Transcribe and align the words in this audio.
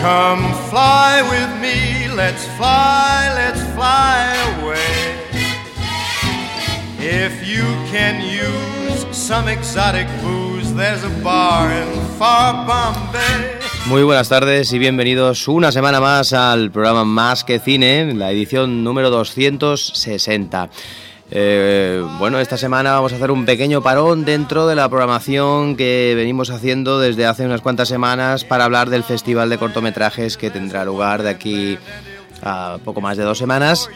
Come 0.00 0.54
fly 0.70 1.22
with 1.22 1.60
me, 1.60 2.06
let's 2.14 2.46
fly, 2.56 3.32
let's 3.34 3.60
fly 3.74 4.32
away. 4.60 4.78
If 7.00 7.44
you 7.44 7.64
can 7.90 8.22
use 8.22 9.04
some 9.10 9.48
exotic 9.48 10.06
booze, 10.22 10.72
there's 10.74 11.02
a 11.02 11.10
bar 11.24 11.72
in 11.72 11.88
far 12.16 12.64
Bombay. 12.64 13.58
Muy 13.86 14.04
buenas 14.04 14.28
tardes 14.28 14.72
y 14.72 14.78
bienvenidos 14.78 15.48
una 15.48 15.72
semana 15.72 16.00
más 16.00 16.32
al 16.32 16.70
programa 16.70 17.04
Más 17.04 17.42
que 17.42 17.58
Cine, 17.58 18.14
la 18.14 18.30
edición 18.30 18.84
número 18.84 19.10
260. 19.10 20.70
Eh, 21.30 22.02
bueno, 22.18 22.38
esta 22.38 22.56
semana 22.56 22.92
vamos 22.92 23.12
a 23.12 23.16
hacer 23.16 23.30
un 23.30 23.44
pequeño 23.44 23.82
parón 23.82 24.24
dentro 24.24 24.66
de 24.66 24.74
la 24.74 24.88
programación 24.88 25.76
que 25.76 26.14
venimos 26.16 26.50
haciendo 26.50 26.98
desde 26.98 27.26
hace 27.26 27.44
unas 27.44 27.60
cuantas 27.60 27.88
semanas 27.88 28.44
para 28.44 28.64
hablar 28.64 28.88
del 28.88 29.04
Festival 29.04 29.50
de 29.50 29.58
Cortometrajes 29.58 30.38
que 30.38 30.50
tendrá 30.50 30.84
lugar 30.86 31.22
de 31.22 31.28
aquí 31.30 31.78
a 32.42 32.78
poco 32.82 33.00
más 33.00 33.16
de 33.18 33.24
dos 33.24 33.36
semanas. 33.36 33.90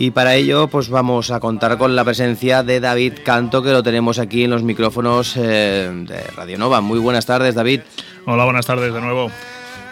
Y 0.00 0.12
para 0.12 0.36
ello, 0.36 0.68
pues 0.68 0.90
vamos 0.90 1.30
a 1.32 1.40
contar 1.40 1.76
con 1.76 1.96
la 1.96 2.04
presencia 2.04 2.62
de 2.62 2.78
David 2.78 3.14
Canto, 3.24 3.62
que 3.62 3.72
lo 3.72 3.82
tenemos 3.82 4.20
aquí 4.20 4.44
en 4.44 4.50
los 4.50 4.62
micrófonos 4.62 5.36
eh, 5.36 5.90
de 6.06 6.22
Radio 6.36 6.56
Nova. 6.56 6.80
Muy 6.80 7.00
buenas 7.00 7.26
tardes, 7.26 7.56
David. 7.56 7.80
Hola, 8.24 8.44
buenas 8.44 8.66
tardes 8.66 8.94
de 8.94 9.00
nuevo. 9.00 9.30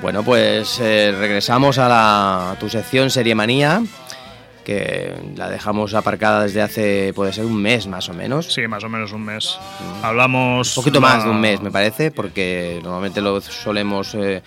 Bueno, 0.03 0.23
pues 0.23 0.79
eh, 0.79 1.13
regresamos 1.19 1.79
a, 1.79 1.89
la, 1.89 2.51
a 2.53 2.59
tu 2.59 2.69
sección 2.69 3.11
Serie 3.11 3.35
Manía 3.35 3.83
que 4.67 5.15
la 5.37 5.49
dejamos 5.49 5.95
aparcada 5.95 6.43
desde 6.43 6.61
hace, 6.61 7.13
puede 7.15 7.33
ser 7.33 7.45
un 7.45 7.55
mes 7.63 7.87
más 7.87 8.09
o 8.09 8.13
menos. 8.15 8.53
Sí, 8.53 8.67
más 8.67 8.83
o 8.83 8.89
menos 8.89 9.13
un 9.13 9.25
mes. 9.25 9.57
Hablamos... 10.03 10.77
Un 10.77 10.83
poquito 10.83 11.01
más 11.01 11.23
de 11.23 11.31
un 11.31 11.41
mes, 11.41 11.61
me 11.61 11.71
parece, 11.71 12.11
porque 12.11 12.81
normalmente 12.83 13.21
lo 13.21 13.41
solemos... 13.41 14.15
Eh, 14.17 14.43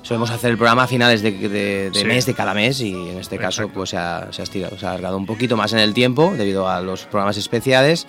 solemos 0.00 0.30
hacer 0.30 0.52
el 0.52 0.56
programa 0.56 0.84
a 0.84 0.86
finales 0.86 1.20
de, 1.22 1.32
de, 1.32 1.90
de 1.90 2.00
Sí. 2.00 2.04
mes 2.06 2.24
de 2.24 2.32
cada 2.32 2.54
mes 2.54 2.80
y 2.80 2.92
en 2.94 3.18
este 3.18 3.36
caso 3.36 3.68
pues 3.68 3.90
se 3.90 3.98
ha, 3.98 4.28
se 4.30 4.40
ha 4.40 4.44
estirado, 4.44 4.78
se 4.78 4.86
ha 4.86 4.90
alargado 4.90 5.16
un 5.18 5.26
poquito 5.26 5.56
más 5.56 5.72
en 5.74 5.80
el 5.80 5.92
tiempo 5.92 6.32
debido 6.34 6.66
a 6.68 6.80
los 6.80 7.02
programas 7.02 7.36
especiales, 7.36 8.06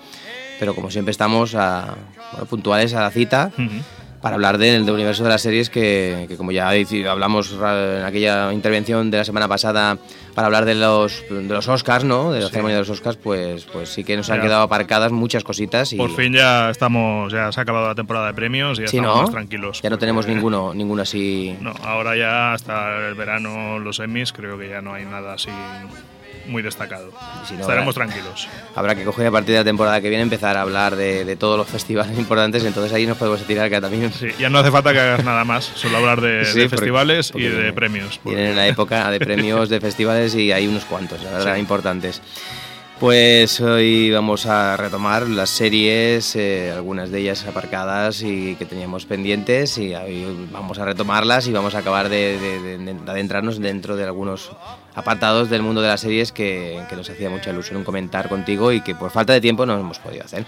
pero 0.60 0.74
como 0.76 0.92
siempre 0.92 1.12
estamos 1.12 1.56
a- 1.56 1.96
bueno, 2.32 2.46
puntuales 2.46 2.94
a 2.94 3.02
la 3.02 3.10
cita 3.12 3.52
Ujú. 3.58 3.82
Para 4.22 4.36
hablar 4.36 4.58
del, 4.58 4.90
universo 4.90 5.24
de 5.24 5.30
las 5.30 5.42
series 5.42 5.70
que, 5.70 6.26
que 6.28 6.36
como 6.38 6.52
ya 6.52 6.70
hablamos 7.10 7.52
en 7.54 8.04
aquella 8.04 8.52
intervención 8.54 9.10
de 9.12 9.18
la 9.20 9.24
semana 9.26 9.48
pasada 9.48 9.98
para 10.36 10.46
hablar 10.48 10.66
de 10.66 10.76
los 10.76 11.24
de 11.30 11.42
los 11.44 11.68
Oscars, 11.68 12.04
¿no? 12.04 12.32
De 12.32 12.40
la 12.42 12.46
Sí. 12.48 12.52
ceremonia 12.52 12.76
de 12.76 12.82
los 12.82 12.90
Oscars, 12.90 13.18
pues 13.18 13.66
pues 13.66 13.90
sí 13.90 14.04
que 14.04 14.16
nos 14.18 14.30
han 14.30 14.42
quedado 14.42 14.62
aparcadas 14.64 15.12
muchas 15.12 15.44
cositas 15.44 15.92
y 15.94 15.98
Por 15.98 16.16
fin 16.16 16.34
ya 16.34 16.70
estamos, 16.70 17.32
ya 17.32 17.52
se 17.52 17.60
ha 17.60 17.64
acabado 17.64 17.88
la 17.88 17.96
temporada 17.96 18.28
de 18.28 18.34
premios 18.34 18.78
y 18.80 18.84
ya 18.84 18.88
Sí, 18.90 18.98
estamos 18.98 19.16
¿no? 19.16 19.22
más 19.24 19.32
tranquilos. 19.32 19.82
ya 19.82 19.90
no 19.90 19.98
tenemos 19.98 20.28
ninguno 20.28 20.74
ninguno 20.74 21.02
así. 21.02 21.56
No, 21.62 21.74
ahora 21.84 22.16
ya 22.18 22.54
hasta 22.54 23.08
el 23.08 23.16
verano, 23.16 23.80
los 23.80 24.00
Emmys, 24.00 24.34
creo 24.34 24.58
que 24.58 24.70
ya 24.70 24.82
no 24.82 24.94
hay 24.94 25.06
nada 25.06 25.34
así 25.34 25.50
muy 26.48 26.62
destacado. 26.64 27.12
Si 27.48 27.54
no, 27.54 27.62
Estaremos 27.62 27.96
habrá- 27.96 28.08
tranquilos. 28.12 28.48
Habrá 28.76 28.96
que 28.96 29.04
coger 29.04 29.28
a 29.28 29.32
partir 29.32 29.54
de 29.54 29.60
la 29.60 29.64
temporada 29.64 30.02
que 30.02 30.10
viene 30.10 30.24
empezar 30.24 30.58
a 30.58 30.62
hablar 30.62 30.96
de, 30.96 31.26
de 31.26 31.36
todos 31.36 31.58
los 31.58 31.68
festivales 31.70 32.18
importantes, 32.18 32.64
entonces 32.64 32.92
ahí 32.94 33.06
nos 33.06 33.18
podemos 33.18 33.42
tirar 33.46 33.70
que 33.70 33.80
también 33.82 34.12
Sí, 34.14 34.28
ya 34.40 34.50
no 34.50 34.60
hace 34.60 34.72
falta 34.72 34.92
que 34.94 35.00
hagas 35.00 35.24
nada 35.24 35.44
más, 35.44 35.66
solo 35.76 35.98
hablar 35.98 36.22
de, 36.22 36.46
Sí, 36.46 36.60
de 36.60 36.64
porque- 36.66 36.78
festivales 36.78 37.32
porque 37.32 37.46
y 37.48 37.50
de 37.50 37.74
premios. 37.74 38.20
porque- 38.24 38.36
Vienen 38.36 38.52
en 38.52 38.58
la 38.58 38.68
época 38.68 39.10
de 39.12 39.20
premios, 39.20 39.70
de 39.70 39.80
festivales 39.82 40.34
y 40.36 40.52
hay 40.52 40.68
unos 40.68 40.86
cuantos, 40.86 41.22
la 41.24 41.32
verdad, 41.32 41.56
importantes. 41.58 42.22
Pues 43.00 43.62
hoy 43.62 44.12
vamos 44.12 44.46
a 44.46 44.76
retomar 44.76 45.24
las 45.30 45.50
series, 45.50 46.36
eh, 46.36 46.74
algunas 46.76 47.10
de 47.12 47.20
ellas 47.20 47.46
aparcadas 47.46 48.22
y 48.24 48.56
que 48.56 48.66
teníamos 48.66 49.06
pendientes 49.06 49.78
y 49.78 49.96
hoy 49.96 50.50
vamos 50.52 50.80
a 50.80 50.86
retomarlas 50.86 51.48
y 51.48 51.54
vamos 51.54 51.76
a 51.76 51.78
acabar 51.78 52.10
de, 52.10 52.38
de- 52.38 52.78
de- 52.78 52.94
de 52.94 53.12
adentrarnos 53.12 53.60
dentro 53.60 53.96
de 53.96 54.04
algunos 54.04 54.52
apartados 54.96 55.50
del 55.50 55.62
mundo 55.62 55.82
de 55.82 55.88
las 55.88 56.02
series 56.02 56.34
que, 56.34 56.84
que 56.90 56.96
nos 56.98 57.10
hacía 57.10 57.30
mucha 57.30 57.52
ilusión 57.52 57.86
comentar 57.86 58.28
contigo 58.28 58.74
y 58.74 58.82
que 58.82 58.96
por 58.96 59.12
falta 59.12 59.32
de 59.32 59.40
tiempo 59.40 59.66
no 59.66 59.80
hemos 59.80 60.00
podido 60.00 60.26
hacer. 60.26 60.46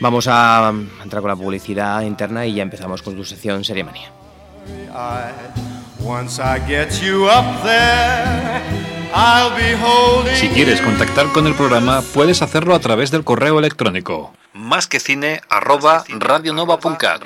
Vamos 0.00 0.28
a 0.28 0.72
entrar 1.02 1.20
con 1.20 1.30
la 1.30 1.36
publicidad 1.36 2.02
interna 2.02 2.46
y 2.46 2.54
ya 2.54 2.62
empezamos 2.62 3.02
con 3.02 3.16
tu 3.16 3.24
sección 3.24 3.64
Serie 3.64 3.82
Manía. 3.82 4.12
I, 4.94 5.32
once 6.04 6.40
I 6.40 6.60
get 6.68 6.90
you 7.02 7.24
up 7.26 7.44
there, 7.64 8.62
Si 10.34 10.48
quieres 10.48 10.80
you. 10.80 10.86
contactar 10.86 11.28
con 11.32 11.46
el 11.46 11.54
programa, 11.54 12.02
puedes 12.14 12.42
hacerlo 12.42 12.74
a 12.74 12.80
través 12.80 13.10
del 13.10 13.24
correo 13.24 13.58
electrónico 13.58 14.32
más 14.54 14.86
que 14.86 15.00
cine 15.00 15.42
arroba 15.50 16.04
radionova.cat. 16.08 17.22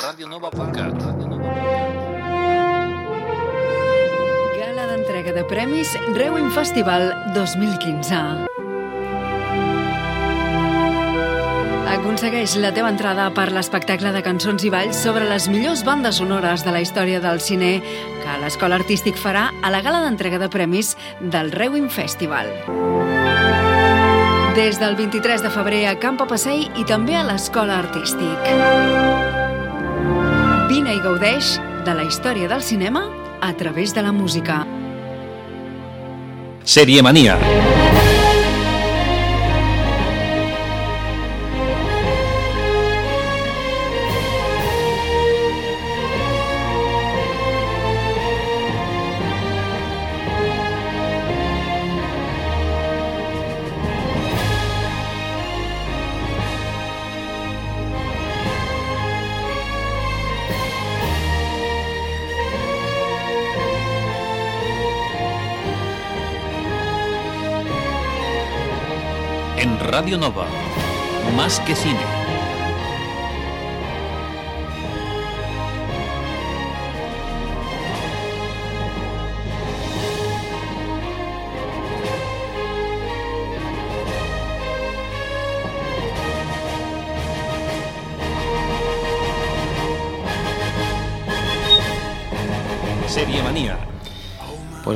Gala 4.59 4.87
d'entrega 4.87 5.33
de 5.33 5.45
premis 5.45 5.97
Rewin 6.15 6.51
Festival 6.51 7.33
2015. 7.35 8.58
Aconsegueix 11.89 12.53
la 12.61 12.69
teva 12.77 12.91
entrada 12.93 13.31
per 13.33 13.47
l'espectacle 13.55 14.11
de 14.13 14.21
cançons 14.21 14.61
i 14.67 14.71
balls 14.73 14.99
sobre 15.01 15.25
les 15.25 15.47
millors 15.49 15.81
bandes 15.87 16.19
sonores 16.21 16.61
de 16.67 16.73
la 16.75 16.83
història 16.85 17.21
del 17.25 17.41
cine 17.41 17.79
que 17.81 18.35
l'Escola 18.43 18.77
Artístic 18.77 19.17
farà 19.17 19.47
a 19.65 19.71
la 19.73 19.81
gala 19.81 20.03
d'entrega 20.05 20.41
de 20.43 20.51
premis 20.53 20.95
del 21.21 21.49
Rewin 21.55 21.89
Festival. 21.89 22.51
Des 24.59 24.77
del 24.83 24.99
23 24.99 25.45
de 25.47 25.53
febrer 25.55 25.87
a 25.89 25.97
Camp 26.03 26.21
Passeig 26.29 26.77
i 26.77 26.85
també 26.85 27.17
a 27.17 27.25
l'Escola 27.25 27.79
Artístic. 27.81 28.53
Vine 30.69 30.99
i 30.99 31.01
gaudeix 31.01 31.57
de 31.89 31.97
la 31.97 32.05
història 32.05 32.53
del 32.53 32.61
cinema 32.61 33.07
a 33.41 33.55
través 33.57 33.95
de 33.95 34.05
la 34.05 34.13
música. 34.13 34.67
Serie 36.65 37.03
Manía. 37.03 37.39
Radio 69.99 70.17
Nova. 70.17 70.47
Más 71.35 71.59
que 71.59 71.75
cine. 71.75 72.18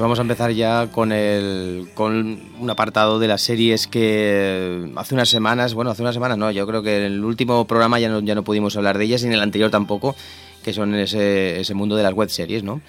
Vamos 0.03 0.19
a 0.19 0.23
empezar 0.23 0.51
ya 0.51 0.89
con 0.91 1.13
el 1.13 1.89
con 1.95 2.41
un 2.59 2.71
apartado 2.71 3.21
de 3.21 3.29
las 3.29 3.41
series 3.41 3.87
que 3.87 4.91
hace 4.97 5.15
unas 5.15 5.29
semanas, 5.29 5.75
bueno, 5.75 5.93
hace 5.93 6.03
unas 6.03 6.15
semanas 6.15 6.37
no, 6.37 6.51
yo 6.51 6.67
creo 6.67 6.83
que 6.83 6.99
en 6.99 7.05
el 7.05 7.25
último 7.25 7.65
programa 7.67 8.01
ya 8.01 8.09
no, 8.09 8.21
ya 8.21 8.35
no 8.35 8.43
pudimos 8.43 8.77
hablar 8.77 8.99
de 8.99 9.05
ellas 9.05 9.23
y 9.23 9.27
en 9.27 9.33
el 9.33 9.41
anterior 9.41 9.71
tampoco, 9.71 10.17
que 10.65 10.73
son 10.73 10.97
ese, 10.97 11.61
ese 11.61 11.75
mundo 11.75 11.95
de 11.95 12.03
las 12.03 12.15
web 12.15 12.29
series, 12.29 12.65
¿no? 12.65 12.81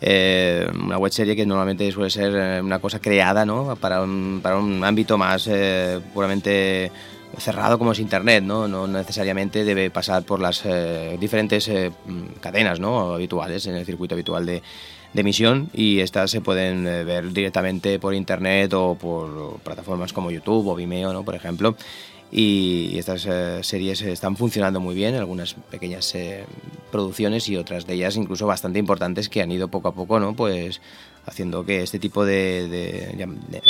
Eh, 0.00 0.66
una 0.82 0.96
web 0.96 1.12
serie 1.12 1.34
que 1.34 1.44
normalmente 1.44 1.90
suele 1.90 2.08
ser 2.08 2.34
eh, 2.36 2.60
una 2.62 2.78
cosa 2.78 3.00
creada, 3.00 3.44
¿no? 3.44 3.76
Para 3.76 4.02
un, 4.02 4.38
para 4.40 4.56
un 4.56 4.84
ámbito 4.84 5.18
más 5.18 5.48
eh, 5.50 5.98
puramente 6.14 6.92
cerrado 7.38 7.78
como 7.78 7.92
es 7.92 7.98
Internet, 7.98 8.44
¿no? 8.44 8.68
No 8.68 8.86
necesariamente 8.86 9.64
debe 9.64 9.90
pasar 9.90 10.22
por 10.22 10.40
las 10.40 10.62
eh, 10.64 11.16
diferentes 11.18 11.68
eh, 11.68 11.90
cadenas 12.40 12.80
¿no? 12.80 13.14
habituales 13.14 13.66
en 13.66 13.76
el 13.76 13.86
circuito 13.86 14.14
habitual 14.14 14.46
de, 14.46 14.62
de 15.12 15.20
emisión 15.20 15.70
y 15.72 16.00
estas 16.00 16.30
se 16.30 16.40
pueden 16.40 16.86
eh, 16.86 17.04
ver 17.04 17.32
directamente 17.32 17.98
por 17.98 18.14
Internet 18.14 18.72
o 18.74 18.94
por 18.94 19.58
plataformas 19.60 20.12
como 20.12 20.30
YouTube 20.30 20.68
o 20.68 20.74
Vimeo, 20.74 21.12
¿no? 21.12 21.24
por 21.24 21.34
ejemplo. 21.34 21.76
Y 22.32 22.96
estas 22.96 23.26
series 23.66 24.02
están 24.02 24.36
funcionando 24.36 24.78
muy 24.78 24.94
bien, 24.94 25.16
algunas 25.16 25.54
pequeñas 25.54 26.14
producciones 26.92 27.48
y 27.48 27.56
otras 27.56 27.88
de 27.88 27.94
ellas 27.94 28.14
incluso 28.14 28.46
bastante 28.46 28.78
importantes 28.78 29.28
que 29.28 29.42
han 29.42 29.50
ido 29.50 29.66
poco 29.66 29.88
a 29.88 29.94
poco, 29.94 30.20
¿no? 30.20 30.36
Pues 30.36 30.80
haciendo 31.26 31.64
que 31.64 31.82
este 31.82 31.98
tipo 31.98 32.24
de, 32.24 32.68
de, 32.68 33.62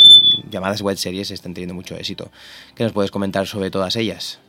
llamadas 0.50 0.82
web 0.82 0.96
series 0.96 1.30
estén 1.30 1.54
teniendo 1.54 1.74
mucho 1.74 1.96
éxito. 1.96 2.30
¿Qué 2.74 2.84
nos 2.84 2.92
puedes 2.92 3.10
comentar 3.10 3.46
sobre 3.46 3.70
todas 3.70 3.96
ellas? 3.96 4.40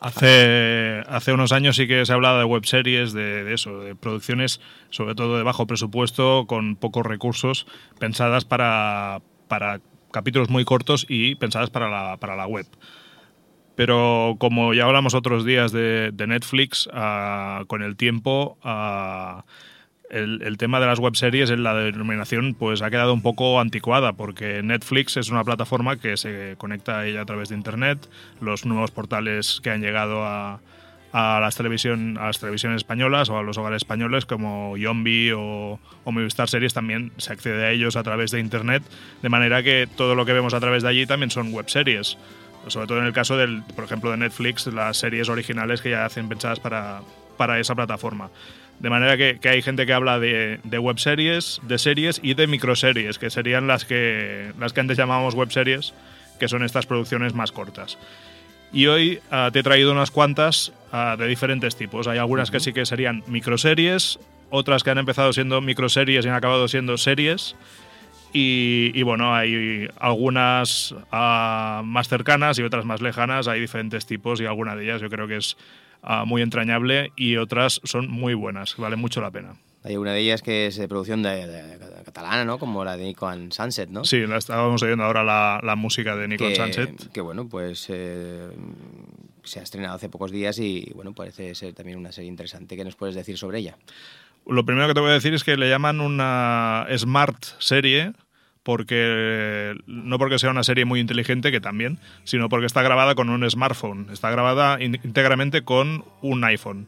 Hace, 0.00 1.02
hace 1.08 1.32
unos 1.32 1.52
años 1.52 1.76
sí 1.76 1.86
que 1.86 2.06
se 2.06 2.12
ha 2.12 2.14
hablado 2.14 2.38
de 2.38 2.44
web 2.44 2.64
series, 2.64 3.12
de, 3.12 3.52
eso, 3.52 3.80
de 3.80 3.94
producciones 3.94 4.60
sobre 4.88 5.14
todo 5.14 5.36
de 5.36 5.42
bajo 5.42 5.66
presupuesto, 5.66 6.46
con 6.46 6.76
pocos 6.76 7.04
recursos, 7.04 7.66
pensadas 7.98 8.46
para, 8.46 9.20
para 9.46 9.80
capítulos 10.10 10.48
muy 10.48 10.64
cortos 10.64 11.04
y 11.06 11.34
pensadas 11.34 11.68
para 11.68 11.90
la, 11.90 12.16
para 12.16 12.34
la 12.34 12.46
web. 12.46 12.66
Pero 13.74 14.36
como 14.38 14.72
ya 14.72 14.84
hablamos 14.84 15.14
otros 15.14 15.44
días 15.44 15.70
de, 15.70 16.12
Netflix, 16.26 16.88
ah, 16.92 17.64
con 17.66 17.82
el 17.82 17.96
tiempo... 17.96 18.58
Uh, 18.64 19.42
el, 20.10 20.56
tema 20.58 20.80
de 20.80 20.86
las 20.86 20.98
webseries 20.98 21.50
en 21.50 21.62
la 21.62 21.74
denominación 21.74 22.54
pues 22.54 22.82
ha 22.82 22.90
quedado 22.90 23.14
un 23.14 23.22
poco 23.22 23.60
anticuada 23.60 24.12
porque 24.12 24.62
Netflix 24.62 25.16
es 25.16 25.30
una 25.30 25.44
plataforma 25.44 25.96
que 25.96 26.16
se 26.16 26.54
conecta 26.58 26.98
a 26.98 27.06
ella 27.06 27.22
a 27.22 27.24
través 27.24 27.48
de 27.48 27.54
internet. 27.54 27.98
Los 28.40 28.66
nuevos 28.66 28.90
portales 28.90 29.60
que 29.62 29.70
han 29.70 29.80
llegado 29.80 30.24
a, 30.24 30.60
las 31.12 31.56
televisión 31.56 32.18
a 32.18 32.26
las 32.26 32.40
televisiones 32.40 32.78
españolas 32.78 33.30
o 33.30 33.38
a 33.38 33.42
los 33.42 33.58
hogares 33.58 33.78
españoles 33.78 34.26
como 34.26 34.76
Yombi 34.76 35.32
o, 35.32 35.78
o, 36.04 36.12
Movistar 36.12 36.48
Series 36.48 36.74
también 36.74 37.12
se 37.16 37.32
accede 37.32 37.64
a 37.64 37.70
ellos 37.70 37.96
a 37.96 38.02
través 38.02 38.30
de 38.30 38.40
internet. 38.40 38.82
De 39.22 39.28
manera 39.28 39.62
que 39.62 39.88
todo 39.96 40.14
lo 40.14 40.26
que 40.26 40.32
vemos 40.32 40.54
a 40.54 40.60
través 40.60 40.82
de 40.82 40.88
allí 40.88 41.06
también 41.06 41.30
son 41.30 41.52
webseries. 41.54 42.18
Sobre 42.66 42.86
todo 42.86 42.98
en 42.98 43.06
el 43.06 43.12
caso 43.12 43.36
del 43.36 43.62
por 43.74 43.84
ejemplo 43.84 44.10
de 44.10 44.18
Netflix 44.18 44.66
las 44.66 44.98
series 44.98 45.28
originales 45.28 45.80
que 45.80 45.90
ya 45.90 46.04
hacen 46.04 46.28
pensadas 46.28 46.60
para 46.60 47.00
para 47.38 47.58
esa 47.58 47.74
plataforma 47.74 48.28
de 48.80 48.90
manera 48.90 49.16
que, 49.16 49.48
hay 49.48 49.62
gente 49.62 49.86
que 49.86 49.92
habla 49.92 50.18
de, 50.18 50.58
de 50.64 50.78
webseries, 50.78 51.60
de 51.62 51.78
series 51.78 52.20
y 52.22 52.34
de 52.34 52.46
microseries, 52.46 53.18
que 53.18 53.30
serían 53.30 53.66
las 53.66 53.84
que, 53.84 54.52
las 54.58 54.72
que 54.72 54.80
antes 54.80 54.96
llamábamos 54.96 55.34
webseries, 55.34 55.94
que 56.38 56.48
son 56.48 56.64
estas 56.64 56.86
producciones 56.86 57.34
más 57.34 57.52
cortas. 57.52 57.98
Y 58.72 58.86
hoy 58.86 59.20
ah, 59.30 59.50
te 59.52 59.60
he 59.60 59.62
traído 59.62 59.92
unas 59.92 60.10
cuantas 60.10 60.72
ah, 60.92 61.16
de 61.18 61.26
diferentes 61.26 61.76
tipos. 61.76 62.06
Hay 62.08 62.18
algunas 62.18 62.50
que 62.50 62.60
sí 62.60 62.72
que 62.72 62.86
serían 62.86 63.22
microseries, 63.26 64.18
otras 64.48 64.82
que 64.82 64.90
han 64.90 64.98
empezado 64.98 65.32
siendo 65.32 65.60
microseries 65.60 66.24
y 66.24 66.28
han 66.28 66.34
acabado 66.34 66.66
siendo 66.68 66.96
series. 66.96 67.56
Y, 68.32 69.02
bueno, 69.02 69.34
hay 69.34 69.88
algunas 69.98 70.94
ah, 71.10 71.82
más 71.84 72.08
cercanas 72.08 72.60
y 72.60 72.62
otras 72.62 72.84
más 72.84 73.00
lejanas. 73.02 73.48
Hay 73.48 73.60
diferentes 73.60 74.06
tipos 74.06 74.40
y 74.40 74.46
alguna 74.46 74.76
de 74.76 74.84
ellas 74.84 75.00
yo 75.00 75.10
creo 75.10 75.26
que 75.26 75.36
es 75.36 75.56
muy 76.26 76.42
entrañable 76.42 77.12
y 77.16 77.36
otras 77.36 77.80
son 77.84 78.10
muy 78.10 78.34
buenas, 78.34 78.76
vale 78.76 78.96
mucho 78.96 79.20
la 79.20 79.30
pena. 79.30 79.54
Hay 79.82 79.96
una 79.96 80.12
de 80.12 80.20
ellas 80.20 80.42
que 80.42 80.66
es 80.66 80.76
de 80.76 80.88
producción 80.88 81.22
de, 81.22 81.78
catalana, 82.04 82.44
¿no? 82.44 82.58
Como 82.58 82.84
la 82.84 82.98
de 82.98 83.04
Nico 83.04 83.26
and 83.26 83.52
Sunset, 83.52 83.88
¿no? 83.88 84.04
Sí, 84.04 84.26
la 84.26 84.36
estábamos 84.36 84.82
oyendo 84.82 85.04
ahora 85.04 85.24
la, 85.24 85.60
la 85.62 85.74
música 85.74 86.16
de 86.16 86.28
Nico 86.28 86.44
and 86.44 86.56
Sunset. 86.56 87.12
Que 87.12 87.22
bueno, 87.22 87.48
pues 87.48 87.86
eh, 87.88 88.50
se 89.42 89.60
ha 89.60 89.62
estrenado 89.62 89.94
hace 89.94 90.10
pocos 90.10 90.30
días 90.30 90.58
y 90.58 90.90
bueno, 90.94 91.14
parece 91.14 91.54
ser 91.54 91.72
también 91.72 91.98
una 91.98 92.12
serie 92.12 92.28
interesante. 92.28 92.76
¿Qué 92.76 92.84
nos 92.84 92.96
puedes 92.96 93.14
decir 93.14 93.38
sobre 93.38 93.60
ella? 93.60 93.78
Lo 94.46 94.64
primero 94.64 94.86
que 94.88 94.94
te 94.94 95.00
voy 95.00 95.10
a 95.10 95.14
decir 95.14 95.32
es 95.32 95.44
que 95.44 95.56
le 95.56 95.68
llaman 95.68 96.00
una 96.00 96.86
smart 96.96 97.42
serie 97.58 98.12
porque 98.62 99.74
no 99.86 100.18
porque 100.18 100.38
sea 100.38 100.50
una 100.50 100.64
serie 100.64 100.84
muy 100.84 101.00
inteligente, 101.00 101.50
que 101.50 101.60
también, 101.60 101.98
sino 102.24 102.48
porque 102.48 102.66
está 102.66 102.82
grabada 102.82 103.14
con 103.14 103.30
un 103.30 103.48
smartphone, 103.48 104.08
está 104.12 104.30
grabada 104.30 104.82
íntegramente 104.82 105.62
con 105.62 106.04
un 106.20 106.44
iPhone, 106.44 106.86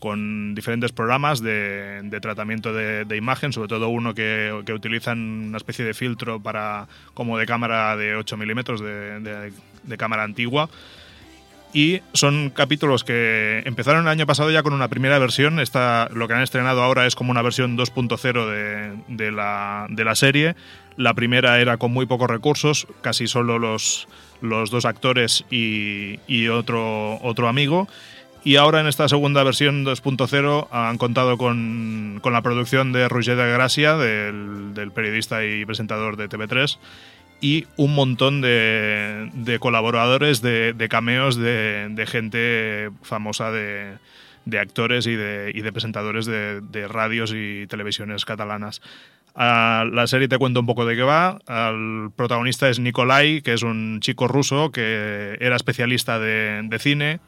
con 0.00 0.54
diferentes 0.54 0.90
programas 0.90 1.40
de, 1.40 2.18
tratamiento 2.20 2.72
de, 2.72 3.16
imagen, 3.16 3.52
sobre 3.52 3.68
todo 3.68 3.88
uno 3.88 4.14
que, 4.14 4.62
que 4.66 4.72
utilizan 4.72 5.18
una 5.18 5.58
especie 5.58 5.84
de 5.84 5.94
filtro 5.94 6.42
para 6.42 6.88
como 7.14 7.38
de 7.38 7.46
cámara 7.46 7.96
de 7.96 8.16
8 8.16 8.36
milímetros 8.36 8.80
de, 8.80 9.52
de 9.84 9.96
cámara 9.96 10.24
antigua 10.24 10.68
y 11.72 12.02
son 12.12 12.50
capítulos 12.50 13.02
que 13.02 13.62
empezaron 13.64 14.02
el 14.02 14.08
año 14.08 14.26
pasado 14.26 14.50
ya 14.50 14.62
con 14.62 14.74
una 14.74 14.88
primera 14.88 15.18
versión. 15.18 15.58
Esta, 15.58 16.08
lo 16.12 16.28
que 16.28 16.34
han 16.34 16.42
estrenado 16.42 16.82
ahora 16.82 17.06
es 17.06 17.14
como 17.14 17.30
una 17.30 17.42
versión 17.42 17.78
2.0 17.78 18.50
de, 18.50 18.92
de, 19.08 19.32
la, 19.32 19.86
de 19.88 20.04
la 20.04 20.14
serie. 20.14 20.54
La 20.96 21.14
primera 21.14 21.60
era 21.60 21.78
con 21.78 21.90
muy 21.92 22.04
pocos 22.04 22.28
recursos, 22.28 22.86
casi 23.00 23.26
solo 23.26 23.58
los, 23.58 24.06
los 24.42 24.70
dos 24.70 24.84
actores 24.84 25.44
y, 25.50 26.48
otro, 26.48 27.18
otro 27.22 27.48
amigo. 27.48 27.88
Y 28.44 28.56
ahora 28.56 28.80
en 28.80 28.88
esta 28.88 29.08
segunda 29.08 29.42
versión 29.44 29.84
2.0 29.86 30.68
han 30.72 30.98
contado 30.98 31.38
con, 31.38 32.18
con, 32.22 32.32
la 32.32 32.42
producción 32.42 32.92
de 32.92 33.08
Roger 33.08 33.36
de 33.36 33.52
Gracia, 33.52 33.96
del, 33.96 34.74
del 34.74 34.90
periodista 34.90 35.44
y 35.44 35.64
presentador 35.64 36.16
de 36.16 36.28
TV3 36.28 36.78
y 37.42 37.66
un 37.76 37.92
montón 37.94 38.40
de, 38.40 39.28
de 39.34 39.58
colaboradores, 39.58 40.40
de, 40.42 40.74
de 40.74 40.88
cameos 40.88 41.36
de, 41.36 42.04
gente 42.06 42.90
famosa 43.02 43.50
de, 43.50 43.98
actores 44.58 45.08
y 45.08 45.16
de, 45.16 45.50
y 45.52 45.60
de 45.60 45.72
presentadores 45.72 46.24
de, 46.24 46.88
radios 46.88 47.34
y 47.34 47.66
televisiones 47.66 48.24
catalanas. 48.24 48.80
la 49.34 50.04
serie 50.06 50.28
te 50.28 50.38
cuento 50.38 50.60
un 50.60 50.66
poco 50.66 50.86
de 50.86 50.94
qué 50.94 51.02
va. 51.02 51.40
El 51.48 52.10
protagonista 52.14 52.68
es 52.68 52.78
Nikolai, 52.78 53.42
que 53.42 53.54
es 53.54 53.64
un 53.64 53.98
chico 54.00 54.28
ruso 54.28 54.70
que 54.70 55.36
era 55.40 55.56
especialista 55.56 56.20
de, 56.20 56.78
cine 56.78 57.18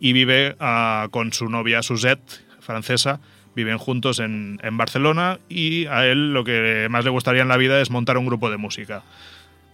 y 0.00 0.14
vive 0.14 0.56
ah, 0.58 1.08
con 1.10 1.34
su 1.34 1.50
novia 1.50 1.82
Suzette, 1.82 2.42
francesa. 2.60 3.20
Viven 3.54 3.76
juntos 3.76 4.20
en, 4.20 4.58
en 4.62 4.78
Barcelona 4.78 5.38
y 5.50 5.84
a 5.86 6.06
él 6.06 6.32
lo 6.32 6.44
que 6.44 6.86
más 6.88 7.04
le 7.04 7.10
gustaría 7.10 7.42
en 7.42 7.48
la 7.48 7.58
vida 7.58 7.82
es 7.82 7.90
montar 7.90 8.16
un 8.16 8.24
grupo 8.24 8.48
de 8.48 8.56
música. 8.56 9.02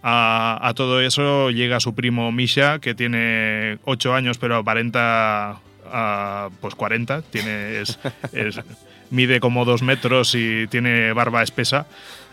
A, 0.03 0.73
todo 0.75 1.01
eso 1.01 1.49
llega 1.49 1.79
su 1.79 1.95
primo 1.95 2.31
Misha, 2.31 2.79
que 2.79 2.95
tiene 2.95 3.79
8 3.83 4.13
años 4.13 4.37
pero 4.37 4.57
aparenta 4.57 5.59
pues 6.61 6.75
40, 6.75 7.21
tiene, 7.23 7.81
es, 7.81 7.99
mide 9.09 9.39
como 9.39 9.65
2 9.65 9.81
metros 9.81 10.35
y 10.35 10.67
tiene 10.67 11.13
barba 11.13 11.43
espesa. 11.43 11.87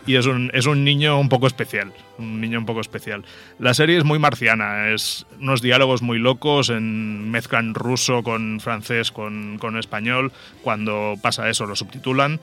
Y 0.07 0.17
es 0.17 0.27
un, 0.27 0.51
es 0.53 0.67
un 0.67 0.83
niño 0.83 1.19
un 1.19 1.29
poco 1.29 1.47
especial, 1.47 1.91
un 2.19 2.39
niño 2.39 2.59
un 2.59 2.67
poco 2.67 2.79
especial. 2.79 3.25
La 3.57 3.73
serie 3.73 3.97
es 3.97 4.03
muy 4.03 4.19
marciana, 4.19 4.91
es 4.91 5.25
unos 5.39 5.63
diálogos 5.63 6.03
muy 6.03 6.19
locos, 6.19 6.69
en, 6.69 7.31
mezclan 7.31 7.73
ruso 7.73 8.21
con 8.21 8.59
francés, 8.59 9.11
con, 9.11 9.57
con 9.57 9.79
español, 9.79 10.31
cuando 10.61 11.15
pasa 11.23 11.49
eso 11.49 11.65
lo 11.65 11.75
subtitulan. 11.75 12.39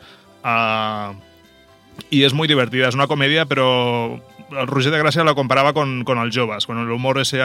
Y 2.10 2.24
es 2.24 2.32
muy 2.32 2.48
divertida, 2.48 2.88
es 2.88 2.94
una 2.94 3.06
comedia, 3.06 3.46
pero 3.46 4.20
Roger 4.66 4.92
de 4.92 4.98
Gracia 4.98 5.24
lo 5.24 5.34
comparaba 5.34 5.72
con, 5.72 6.04
con 6.04 6.32
Jovas, 6.32 6.66
con 6.66 6.78
el 6.78 6.90
humor 6.90 7.18
ese 7.18 7.40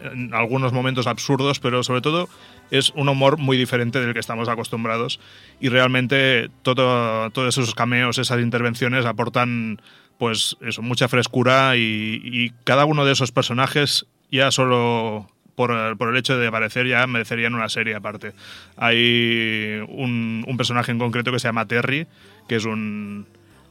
en 0.00 0.32
algunos 0.34 0.72
momentos 0.72 1.06
absurdos, 1.06 1.60
pero 1.60 1.82
sobre 1.82 2.00
todo 2.00 2.28
es 2.70 2.90
un 2.94 3.08
humor 3.08 3.36
muy 3.36 3.56
diferente 3.56 4.00
del 4.00 4.12
que 4.12 4.20
estamos 4.20 4.48
acostumbrados 4.48 5.20
y 5.60 5.68
realmente 5.68 6.50
todo, 6.62 7.30
todos 7.30 7.58
esos 7.58 7.74
cameos, 7.74 8.18
esas 8.18 8.40
intervenciones 8.40 9.06
aportan 9.06 9.80
pues 10.18 10.56
eso, 10.60 10.82
mucha 10.82 11.08
frescura 11.08 11.76
y, 11.76 12.52
cada 12.64 12.84
uno 12.84 13.04
de 13.04 13.12
esos 13.12 13.32
personajes 13.32 14.06
ya 14.30 14.50
solo 14.50 15.26
por, 15.54 15.96
por, 15.96 16.10
el 16.10 16.16
hecho 16.16 16.38
de 16.38 16.46
aparecer 16.46 16.86
ya 16.86 17.06
merecerían 17.06 17.54
una 17.54 17.68
serie 17.68 17.94
aparte. 17.94 18.32
Hay 18.76 19.80
un, 19.88 20.44
un 20.46 20.56
personaje 20.56 20.92
en 20.92 20.98
concreto 20.98 21.32
que 21.32 21.38
se 21.38 21.48
llama 21.48 21.66
Terry, 21.66 22.06
que 22.48 22.56
es 22.56 22.66
un, 22.66 23.26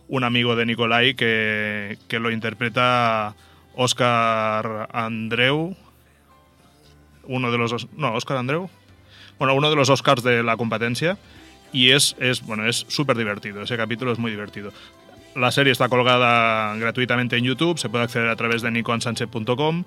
un 0.10 0.24
amigo 0.24 0.56
de 0.56 0.66
Nicolai 0.66 1.14
que, 1.14 1.98
que 2.08 2.20
lo 2.20 2.32
interpreta 2.32 3.36
Oscar 3.76 4.90
Andreu, 4.92 5.76
uno 7.24 7.52
de 7.52 7.58
los... 7.58 7.88
No, 7.94 8.14
Oscar 8.14 8.38
Andreu. 8.38 8.70
Bueno, 9.38 9.54
uno 9.54 9.70
de 9.70 9.76
los 9.76 9.90
Oscars 9.90 10.24
de 10.24 10.44
la 10.44 10.58
competencia. 10.58 11.18
Y 11.72 11.92
es, 11.92 12.16
es 12.20 12.42
bueno, 12.42 12.66
es 12.68 12.86
súper 12.90 13.16
divertido. 13.16 13.62
Ese 13.62 13.78
capítulo 13.78 14.12
es 14.12 14.20
muy 14.20 14.32
divertido. 14.32 14.74
La 15.36 15.52
serie 15.52 15.72
está 15.72 15.88
colgada 15.88 16.76
gratuitamente 16.76 17.38
en 17.38 17.44
YouTube, 17.44 17.78
se 17.78 17.88
puede 17.88 18.04
acceder 18.06 18.30
a 18.30 18.36
través 18.36 18.64
de 18.64 18.72
nikonsanchez.com. 18.72 19.84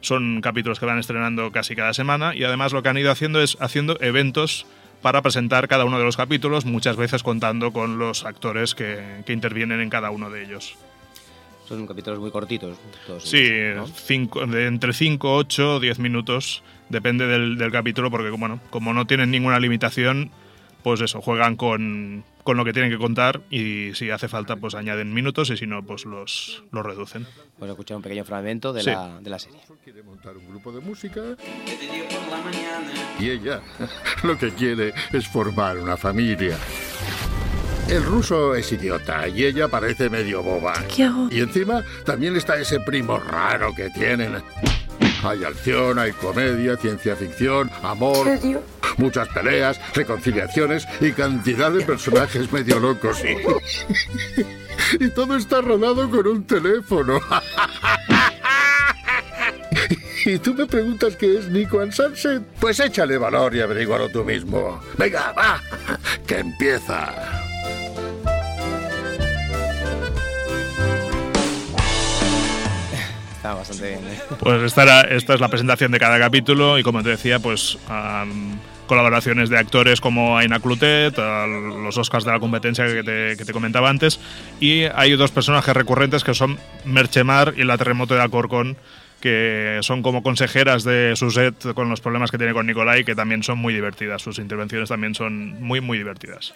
Son 0.00 0.40
capítulos 0.40 0.80
que 0.80 0.86
van 0.86 0.98
estrenando 0.98 1.52
casi 1.52 1.76
cada 1.76 1.92
semana 1.92 2.34
y 2.34 2.44
además 2.44 2.72
lo 2.72 2.82
que 2.82 2.88
han 2.88 2.96
ido 2.96 3.10
haciendo 3.10 3.42
es 3.42 3.56
haciendo 3.60 3.98
eventos 4.00 4.66
para 5.02 5.22
presentar 5.22 5.68
cada 5.68 5.84
uno 5.84 5.98
de 5.98 6.04
los 6.04 6.16
capítulos, 6.16 6.64
muchas 6.64 6.96
veces 6.96 7.22
contando 7.22 7.72
con 7.72 7.98
los 7.98 8.24
actores 8.24 8.74
que, 8.74 9.22
intervienen 9.28 9.80
en 9.80 9.90
cada 9.90 10.10
uno 10.10 10.30
de 10.30 10.44
ellos. 10.44 10.76
Son 11.68 11.86
capítulos 11.86 12.20
muy 12.20 12.30
cortitos. 12.30 12.78
Todos 13.06 13.28
Sí, 13.28 13.38
ellos, 13.38 13.88
¿no? 13.90 13.96
cinco, 13.96 14.46
de 14.46 14.66
entre 14.66 14.92
5, 14.92 15.34
8, 15.34 15.80
10 15.80 15.98
minutos, 15.98 16.62
depende 16.88 17.26
del, 17.26 17.58
del 17.58 17.72
capítulo, 17.72 18.10
porque 18.10 18.30
bueno, 18.30 18.60
como 18.70 18.92
no 18.94 19.06
tienen 19.06 19.30
ninguna 19.30 19.58
limitación, 19.58 20.30
pues 20.82 21.00
eso, 21.00 21.20
juegan 21.20 21.56
con, 21.56 22.24
con 22.46 22.56
lo 22.56 22.64
que 22.64 22.72
tienen 22.72 22.92
que 22.92 22.96
contar 22.96 23.42
y 23.50 23.92
si 23.94 24.08
hace 24.10 24.28
falta, 24.28 24.54
pues 24.54 24.76
añaden 24.76 25.12
minutos 25.12 25.50
y 25.50 25.56
si 25.56 25.66
no, 25.66 25.84
pues 25.84 26.04
los, 26.04 26.62
los 26.70 26.86
reducen. 26.86 27.26
Vamos 27.58 27.70
a 27.70 27.72
escuchar 27.72 27.96
un 27.96 28.02
pequeño 28.04 28.24
fragmento 28.24 28.72
de, 28.72 28.82
Sí. 28.82 28.90
la, 28.90 29.18
de 29.20 29.28
la 29.30 29.38
serie. 29.40 29.58
quiere 29.82 30.02
montar 30.04 30.36
un 30.36 30.46
grupo 30.48 30.70
de 30.70 30.80
música. 30.80 31.20
Y 33.18 33.30
ella 33.30 33.60
lo 34.22 34.38
que 34.38 34.50
quiere 34.52 34.94
es 35.12 35.26
formar 35.26 35.76
una 35.78 35.96
familia. 35.96 36.56
El 37.88 38.04
ruso 38.04 38.54
es 38.54 38.70
idiota 38.72 39.26
y 39.28 39.44
ella 39.44 39.66
parece 39.68 40.08
medio 40.08 40.42
boba. 40.42 40.72
¿Qué 40.94 41.02
hago? 41.04 41.28
Y 41.30 41.40
encima 41.40 41.82
también 42.04 42.36
está 42.36 42.56
ese 42.56 42.78
primo 42.80 43.18
raro 43.18 43.74
que 43.74 43.90
tienen. 43.90 44.36
Hay 45.22 45.44
acción, 45.44 45.98
hay 45.98 46.12
comedia, 46.12 46.76
ciencia 46.76 47.16
ficción, 47.16 47.70
amor, 47.82 48.26
muchas 48.96 49.28
peleas, 49.28 49.80
reconciliaciones 49.94 50.86
y 51.00 51.12
cantidad 51.12 51.70
de 51.70 51.84
personajes 51.84 52.52
medio 52.52 52.78
locos. 52.78 53.22
Y 55.00 55.08
todo 55.10 55.36
está 55.36 55.62
rodado 55.62 56.08
con 56.08 56.26
un 56.26 56.44
teléfono. 56.46 57.20
Y 60.26 60.38
tú 60.40 60.54
me 60.54 60.66
preguntas 60.66 61.14
qué 61.14 61.38
es 61.38 61.48
Nico 61.48 61.80
and 61.80 61.92
Sunset. 61.92 62.42
Pues 62.58 62.80
échale 62.80 63.16
valor 63.16 63.54
y 63.54 63.60
averígualo 63.60 64.08
tú 64.08 64.24
mismo. 64.24 64.82
Venga, 64.98 65.32
va, 65.32 65.62
que 66.26 66.40
empieza. 66.40 67.35
Bastante 73.54 73.88
bien. 73.88 74.00
¿eh? 74.06 74.20
Pues 74.38 74.62
esta, 74.62 75.02
es 75.02 75.40
la 75.40 75.48
presentación 75.48 75.92
de 75.92 75.98
cada 75.98 76.18
capítulo 76.18 76.78
y 76.78 76.82
como 76.82 77.02
te 77.02 77.10
decía, 77.10 77.38
pues 77.38 77.78
colaboraciones 78.86 79.50
de 79.50 79.58
actores 79.58 80.00
como 80.00 80.38
Aina 80.38 80.60
Clutet, 80.60 81.16
los 81.18 81.98
Oscars 81.98 82.24
de 82.24 82.30
la 82.30 82.38
competencia 82.38 82.86
que 82.86 83.02
te, 83.02 83.36
que 83.36 83.44
te 83.44 83.52
comentaba 83.52 83.90
antes, 83.90 84.20
y 84.60 84.84
hay 84.84 85.16
dos 85.16 85.32
personajes 85.32 85.74
recurrentes 85.74 86.22
que 86.22 86.34
son 86.34 86.58
Merchemar 86.84 87.54
y 87.56 87.64
la 87.64 87.78
Terremoto 87.78 88.14
de 88.14 88.22
Alcorcón, 88.22 88.76
que 89.20 89.78
son 89.82 90.02
como 90.02 90.22
consejeras 90.22 90.84
de 90.84 91.16
Suset 91.16 91.74
con 91.74 91.88
los 91.88 92.00
problemas 92.00 92.30
que 92.30 92.38
tiene 92.38 92.52
con 92.52 92.66
Nicolai, 92.66 93.04
que 93.04 93.14
también 93.14 93.42
son 93.42 93.58
muy 93.58 93.74
divertidas. 93.74 94.22
Sus 94.22 94.38
intervenciones 94.38 94.88
también 94.88 95.14
son 95.14 95.60
muy, 95.62 95.80
muy 95.80 95.98
divertidas. 95.98 96.54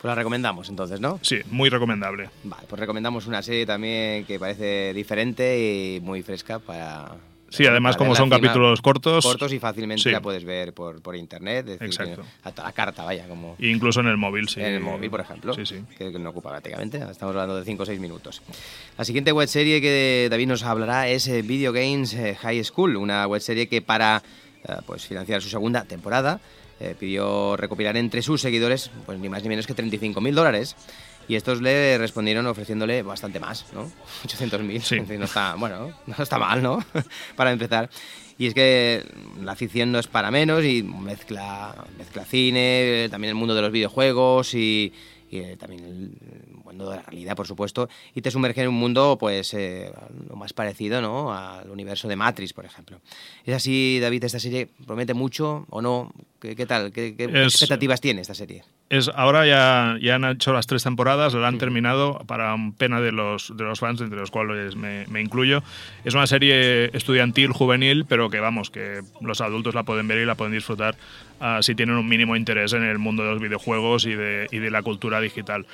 Pues 0.00 0.08
la 0.08 0.14
recomendamos 0.14 0.68
entonces, 0.70 0.98
¿no? 1.00 1.18
Sí, 1.22 1.40
muy 1.50 1.68
recomendable. 1.68 2.30
Vale, 2.44 2.64
pues 2.66 2.80
recomendamos 2.80 3.26
una 3.26 3.42
serie 3.42 3.66
también 3.66 4.24
que 4.24 4.38
parece 4.38 4.94
diferente 4.94 5.58
y 5.96 6.00
muy 6.00 6.22
fresca 6.22 6.58
para... 6.58 7.16
Sí, 7.50 7.66
además, 7.66 7.96
como 7.96 8.14
son 8.14 8.30
capítulos 8.30 8.80
cortos, 8.80 9.24
Cortos 9.26 9.52
y 9.52 9.58
fácilmente 9.58 10.04
sí. 10.04 10.10
la 10.10 10.20
puedes 10.20 10.44
ver 10.44 10.72
por, 10.72 11.02
por 11.02 11.16
internet. 11.16 11.68
Es 11.68 11.80
decir, 11.80 11.86
Exacto. 11.88 12.22
que 12.42 12.48
a 12.48 12.64
la 12.64 12.72
carta, 12.72 13.04
vaya, 13.04 13.26
como... 13.26 13.56
incluso 13.58 14.00
en 14.00 14.06
el 14.06 14.16
móvil, 14.16 14.48
sí. 14.48 14.60
en 14.60 14.74
el 14.74 14.80
móvil, 14.80 15.10
por 15.10 15.20
ejemplo, 15.20 15.52
Sí, 15.52 15.66
sí. 15.66 15.82
que 15.98 16.10
no 16.12 16.30
ocupa 16.30 16.50
prácticamente, 16.50 16.98
estamos 16.98 17.34
hablando 17.34 17.56
de 17.56 17.64
5 17.64 17.82
o 17.82 17.86
6 17.86 17.98
minutos. 17.98 18.40
La 18.96 19.04
siguiente 19.04 19.32
webserie 19.32 19.80
que 19.80 20.28
David 20.30 20.46
nos 20.46 20.62
hablará 20.62 21.08
es 21.08 21.26
eh, 21.26 21.42
Video 21.42 21.72
Games 21.72 22.14
eh, 22.14 22.36
High 22.36 22.62
School, 22.62 22.96
una 22.96 23.26
webserie 23.26 23.68
que 23.68 23.82
para 23.82 24.22
eh, 24.62 24.74
pues, 24.86 25.04
financiar 25.06 25.42
su 25.42 25.48
segunda 25.48 25.84
temporada 25.84 26.40
eh, 26.80 26.94
pidió 26.98 27.56
recopilar 27.56 27.96
entre 27.96 28.22
sus 28.22 28.40
seguidores 28.40 28.90
pues 29.06 29.18
ni 29.18 29.28
más 29.28 29.42
ni 29.42 29.48
menos 29.48 29.66
que 29.66 29.76
35.000 29.76 30.32
dólares. 30.32 30.76
Y 31.28 31.36
estos 31.36 31.60
le 31.62 31.96
respondieron 31.96 32.46
ofreciéndole 32.46 33.02
bastante 33.02 33.38
más, 33.38 33.66
¿no? 33.72 33.84
800.000. 34.26 34.80
Sí. 34.80 35.00
No 35.16 35.24
está, 35.24 35.54
bueno, 35.54 35.92
no 36.06 36.22
está 36.22 36.38
mal, 36.38 36.62
¿no? 36.62 36.84
para 37.36 37.52
empezar. 37.52 37.90
Y 38.38 38.46
es 38.46 38.54
que 38.54 39.04
la 39.42 39.54
ficción 39.54 39.92
no 39.92 39.98
es 39.98 40.06
para 40.06 40.30
menos 40.30 40.64
y 40.64 40.82
mezcla, 40.82 41.74
mezcla 41.98 42.24
cine, 42.24 43.04
eh, 43.04 43.08
también 43.10 43.28
el 43.28 43.34
mundo 43.34 43.54
de 43.54 43.60
los 43.60 43.70
videojuegos 43.70 44.54
y, 44.54 44.94
y, 45.30 45.38
eh, 45.38 45.56
también 45.58 45.84
el 45.84 46.49
mundo 46.70 46.90
de 46.90 46.96
la 46.96 47.02
realidad, 47.02 47.36
por 47.36 47.46
supuesto, 47.46 47.88
y 48.14 48.22
te 48.22 48.30
sumerge 48.30 48.62
en 48.62 48.68
un 48.68 48.74
mundo, 48.74 49.16
pues, 49.18 49.52
eh, 49.54 49.90
lo 50.28 50.36
más 50.36 50.52
parecido, 50.52 51.00
¿no? 51.00 51.32
Al 51.34 51.68
universo 51.70 52.08
de 52.08 52.16
Matrix, 52.16 52.52
por 52.52 52.64
ejemplo. 52.64 53.00
¿Es 53.44 53.54
así, 53.54 53.98
David, 54.00 54.24
esta 54.24 54.38
serie 54.38 54.68
promete 54.86 55.14
mucho 55.14 55.66
o 55.70 55.82
no? 55.82 56.12
¿Qué, 56.40 56.56
qué 56.56 56.66
tal? 56.66 56.92
¿Qué, 56.92 57.14
qué 57.16 57.24
Es- 57.24 57.54
expectativas 57.54 58.00
tiene 58.00 58.22
esta 58.22 58.34
serie? 58.34 58.62
Es, 58.88 59.08
ahora 59.14 59.46
ya, 59.46 59.96
ya 60.02 60.16
han 60.16 60.24
hecho 60.24 60.52
las 60.52 60.66
tres 60.66 60.82
temporadas, 60.82 61.32
la 61.34 61.46
han 61.46 61.58
terminado 61.58 62.18
para 62.26 62.56
pena 62.76 63.00
de 63.00 63.12
los, 63.12 63.56
de 63.56 63.62
los 63.62 63.78
fans, 63.78 64.00
entre 64.00 64.18
los 64.18 64.32
cuales 64.32 64.74
me, 64.74 65.06
me 65.06 65.20
incluyo. 65.20 65.62
Es 66.04 66.14
una 66.14 66.26
serie 66.26 66.86
estudiantil, 66.96 67.52
juvenil, 67.52 68.04
pero 68.08 68.30
que 68.30 68.40
vamos, 68.40 68.68
que 68.70 69.02
los 69.20 69.40
adultos 69.42 69.76
la 69.76 69.84
pueden 69.84 70.08
ver 70.08 70.18
y 70.18 70.24
la 70.26 70.34
pueden 70.34 70.54
disfrutar 70.54 70.96
ah, 71.38 71.60
si 71.62 71.76
tienen 71.76 71.94
un 71.94 72.08
mínimo 72.08 72.34
interés 72.34 72.72
en 72.72 72.82
el 72.82 72.98
mundo 72.98 73.22
de 73.22 73.30
los 73.30 73.40
videojuegos 73.40 74.06
y 74.06 74.14
de, 74.16 74.48
y 74.50 74.58
de 74.58 74.70
la 74.72 74.82
cultura 74.82 75.20
digital. 75.20 75.66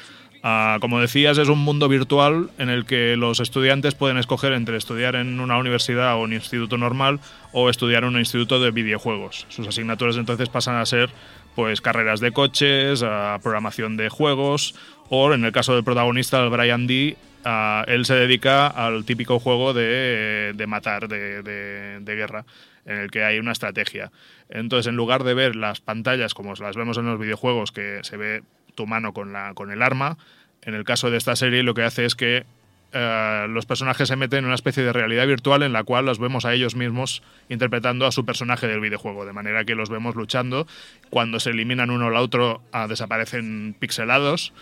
Ah, 0.48 0.78
como 0.80 1.00
decías, 1.00 1.38
es 1.38 1.48
un 1.48 1.58
mundo 1.58 1.88
virtual 1.88 2.50
en 2.58 2.68
el 2.68 2.84
que 2.84 3.16
los 3.16 3.40
estudiantes 3.40 3.96
pueden 3.96 4.16
escoger 4.16 4.52
entre 4.52 4.76
estudiar 4.76 5.16
en 5.16 5.40
una 5.40 5.58
universidad 5.58 6.14
o 6.14 6.20
un 6.20 6.32
instituto 6.32 6.78
normal 6.78 7.18
o 7.50 7.68
estudiar 7.68 8.04
en 8.04 8.10
un 8.10 8.18
instituto 8.20 8.60
de 8.60 8.70
videojuegos. 8.70 9.44
Sus 9.48 9.66
asignaturas 9.66 10.16
entonces 10.16 10.48
pasan 10.48 10.76
a 10.76 10.86
ser 10.86 11.10
pues 11.56 11.80
carreras 11.80 12.20
de 12.20 12.30
coches, 12.30 13.02
a 13.02 13.40
programación 13.42 13.96
de 13.96 14.08
juegos 14.08 14.76
o 15.08 15.32
en 15.34 15.44
el 15.44 15.50
caso 15.50 15.74
del 15.74 15.82
protagonista, 15.82 16.40
el 16.44 16.50
Brian 16.50 16.86
D, 16.86 17.16
ah, 17.44 17.84
él 17.88 18.04
se 18.06 18.14
dedica 18.14 18.68
al 18.68 19.04
típico 19.04 19.40
juego 19.40 19.74
de, 19.74 20.52
de 20.54 20.66
matar, 20.68 21.08
de, 21.08 21.42
de- 21.42 21.98
de 22.02 22.14
guerra, 22.14 22.44
en 22.84 22.98
el 22.98 23.10
que 23.10 23.24
hay 23.24 23.40
una 23.40 23.50
estrategia. 23.50 24.12
Entonces, 24.48 24.86
en 24.86 24.94
lugar 24.94 25.24
de 25.24 25.34
ver 25.34 25.56
las 25.56 25.80
pantallas 25.80 26.34
como 26.34 26.54
las 26.54 26.76
vemos 26.76 26.98
en 26.98 27.06
los 27.06 27.18
videojuegos, 27.18 27.72
que 27.72 27.98
se 28.02 28.16
ve 28.16 28.42
tu 28.76 28.86
mano 28.86 29.12
con, 29.12 29.32
la, 29.32 29.54
con 29.54 29.72
el 29.72 29.82
arma, 29.82 30.16
en 30.62 30.74
el 30.74 30.84
caso 30.84 31.10
de 31.10 31.16
esta 31.16 31.34
serie 31.34 31.64
lo 31.64 31.74
que 31.74 31.82
hace 31.82 32.04
es 32.04 32.14
que 32.14 32.44
eh, 32.92 33.46
los 33.48 33.66
personajes 33.66 34.08
se 34.08 34.16
meten 34.16 34.40
en 34.40 34.44
una 34.46 34.54
especie 34.54 34.82
de 34.82 34.92
realidad 34.92 35.26
virtual 35.26 35.62
en 35.62 35.72
la 35.72 35.84
cual 35.84 36.06
los 36.06 36.18
vemos 36.18 36.44
a 36.44 36.54
ellos 36.54 36.76
mismos 36.76 37.22
interpretando 37.48 38.06
a 38.06 38.12
su 38.12 38.24
personaje 38.24 38.66
del 38.66 38.80
videojuego, 38.80 39.26
de 39.26 39.32
manera 39.32 39.64
que 39.64 39.74
los 39.74 39.90
vemos 39.90 40.14
luchando. 40.14 40.66
Cuando 41.10 41.40
se 41.40 41.50
eliminan 41.50 41.90
uno 41.90 42.06
al 42.06 42.16
otro, 42.16 42.62
ah, 42.72 42.86
desaparecen 42.86 43.74
pixelados 43.78 44.52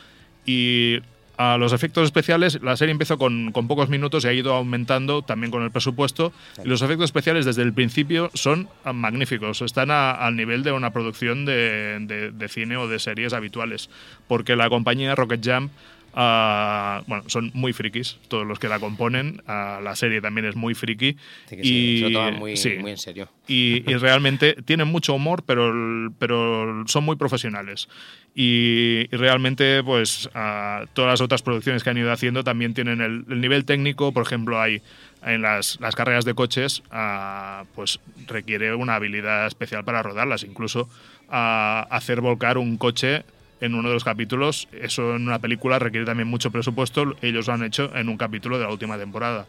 y 0.46 1.00
a 1.36 1.56
los 1.58 1.72
efectos 1.72 2.04
especiales, 2.04 2.60
la 2.62 2.76
serie 2.76 2.92
empezó 2.92 3.18
con, 3.18 3.50
con 3.52 3.66
pocos 3.66 3.88
minutos 3.88 4.24
y 4.24 4.28
ha 4.28 4.32
ido 4.32 4.54
aumentando 4.54 5.22
también 5.22 5.50
con 5.50 5.62
el 5.62 5.70
presupuesto. 5.70 6.32
Y 6.64 6.68
los 6.68 6.80
efectos 6.82 7.06
especiales 7.06 7.44
desde 7.44 7.62
el 7.62 7.72
principio 7.72 8.30
son 8.34 8.68
magníficos, 8.92 9.60
están 9.62 9.90
a- 9.90 10.12
al 10.12 10.36
nivel 10.36 10.62
de 10.62 10.72
una 10.72 10.90
producción 10.92 11.44
de, 11.44 11.98
de- 12.02 12.30
de 12.30 12.48
cine 12.48 12.76
o 12.76 12.86
de 12.88 12.98
series 12.98 13.32
habituales. 13.32 13.90
Porque 14.28 14.54
la 14.56 14.68
compañía 14.68 15.14
Rocket 15.14 15.44
Jump, 15.44 15.72
ah, 16.14 17.02
bueno, 17.06 17.24
son 17.28 17.50
muy 17.54 17.72
frikis, 17.72 18.18
todos 18.28 18.46
los 18.46 18.58
que 18.58 18.68
la 18.68 18.78
componen. 18.78 19.42
ah, 19.46 19.80
la 19.82 19.94
serie 19.96 20.20
también 20.20 20.46
es 20.46 20.56
muy 20.56 20.74
friki. 20.74 21.16
Se- 21.46 21.60
y, 21.62 22.00
se 22.00 22.10
toman 22.10 22.34
muy, 22.38 22.56
sí. 22.56 22.74
muy 22.80 22.92
en 22.92 22.98
serio. 22.98 23.28
Y, 23.46 23.82
y 23.90 23.94
realmente 23.98 24.54
tienen 24.64 24.88
mucho 24.88 25.14
humor, 25.14 25.42
pero, 25.46 25.72
pero 26.18 26.84
son 26.86 27.04
muy 27.04 27.16
profesionales. 27.16 27.88
Y, 28.34 29.06
y 29.12 29.16
realmente, 29.16 29.82
pues, 29.84 30.28
ah, 30.34 30.84
todas 30.92 31.10
las 31.12 31.20
otras 31.20 31.42
producciones 31.42 31.84
que 31.84 31.90
han 31.90 31.98
ido 31.98 32.10
haciendo 32.10 32.42
también 32.42 32.74
tienen 32.74 33.00
el, 33.00 33.24
el 33.28 33.40
nivel 33.40 33.64
técnico. 33.64 34.12
Por 34.12 34.24
ejemplo, 34.24 34.60
hay 34.60 34.82
en 35.24 35.42
las, 35.42 35.78
las 35.80 35.94
carreras 35.94 36.24
de 36.24 36.34
coches, 36.34 36.82
ah, 36.90 37.64
pues 37.74 38.00
requiere 38.26 38.74
una 38.74 38.96
habilidad 38.96 39.46
especial 39.46 39.84
para 39.84 40.02
rodarlas. 40.02 40.42
Incluso 40.42 40.88
ah, 41.28 41.86
hacer 41.90 42.20
volcar 42.20 42.58
un 42.58 42.76
coche 42.76 43.24
en 43.60 43.74
uno 43.74 43.88
de 43.88 43.94
los 43.94 44.04
capítulos, 44.04 44.68
eso 44.72 45.16
en 45.16 45.22
una 45.26 45.38
película 45.38 45.78
requiere 45.78 46.06
también 46.06 46.28
mucho 46.28 46.50
presupuesto. 46.50 47.16
Ellos 47.22 47.46
lo 47.46 47.54
han 47.54 47.64
hecho 47.64 47.94
en 47.94 48.08
un 48.08 48.16
capítulo 48.16 48.58
de 48.58 48.64
la 48.64 48.70
última 48.70 48.98
temporada. 48.98 49.46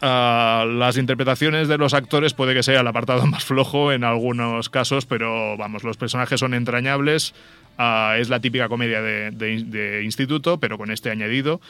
Ah, 0.00 0.64
las 0.68 0.96
interpretaciones 0.96 1.66
de 1.66 1.76
los 1.76 1.92
actores 1.92 2.32
puede 2.32 2.54
que 2.54 2.62
sea 2.62 2.80
el 2.80 2.86
apartado 2.86 3.26
más 3.28 3.44
flojo 3.44 3.92
en 3.92 4.04
algunos 4.04 4.68
casos, 4.68 5.06
pero 5.06 5.56
vamos, 5.56 5.84
los 5.84 5.96
personajes 5.96 6.40
son 6.40 6.54
entrañables. 6.54 7.34
ah, 7.78 8.16
es 8.18 8.28
la 8.28 8.40
típica 8.40 8.68
comedia 8.68 9.02
de 9.02 10.02
instituto, 10.04 10.58
pero 10.58 10.78
con 10.78 10.90
este 10.90 11.10
añadido. 11.10 11.60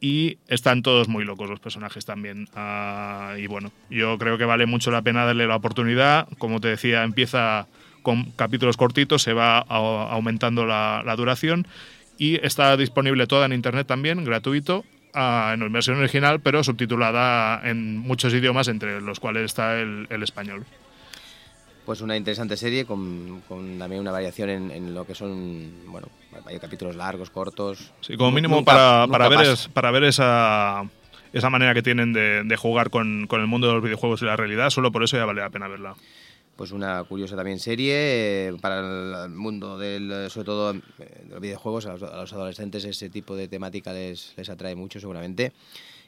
Y 0.00 0.36
están 0.48 0.82
todos 0.82 1.08
muy 1.08 1.24
locos 1.24 1.48
los 1.48 1.60
personajes 1.60 2.04
también. 2.04 2.46
Ah, 2.54 3.36
y 3.38 3.46
bueno, 3.46 3.72
yo 3.88 4.18
creo 4.18 4.36
que 4.36 4.44
vale 4.44 4.66
mucho 4.66 4.90
la 4.90 5.00
pena 5.00 5.24
darle 5.24 5.46
la 5.46 5.56
oportunidad. 5.56 6.28
Como 6.36 6.60
te 6.60 6.68
decía, 6.68 7.04
empieza 7.04 7.66
con 8.04 8.30
capítulos 8.36 8.76
cortitos, 8.76 9.22
se 9.22 9.32
va 9.32 9.58
aumentando 9.58 10.64
la, 10.66 11.02
la 11.04 11.16
duración. 11.16 11.66
Y 12.16 12.36
está 12.46 12.76
disponible 12.76 13.26
toda 13.26 13.46
en 13.46 13.52
internet 13.52 13.88
también, 13.88 14.22
gratuito, 14.24 14.84
ah, 15.14 15.50
en 15.52 15.72
versión 15.72 15.98
original, 15.98 16.38
pero 16.38 16.62
subtitulada 16.62 17.60
en 17.68 17.98
muchos 17.98 18.32
idiomas, 18.32 18.68
entre 18.68 19.00
los 19.00 19.18
cuales 19.18 19.46
está 19.46 19.80
el, 19.80 20.06
el 20.10 20.22
español. 20.22 20.64
Pues 21.84 22.00
una 22.00 22.16
interesante 22.16 22.56
serie 22.56 22.86
con, 22.86 23.42
con 23.48 23.78
también 23.78 24.00
una 24.00 24.10
variación 24.12 24.48
en, 24.48 24.70
en 24.70 24.94
lo 24.94 25.04
que 25.06 25.14
son, 25.14 25.70
bueno, 25.88 26.06
hay 26.46 26.58
capítulos 26.58 26.96
largos, 26.96 27.28
cortos. 27.30 27.92
Sí, 28.00 28.16
como 28.16 28.30
mínimo 28.30 28.56
nunca- 28.56 28.72
para, 28.72 29.00
nunca 29.06 29.12
para, 29.18 29.28
ver 29.28 29.38
pasa. 29.40 29.52
es- 29.52 29.68
para 29.68 29.90
ver 29.90 30.04
esa, 30.04 30.84
esa 31.34 31.50
manera 31.50 31.74
que 31.74 31.82
tienen 31.82 32.12
de, 32.14 32.42
de 32.44 32.56
jugar 32.56 32.88
con, 32.90 33.26
con 33.26 33.40
el 33.42 33.48
mundo 33.48 33.66
de 33.66 33.74
los 33.74 33.82
videojuegos 33.82 34.22
y 34.22 34.24
la 34.24 34.36
realidad, 34.36 34.70
solo 34.70 34.92
por 34.92 35.02
eso 35.04 35.16
ya 35.18 35.26
vale 35.26 35.42
la 35.42 35.50
pena 35.50 35.68
verla 35.68 35.94
pues 36.56 36.72
una 36.72 37.02
curiosa 37.04 37.36
también 37.36 37.58
serie 37.58 37.94
eh, 38.48 38.56
para 38.60 39.24
el 39.24 39.30
mundo 39.30 39.78
del 39.78 40.30
sobre 40.30 40.46
todo 40.46 40.74
eh, 40.74 40.80
de 41.24 41.30
los 41.30 41.40
videojuegos 41.40 41.86
a 41.86 41.92
los, 41.92 42.02
a 42.02 42.16
los, 42.16 42.32
adolescentes 42.32 42.84
ese 42.84 43.10
tipo 43.10 43.36
de 43.36 43.48
temática 43.48 43.92
les, 43.92 44.34
les 44.36 44.48
atrae 44.48 44.74
mucho 44.74 45.00
seguramente 45.00 45.52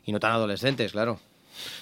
y 0.04 0.12
no 0.12 0.20
tan 0.20 0.32
adolescentes 0.32 0.92
claro 0.92 1.18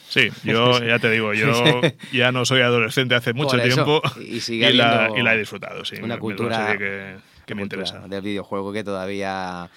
Sí, 0.08 0.28
yo 0.44 0.78
ya 0.86 0.98
te 0.98 1.10
digo, 1.10 1.34
yo 1.34 1.80
ya 2.12 2.30
no 2.32 2.44
soy 2.44 2.60
adolescente 2.60 3.14
hace 3.16 3.32
mucho 3.32 3.58
tiempo 3.58 4.00
y, 4.20 4.40
sigue 4.40 4.70
y, 4.70 4.74
la, 4.74 5.10
y, 5.16 5.22
la, 5.22 5.34
he 5.34 5.38
disfrutado. 5.38 5.84
Sí, 5.84 5.96
una 6.00 6.18
cultura 6.18 6.76
que, 6.78 7.16
que 7.44 7.54
me 7.56 7.62
interesa. 7.62 8.06
Del 8.06 8.22
videojuego 8.22 8.72
que 8.72 8.84
todavía 8.84 9.68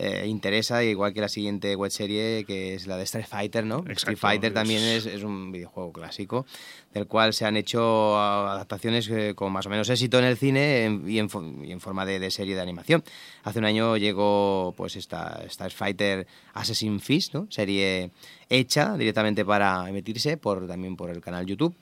eh, 0.00 0.26
interesa, 0.28 0.84
igual 0.84 1.12
que 1.12 1.20
la 1.20 1.28
siguiente 1.28 1.74
web 1.74 1.90
serie 1.90 2.44
que 2.46 2.74
es 2.74 2.86
la 2.86 2.96
de 2.96 3.02
Street 3.02 3.26
Fighter, 3.26 3.66
¿no? 3.66 3.78
Exacto, 3.78 3.92
Street 4.12 4.18
Fighter 4.18 4.50
es... 4.50 4.54
también 4.54 4.80
es, 4.84 5.06
es, 5.06 5.24
un 5.24 5.50
videojuego 5.50 5.92
clásico 5.92 6.46
del 6.94 7.08
cual 7.08 7.34
se 7.34 7.46
han 7.46 7.56
hecho 7.56 8.16
adaptaciones 8.16 9.10
eh, 9.10 9.32
con 9.34 9.52
más 9.52 9.66
o 9.66 9.70
menos 9.70 9.90
éxito 9.90 10.20
en 10.20 10.26
el 10.26 10.36
cine 10.36 10.84
en, 10.84 11.10
y, 11.10 11.18
en, 11.18 11.28
y, 11.64 11.72
en, 11.72 11.80
forma 11.80 12.06
de, 12.06 12.20
de, 12.20 12.30
serie 12.30 12.54
de 12.54 12.60
animación. 12.60 13.02
Hace 13.42 13.58
un 13.58 13.64
año 13.64 13.96
llegó 13.96 14.72
pues 14.76 14.94
esta, 14.94 15.42
esta 15.44 15.68
Fighter 15.68 16.28
Assassin's 16.54 17.02
Fist, 17.02 17.34
¿no? 17.34 17.48
Serie 17.50 18.12
hecha 18.48 18.96
directamente 18.96 19.44
para 19.44 19.88
emitirse 19.88 20.36
por, 20.36 20.68
también 20.68 20.94
por 20.94 21.10
el 21.10 21.20
canal 21.20 21.44
YouTube. 21.44 21.74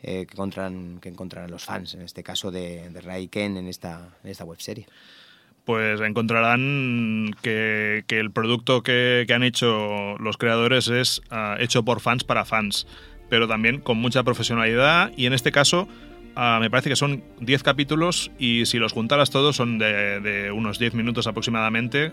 Eh, 0.00 0.26
que, 0.26 0.34
encontrarán, 0.34 1.00
que 1.00 1.08
encontrarán 1.08 1.50
los 1.50 1.64
fans, 1.64 1.94
en 1.94 2.02
este 2.02 2.22
caso 2.22 2.52
de, 2.52 2.88
de 2.88 3.00
Rai 3.00 3.26
Ken, 3.26 3.56
en 3.56 3.66
esta, 3.66 4.16
en 4.22 4.30
esta 4.30 4.44
web 4.44 4.60
serie 4.60 4.86
pues 5.68 6.00
encontrarán 6.00 7.36
que, 7.42 8.02
el 8.08 8.30
producto 8.30 8.82
que, 8.82 9.26
han 9.28 9.42
hecho 9.42 10.16
los 10.16 10.38
creadores 10.38 10.88
es 10.88 11.20
uh, 11.30 11.60
hecho 11.60 11.82
por 11.82 12.00
fans 12.00 12.24
para 12.24 12.46
fans, 12.46 12.86
pero 13.28 13.46
también 13.46 13.78
con 13.78 13.98
mucha 13.98 14.22
profesionalidad 14.22 15.12
y 15.14 15.26
en 15.26 15.34
este 15.34 15.52
caso 15.52 15.86
uh, 16.38 16.58
me 16.58 16.70
parece 16.70 16.88
que 16.88 16.96
son 16.96 17.22
10 17.40 17.62
capítulos 17.62 18.30
y 18.38 18.64
si 18.64 18.78
los 18.78 18.94
juntaras 18.94 19.28
todos 19.28 19.56
son 19.56 19.76
de, 19.76 20.50
unos 20.54 20.78
10 20.78 20.94
minutos 20.94 21.26
aproximadamente. 21.26 22.12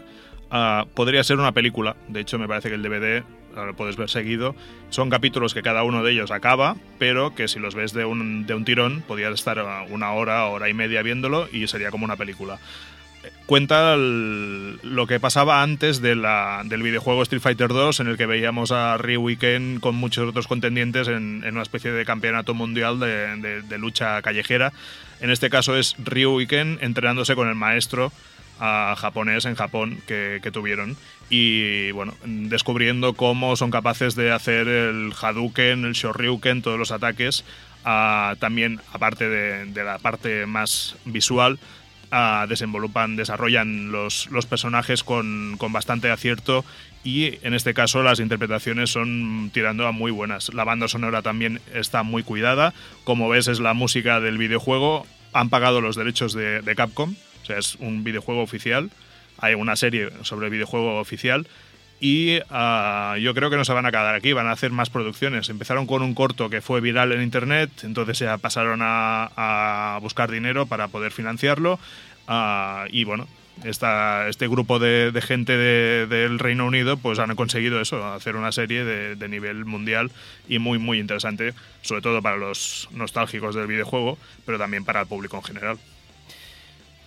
Uh, 0.52 0.86
podría 0.94 1.24
ser 1.24 1.40
una 1.40 1.54
película, 1.54 1.96
de 2.10 2.20
hecho 2.20 2.38
me 2.38 2.50
parece 2.50 2.68
que 2.68 2.76
el 2.76 2.84
DVD 2.84 3.24
lo 3.56 3.74
puedes 3.78 3.96
ver 3.96 4.10
seguido. 4.10 4.54
Son 4.90 5.10
capítulos 5.10 5.54
que 5.54 5.62
cada 5.62 5.84
uno 5.84 6.04
de 6.04 6.12
ellos 6.12 6.30
acaba, 6.30 6.76
pero 7.00 7.34
que 7.34 7.48
si 7.48 7.60
los 7.60 7.74
ves 7.74 7.94
de 7.94 8.04
un, 8.04 8.46
de 8.48 8.54
un 8.54 8.66
tirón, 8.66 9.02
podrías 9.08 9.34
estar 9.34 9.64
una 9.90 10.12
hora, 10.12 10.44
hora 10.48 10.68
y 10.68 10.74
media 10.74 11.02
viéndolo 11.04 11.48
y 11.54 11.66
sería 11.68 11.90
como 11.90 12.04
una 12.04 12.18
película 12.18 12.60
cuenta 13.46 13.96
lo 13.96 15.08
que 15.08 15.20
pasaba 15.20 15.62
antes 15.62 16.02
de 16.02 16.16
del 16.66 16.84
videojuego 16.84 17.24
Street 17.24 17.42
Fighter 17.42 17.70
2 17.70 18.00
en 18.00 18.08
el 18.08 18.18
que 18.18 18.26
veíamos 18.26 18.72
a 18.72 18.98
Ryu 18.98 19.22
Weekend 19.22 19.80
con 19.80 19.96
muchos 19.96 20.30
otros 20.30 20.48
contendientes 20.48 21.08
en, 21.08 21.44
una 21.46 21.62
especie 21.62 21.92
de 21.92 22.06
campeonato 22.06 22.54
mundial 22.54 23.00
de, 23.00 23.78
lucha 23.78 24.22
callejera. 24.22 24.74
En 25.22 25.30
este 25.30 25.50
caso 25.50 25.76
es 25.76 25.96
Ryu 25.98 26.36
Weekend 26.38 26.82
entrenándose 26.84 27.36
con 27.36 27.48
el 27.48 27.56
maestro 27.56 28.12
a 28.60 28.96
japonés 28.98 29.46
en 29.46 29.56
Japón 29.56 30.00
que, 30.08 30.50
tuvieron 30.54 30.96
y 31.30 31.92
bueno, 31.92 32.14
descubriendo 32.24 33.14
cómo 33.14 33.56
son 33.56 33.72
capaces 33.72 34.16
de 34.16 34.32
hacer 34.32 34.68
el 34.68 35.12
Hadouken, 35.20 35.86
el 35.86 35.94
Shoryuken, 35.94 36.62
todos 36.62 36.80
los 36.80 36.92
ataques, 36.92 37.44
uh, 37.86 38.36
también 38.38 38.80
aparte 38.94 39.28
de 39.28 39.84
la 39.84 40.00
parte 40.00 40.46
más 40.46 40.96
visual, 41.06 41.60
uh, 42.12 42.48
desenvolupan, 42.48 43.16
desarrollan 43.16 43.92
los, 43.92 44.30
los 44.32 44.46
personajes 44.46 45.04
con, 45.04 45.56
con, 45.58 45.74
bastante 45.74 46.10
acierto 46.10 46.66
y 47.04 47.40
en 47.46 47.54
este 47.54 47.74
caso 47.74 48.04
las 48.04 48.20
interpretaciones 48.20 48.90
son 48.90 49.52
tirando 49.54 49.88
a 49.88 49.92
muy 49.92 50.12
buenas. 50.12 50.54
La 50.54 50.64
banda 50.64 50.88
sonora 50.88 51.22
también 51.22 51.62
está 51.74 52.04
muy 52.04 52.24
cuidada, 52.24 52.74
como 53.04 53.30
ves 53.30 53.48
es 53.48 53.60
la 53.60 53.74
música 53.74 54.20
del 54.20 54.38
videojuego, 54.38 55.06
han 55.34 55.50
pagado 55.50 55.82
los 55.82 55.96
derechos 55.96 56.34
de, 56.34 56.62
de 56.62 56.76
Capcom, 56.76 57.16
o 57.44 57.46
sea, 57.46 57.58
es 57.58 57.76
un 57.76 58.04
videojuego 58.04 58.42
oficial, 58.42 58.90
hay 59.38 59.54
una 59.54 59.76
serie 59.76 60.10
sobre 60.24 60.48
el 60.48 60.52
videojuego 60.52 61.00
oficial 61.00 61.48
y 62.06 62.38
uh, 62.38 63.18
yo 63.18 63.34
creo 63.34 63.50
que 63.50 63.58
no 63.58 63.66
se 63.66 63.74
van 63.74 63.88
a 63.88 63.90
quedar 63.90 64.14
aquí, 64.14 64.32
van 64.32 64.46
a 64.46 64.52
hacer 64.52 64.70
más 64.70 64.92
producciones. 64.92 65.50
Empezaron 65.50 65.88
con 65.88 66.04
un 66.04 66.14
corto 66.14 66.52
que 66.52 66.62
fue 66.62 66.80
viral 66.80 67.12
en 67.14 67.24
internet, 67.24 67.72
entonces 67.82 68.20
ya 68.20 68.38
pasaron 68.38 68.82
a, 68.84 69.32
a 69.36 69.98
buscar 70.04 70.30
dinero 70.30 70.68
para 70.68 70.88
poder 70.88 71.12
financiarlo 71.12 71.80
uh, 72.30 72.86
y 72.92 73.06
bueno, 73.06 73.28
esta, 73.64 74.30
este 74.30 74.48
grupo 74.48 74.78
de, 74.78 75.12
de 75.12 75.20
gente 75.20 75.58
de, 75.58 76.06
del 76.06 76.38
Reino 76.38 76.68
Unido 76.68 76.98
pues 76.98 77.18
han 77.18 77.36
conseguido 77.36 77.82
eso, 77.82 78.06
hacer 78.06 78.36
una 78.36 78.52
serie 78.52 78.86
de, 78.86 79.16
de, 79.16 79.28
nivel 79.28 79.66
mundial 79.66 80.12
y 80.48 80.60
muy 80.60 80.78
muy 80.78 81.00
interesante, 81.00 81.56
sobre 81.82 82.04
todo 82.04 82.22
para 82.22 82.38
los 82.38 82.88
nostálgicos 82.92 83.56
del 83.56 83.66
videojuego, 83.66 84.20
pero 84.46 84.60
también 84.60 84.86
para 84.86 85.02
el 85.02 85.08
público 85.08 85.38
en 85.38 85.44
general. 85.44 85.78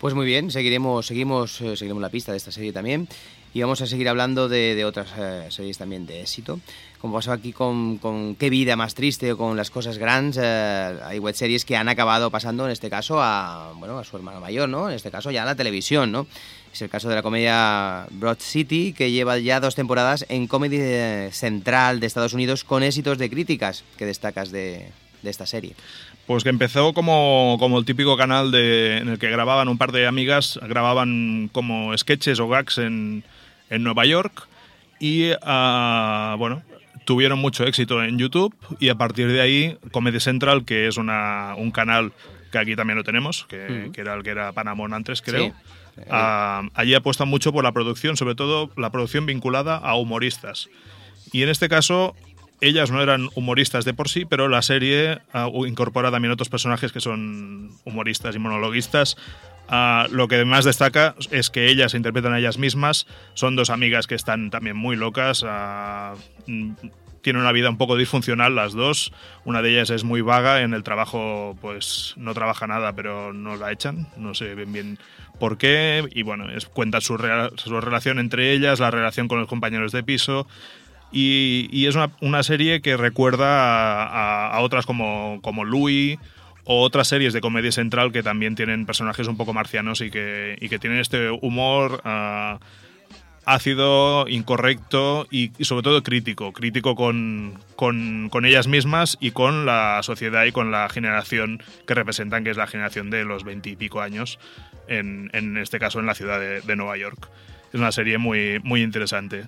Pues 0.00 0.14
muy 0.14 0.26
bien, 0.26 0.50
seguiremos, 0.50 1.06
seguimos, 1.06 1.61
eh, 1.61 1.76
seguiremos 1.76 2.02
la 2.02 2.11
pista 2.11 2.32
de 2.32 2.38
esta 2.38 2.50
serie 2.50 2.72
también 2.72 3.08
y 3.54 3.61
vamos 3.61 3.80
a 3.80 3.87
seguir 3.87 4.08
hablando 4.08 4.48
de, 4.48 4.74
de 4.74 4.84
otras 4.84 5.08
eh, 5.18 5.46
series 5.50 5.78
también 5.78 6.06
de 6.06 6.20
éxito. 6.20 6.61
Como 7.00 7.14
pasó 7.14 7.30
aquí 7.32 7.52
con, 7.52 7.98
con 7.98 8.34
Qué 8.34 8.50
vida 8.50 8.74
más 8.74 8.94
triste 8.94 9.32
o 9.32 9.38
con 9.38 9.56
Las 9.56 9.70
cosas 9.70 9.98
grandes, 9.98 10.40
eh, 10.42 10.98
hay 11.04 11.18
web 11.18 11.34
series 11.34 11.64
que 11.64 11.76
han 11.76 11.88
acabado 11.88 12.30
pasando 12.30 12.66
en 12.66 12.72
este 12.72 12.90
caso 12.90 13.22
a, 13.22 13.72
bueno, 13.76 13.98
a 13.98 14.04
su 14.04 14.16
hermano 14.16 14.40
mayor, 14.40 14.68
¿no? 14.68 14.88
En 14.88 14.96
este 14.96 15.11
caso 15.11 15.30
ya 15.30 15.44
a 15.44 15.46
la 15.46 15.54
televisión, 15.54 16.11
¿no? 16.11 16.26
Es 16.72 16.82
el 16.82 16.90
caso 16.90 17.08
de 17.08 17.14
la 17.14 17.22
comedia 17.22 18.06
Broad 18.11 18.38
City, 18.40 18.92
que 18.92 19.11
lleva 19.11 19.38
ya 19.38 19.61
dos 19.61 19.74
temporadas 19.74 20.26
en 20.28 20.46
Comedy 20.46 21.30
Central 21.30 22.00
de 22.00 22.06
Estados 22.06 22.34
Unidos 22.34 22.64
con 22.64 22.82
éxitos 22.82 23.16
de 23.16 23.30
críticas. 23.30 23.84
¿Qué 23.96 24.04
destacas 24.04 24.50
de, 24.50 24.88
de 25.22 25.30
esta 25.30 25.46
serie? 25.46 25.74
Pues 26.26 26.42
que 26.42 26.50
empezó 26.50 26.92
como, 26.92 27.56
como 27.58 27.78
el 27.78 27.87
típico 27.87 28.18
canal 28.18 28.50
de, 28.50 28.98
en 28.98 29.08
el 29.08 29.18
que 29.18 29.30
grababan 29.30 29.68
un 29.68 29.78
par 29.78 29.92
de 29.92 30.06
amigas, 30.06 30.61
grababan 30.62 31.48
como 31.52 31.96
sketches 31.96 32.38
o 32.38 32.48
gags 32.48 32.76
en, 32.76 33.24
en 33.70 33.83
Nueva 33.83 34.07
York 34.07 34.48
y 35.00 35.31
uh, 35.31 36.37
bueno, 36.38 36.62
tuvieron 37.04 37.38
mucho 37.38 37.64
éxito 37.64 38.02
en 38.02 38.18
YouTube 38.18 38.54
y 38.81 38.88
a 38.88 38.96
partir 38.96 39.28
de 39.28 39.40
ahí 39.40 39.78
Comedy 39.92 40.20
Central, 40.20 40.64
que 40.64 40.88
es 40.88 40.96
una, 40.96 41.54
un 41.57 41.70
canal 41.70 42.12
que 42.50 42.59
aquí 42.59 42.76
también 42.76 42.96
lo 42.96 43.04
tenemos, 43.04 43.46
que, 43.48 43.88
mm. 43.88 43.92
que 43.92 44.00
era 44.00 44.14
el 44.14 44.22
que 44.22 44.31
era 44.31 44.52
Panamón 44.52 44.94
antes, 44.94 45.22
creo. 45.22 45.46
Sí. 45.46 45.52
Uh, 46.07 46.68
allí 46.74 46.94
apuestan 46.94 47.28
mucho 47.28 47.52
por 47.52 47.64
la 47.64 47.72
producción, 47.72 48.16
sobre 48.16 48.35
todo 48.35 48.70
la 48.76 48.90
producción 48.90 49.26
vinculada 49.26 49.76
a 49.76 49.96
humoristas. 49.96 50.68
Y 51.33 51.42
en 51.42 51.48
este 51.48 51.68
caso, 51.68 52.14
ellas 52.61 52.90
no 52.90 53.02
eran 53.02 53.28
humoristas 53.35 53.85
de 53.85 53.94
por 53.94 54.09
sí, 54.09 54.24
pero 54.24 54.48
la 54.48 54.62
serie 54.62 55.20
uh, 55.35 55.66
incorpora 55.66 56.11
también 56.11 56.33
otros 56.33 56.48
personajes 56.48 56.92
que 56.92 57.00
son 57.00 57.70
humoristas 57.85 58.35
y 58.35 58.38
monologuistas. 58.38 59.16
Uh, 59.70 60.11
lo 60.11 60.28
que 60.28 60.44
más 60.44 60.64
destaca 60.64 61.14
es 61.31 61.50
que 61.50 61.68
ellas 61.68 61.92
se 61.92 61.98
interpretan 61.98 62.33
a 62.33 62.38
ellas 62.38 62.59
mismas. 62.59 63.07
Son 63.35 63.54
dos 63.54 63.70
amigas 63.70 64.07
que 64.07 64.14
están 64.14 64.50
también 64.50 64.76
muy 64.76 64.96
locas. 64.96 65.42
Uh, 65.42 66.16
tienen 67.20 67.42
una 67.42 67.52
vida 67.52 67.68
un 67.68 67.76
poco 67.76 67.96
disfuncional 67.96 68.54
las 68.54 68.72
dos. 68.72 69.12
Una 69.44 69.61
de 69.61 69.72
ellas 69.72 69.90
es 69.90 70.04
muy 70.04 70.22
vaga 70.22 70.62
en 70.62 70.72
el 70.72 70.83
trabajo, 70.83 71.57
pues 71.61 72.14
no 72.16 72.33
trabaja 72.33 72.66
nada, 72.66 72.94
pero 72.94 73.33
no 73.33 73.57
la 73.57 73.72
echan. 73.72 74.09
No 74.16 74.35
sé 74.35 74.54
bien 74.54 74.72
bien 74.72 74.98
por 75.38 75.59
qué. 75.59 76.09
Y 76.12 76.22
bueno, 76.22 76.50
es, 76.50 76.66
cuenta 76.66 77.00
su, 77.00 77.18
su 77.57 77.81
relación 77.81 78.18
entre 78.18 78.52
ellas, 78.52 78.81
la 78.81 78.90
relación 78.90 79.28
con 79.28 79.38
los 79.38 79.48
compañeros 79.48 79.92
de 79.92 80.02
piso. 80.02 80.46
Y, 81.12 81.68
y 81.70 81.87
es 81.87 81.94
una, 81.94 82.11
una, 82.20 82.42
serie 82.42 82.83
que 82.83 82.96
recuerda 82.96 83.46
a, 83.46 84.04
a, 84.04 84.57
a, 84.57 84.61
otras 84.61 84.85
como, 84.85 85.40
como 85.42 85.64
Louis 85.64 86.18
o 86.70 86.83
otras 86.83 87.09
series 87.09 87.33
de 87.33 87.40
comedia 87.40 87.72
central 87.72 88.12
que 88.12 88.22
también 88.22 88.54
tienen 88.54 88.85
personajes 88.85 89.26
un 89.26 89.38
poco 89.38 89.54
marcianos 89.54 90.02
y 90.02 90.11
que, 90.11 90.59
y 90.61 90.68
que 90.68 90.78
tienen 90.78 91.00
este 91.00 91.31
humor 91.31 92.02
uh, 92.04 92.59
ácido, 93.46 94.28
incorrecto 94.28 95.26
y, 95.31 95.50
sobre 95.64 95.83
todo 95.83 96.02
crítico, 96.02 96.52
crítico 96.52 96.94
con, 96.94 97.59
con, 97.74 98.28
con, 98.28 98.44
ellas 98.44 98.66
mismas 98.66 99.16
y 99.18 99.31
con 99.31 99.64
la 99.64 100.00
sociedad 100.02 100.44
y 100.44 100.52
con 100.52 100.70
la 100.70 100.90
generación 100.90 101.62
que 101.87 101.94
representan, 101.94 102.44
que 102.44 102.50
es 102.50 102.59
la 102.59 102.66
generación 102.66 103.09
de 103.09 103.24
los 103.24 103.44
veintipico 103.44 104.02
años, 104.02 104.38
en, 104.88 105.31
en, 105.33 105.57
este 105.57 105.78
caso 105.78 106.00
en 106.00 106.07
la 106.07 106.14
ciudad 106.14 106.38
de, 106.38 106.61
de 106.61 106.76
Nueva 106.76 106.98
York. 106.98 107.31
Es 107.72 107.81
una 107.81 107.92
serie 107.92 108.18
muy, 108.18 108.61
muy 108.62 108.83
interesante. 108.83 109.46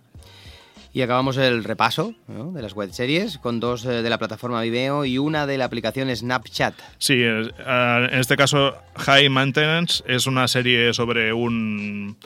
Y 0.93 1.03
acabamos 1.03 1.37
el 1.37 1.63
repaso 1.63 2.15
de 2.27 2.63
las 2.63 2.75
web 2.75 2.93
series 2.93 3.39
con 3.39 3.61
dos 3.61 3.85
eh, 3.85 4.03
de 4.03 4.11
la 4.11 4.19
plataforma 4.19 4.61
Vimeo 4.63 5.05
y 5.05 5.19
una 5.19 5.47
de 5.47 5.57
la 5.57 5.67
aplicación 5.67 6.15
Snapchat. 6.15 6.75
Sí, 6.99 7.23
uh, 7.25 7.49
en 7.65 8.19
este 8.19 8.37
caso 8.37 8.75
High 8.97 9.29
Maintenance 9.29 10.03
es 10.07 10.27
una 10.27 10.49
serie 10.49 10.93
sobre 10.93 11.33
un, 11.33 12.17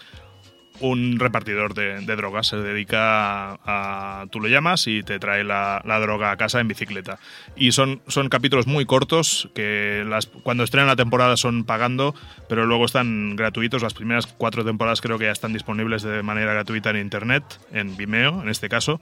un 0.81 1.19
repartidor 1.19 1.75
de, 1.75 2.01
drogas. 2.17 2.49
Se 2.49 2.57
dedica 2.57 3.53
a, 3.53 3.59
a, 3.65 4.27
Tú 4.31 4.41
lo 4.41 4.49
llamas 4.49 4.87
y 4.87 5.03
te 5.03 5.19
trae 5.19 5.45
la, 5.45 5.83
la, 5.85 5.99
droga 6.01 6.31
a 6.31 6.37
casa 6.37 6.61
en 6.61 6.69
bicicleta. 6.69 7.19
Y 7.57 7.73
son, 7.73 8.01
son 8.09 8.29
capítulos 8.29 8.67
muy 8.67 8.85
cortos 8.85 9.49
que 9.55 10.05
las, 10.07 10.27
cuando 10.27 10.65
estrenan 10.65 10.89
la 10.89 10.97
temporada 10.97 11.37
son 11.37 11.65
pagando, 11.65 12.15
pero 12.49 12.67
luego 12.67 12.85
están 12.85 13.37
gratuitos. 13.37 13.83
Las 13.83 13.95
primeras 13.95 14.27
cuatro 14.27 14.65
temporadas 14.65 15.01
creo 15.01 15.19
que 15.19 15.27
ya 15.27 15.33
están 15.33 15.53
disponibles 15.53 16.03
de 16.03 16.23
manera 16.23 16.53
gratuita 16.53 16.91
en 16.91 16.97
internet, 16.97 17.45
en 17.73 17.97
Vimeo 17.97 18.43
en 18.43 18.49
este 18.49 18.69
caso. 18.69 19.01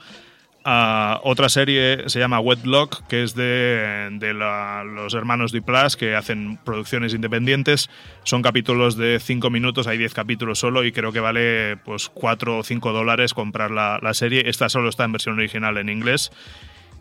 Ah, 0.64 1.20
otra 1.24 1.48
serie 1.48 2.08
se 2.08 2.20
llama 2.20 2.38
Wetlock, 2.38 3.06
que 3.08 3.24
es 3.24 3.34
de, 3.34 4.08
de 4.12 4.32
la- 4.32 4.84
los 4.84 5.12
hermanos 5.14 5.50
Duplas, 5.50 5.96
que 5.96 6.14
hacen 6.14 6.56
producciones 6.64 7.14
independientes. 7.14 7.90
Son 8.22 8.42
capítulos 8.42 8.96
de 8.96 9.18
5 9.18 9.50
minutos, 9.50 9.88
hay 9.88 9.98
10 9.98 10.14
capítulos 10.14 10.60
solo 10.60 10.84
y 10.84 10.92
creo 10.92 11.10
que 11.12 11.18
vale 11.18 11.78
pues 11.78 12.08
4 12.10 12.58
o 12.58 12.62
5 12.62 12.92
dólares 12.92 13.34
comprar 13.34 13.72
la, 13.72 13.98
la 14.00 14.14
serie. 14.14 14.48
Esta 14.48 14.68
solo 14.68 14.88
está 14.88 15.02
en 15.04 15.12
versión 15.12 15.34
original 15.36 15.78
en 15.78 15.88
inglés. 15.88 16.30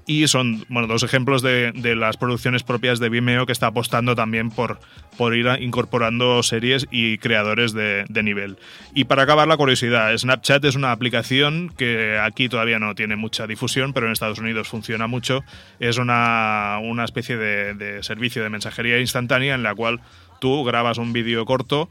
Y 0.06 0.28
son 0.28 0.66
bueno, 0.68 0.88
dos 0.88 1.04
ejemplos 1.04 1.42
de, 1.42 1.72
de 1.74 1.96
las 1.96 2.18
producciones 2.18 2.64
propias 2.64 3.00
de 3.00 3.10
Vimeo 3.10 3.46
que 3.46 3.52
está 3.52 3.68
apostando 3.68 4.16
también 4.16 4.50
por, 4.50 4.80
por 5.18 5.36
ir 5.36 5.48
incorporando 5.60 6.42
series 6.44 6.88
y 6.92 7.18
creadores 7.20 7.74
de, 7.74 8.06
de 8.10 8.24
nivel. 8.24 8.58
Y 8.94 9.04
para 9.06 9.24
acabar 9.24 9.48
la 9.48 9.58
curiosidad, 9.58 10.18
Snapchat 10.18 10.66
es 10.66 10.76
una 10.76 10.92
aplicación 10.92 11.72
que 11.78 12.18
aquí 12.20 12.50
todavía 12.50 12.80
no 12.80 12.96
tiene 12.96 13.16
mucha 13.16 13.48
difusión, 13.48 13.94
pero 13.94 14.08
en 14.08 14.14
Estados 14.14 14.40
Unidos 14.40 14.68
funciona 14.68 15.08
mucho. 15.08 15.44
Es 15.80 15.98
una, 15.98 16.80
una 16.82 17.06
especie 17.06 17.38
de, 17.38 17.76
de 17.76 18.04
servicio 18.04 18.44
de 18.44 18.50
mensajería 18.50 19.00
instantánea 19.00 19.56
en 19.56 19.64
la 19.64 19.76
cual 19.76 20.02
tú 20.40 20.64
grabas 20.64 20.98
un 20.98 21.14
vídeo 21.14 21.46
corto 21.46 21.90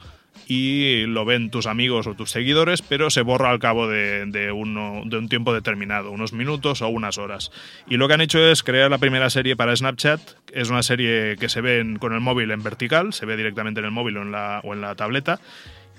y 0.52 1.06
lo 1.06 1.24
ven 1.24 1.48
tus 1.52 1.66
amigos 1.68 2.08
o 2.08 2.16
tus 2.16 2.32
seguidores, 2.32 2.82
pero 2.82 3.08
se 3.08 3.22
borra 3.22 3.50
al 3.50 3.60
cabo 3.60 3.86
de, 3.86 4.50
uno, 4.52 5.02
de 5.04 5.16
un 5.16 5.28
tiempo 5.28 5.54
determinado, 5.54 6.10
unos 6.10 6.32
minutos 6.32 6.82
o 6.82 6.88
unas 6.88 7.18
horas. 7.18 7.52
Y 7.88 7.98
lo 7.98 8.08
que 8.08 8.14
han 8.14 8.20
hecho 8.20 8.44
es 8.44 8.64
crear 8.64 8.90
la 8.90 8.98
primera 8.98 9.30
serie 9.30 9.54
para 9.54 9.76
Snapchat. 9.76 10.20
Es 10.52 10.68
una 10.68 10.82
serie 10.82 11.36
que 11.38 11.48
se 11.48 11.60
ve 11.60 11.78
en- 11.78 11.98
con 12.00 12.14
el 12.14 12.20
móvil 12.20 12.50
en 12.50 12.64
vertical, 12.64 13.12
se 13.12 13.26
ve 13.26 13.36
directamente 13.36 13.78
en 13.78 13.86
el 13.86 13.92
móvil 13.92 14.16
o 14.16 14.22
en 14.22 14.80
la 14.80 14.94
tableta, 14.96 15.38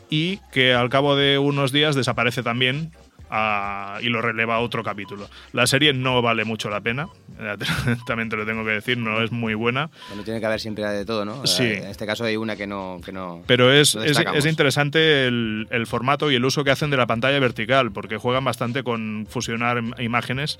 y 0.10 0.40
que 0.52 0.74
al 0.74 0.90
cabo 0.90 1.16
de 1.16 1.38
unos 1.38 1.72
días 1.72 1.96
desaparece 1.96 2.44
también 2.44 2.92
ah, 3.32 3.98
y 4.02 4.10
lo 4.10 4.22
releva 4.22 4.60
otro 4.60 4.84
capítulo. 4.84 5.28
La 5.54 5.65
serie 5.65 5.94
no 5.94 6.22
vale 6.22 6.44
mucho 6.44 6.70
la 6.70 6.82
pena, 6.82 7.08
eh, 7.39 7.56
también 8.06 8.30
te 8.30 8.36
lo 8.36 8.46
tengo 8.46 8.63
que 8.63 8.72
decir, 8.72 8.98
no 8.98 9.22
es 9.24 9.32
muy 9.32 9.54
buena. 9.56 9.89
Bueno, 10.10 10.24
tiene 10.24 10.39
que 10.39 10.46
haber 10.46 10.60
siempre 10.60 10.84
de 10.86 11.06
todo, 11.06 11.26
¿no? 11.26 11.48
Sí. 11.48 11.63
En 11.63 11.86
este 11.88 12.06
caso 12.06 12.26
hay 12.26 12.36
una 12.38 12.56
que 12.56 12.67
no... 12.67 13.00
Que 13.04 13.12
no 13.12 13.41
Pero 13.48 13.72
es, 13.74 13.96
no 13.96 14.04
es, 14.04 14.17
es 14.36 14.46
interesante 14.46 15.26
el, 15.28 15.67
el 15.72 15.88
formato 15.88 16.30
y 16.30 16.36
el 16.36 16.46
uso 16.46 16.63
que 16.63 16.72
hacen 16.72 16.89
de 16.91 16.98
la 16.98 17.08
pantalla 17.08 17.39
vertical, 17.39 17.91
porque 17.91 18.17
juegan 18.17 18.44
bastante 18.44 18.84
con 18.84 19.26
fusionar 19.30 19.78
im- 19.78 20.00
imágenes. 20.04 20.60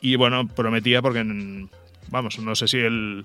Y 0.00 0.16
bueno, 0.16 0.48
prometía 0.48 1.00
porque, 1.02 1.22
vamos, 2.08 2.38
no 2.38 2.54
sé 2.54 2.68
si 2.68 2.78
el, 2.78 3.24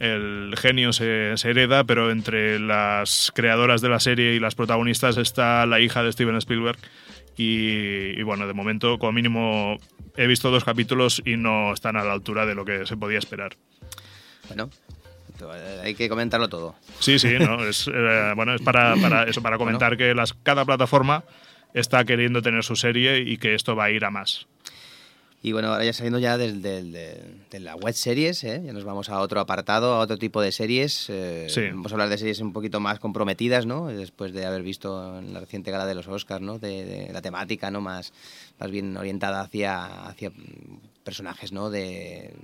el 0.00 0.54
genio 0.58 0.92
se, 0.92 1.36
se 1.36 1.50
hereda, 1.50 1.84
pero 1.84 2.10
entre 2.10 2.58
las 2.58 3.32
creadoras 3.34 3.80
de 3.80 3.88
la 3.88 4.00
serie 4.00 4.34
y 4.34 4.40
las 4.40 4.54
protagonistas 4.54 5.16
está 5.16 5.64
la 5.66 5.80
hija 5.80 6.02
de 6.02 6.12
Steven 6.12 6.36
Spielberg. 6.36 6.78
Y, 7.38 8.18
y 8.18 8.22
bueno, 8.24 8.46
de 8.46 8.52
momento, 8.52 8.98
como 8.98 9.12
mínimo, 9.12 9.78
he 10.16 10.26
visto 10.26 10.50
dos 10.50 10.64
capítulos 10.64 11.22
y 11.24 11.36
no 11.36 11.72
están 11.72 11.96
a 11.96 12.04
la 12.04 12.12
altura 12.12 12.44
de 12.44 12.54
lo 12.54 12.64
que 12.64 12.84
se 12.84 12.96
podía 12.96 13.18
esperar. 13.18 13.56
Bueno, 14.48 14.68
hay 15.82 15.94
que 15.94 16.08
comentarlo 16.08 16.48
todo. 16.48 16.74
Sí, 16.98 17.18
sí, 17.18 17.38
no, 17.38 17.64
es, 17.68 17.88
eh, 17.92 18.32
bueno, 18.34 18.54
es 18.54 18.60
para, 18.60 18.96
para 18.96 19.24
eso, 19.24 19.42
para 19.42 19.58
comentar 19.58 19.96
que 19.96 20.14
las, 20.14 20.34
cada 20.34 20.64
plataforma 20.64 21.24
está 21.74 22.04
queriendo 22.04 22.42
tener 22.42 22.64
su 22.64 22.76
serie 22.76 23.18
y 23.18 23.36
que 23.36 23.54
esto 23.54 23.76
va 23.76 23.84
a 23.84 23.90
ir 23.90 24.04
a 24.04 24.10
más. 24.10 24.46
Y 25.48 25.52
bueno, 25.52 25.68
ahora 25.72 25.82
ya 25.82 25.94
saliendo 25.94 26.18
ya 26.18 26.36
del- 26.36 26.60
del- 26.60 26.92
de, 26.92 27.22
de 27.50 27.60
la 27.60 27.74
web 27.74 27.94
series, 27.94 28.44
¿eh? 28.44 28.60
ya 28.66 28.74
nos 28.74 28.84
vamos 28.84 29.08
a 29.08 29.18
otro 29.20 29.40
apartado, 29.40 29.94
a 29.94 30.00
otro 30.00 30.18
tipo 30.18 30.42
de 30.42 30.52
series. 30.52 31.06
eh, 31.08 31.46
Sí. 31.48 31.62
Vamos 31.70 31.90
a 31.90 31.94
hablar 31.94 32.10
de 32.10 32.18
series 32.18 32.40
un 32.40 32.52
poquito 32.52 32.80
más 32.80 32.98
comprometidas, 32.98 33.64
¿no? 33.64 33.86
Después 33.86 34.34
de 34.34 34.44
haber 34.44 34.62
visto 34.62 35.18
en 35.18 35.32
la 35.32 35.40
reciente 35.40 35.70
gala 35.70 35.86
de 35.86 35.94
los 35.94 36.06
Oscars, 36.06 36.42
¿no? 36.42 36.58
De, 36.58 36.84
de 36.84 37.12
la 37.14 37.22
temática, 37.22 37.70
¿no? 37.70 37.80
Más, 37.80 38.12
más 38.60 38.70
bien 38.70 38.94
orientada 38.98 39.40
hacia, 39.40 39.86
hacia 40.06 40.30
personajes, 41.02 41.50
¿no? 41.50 41.70
De, 41.70 42.34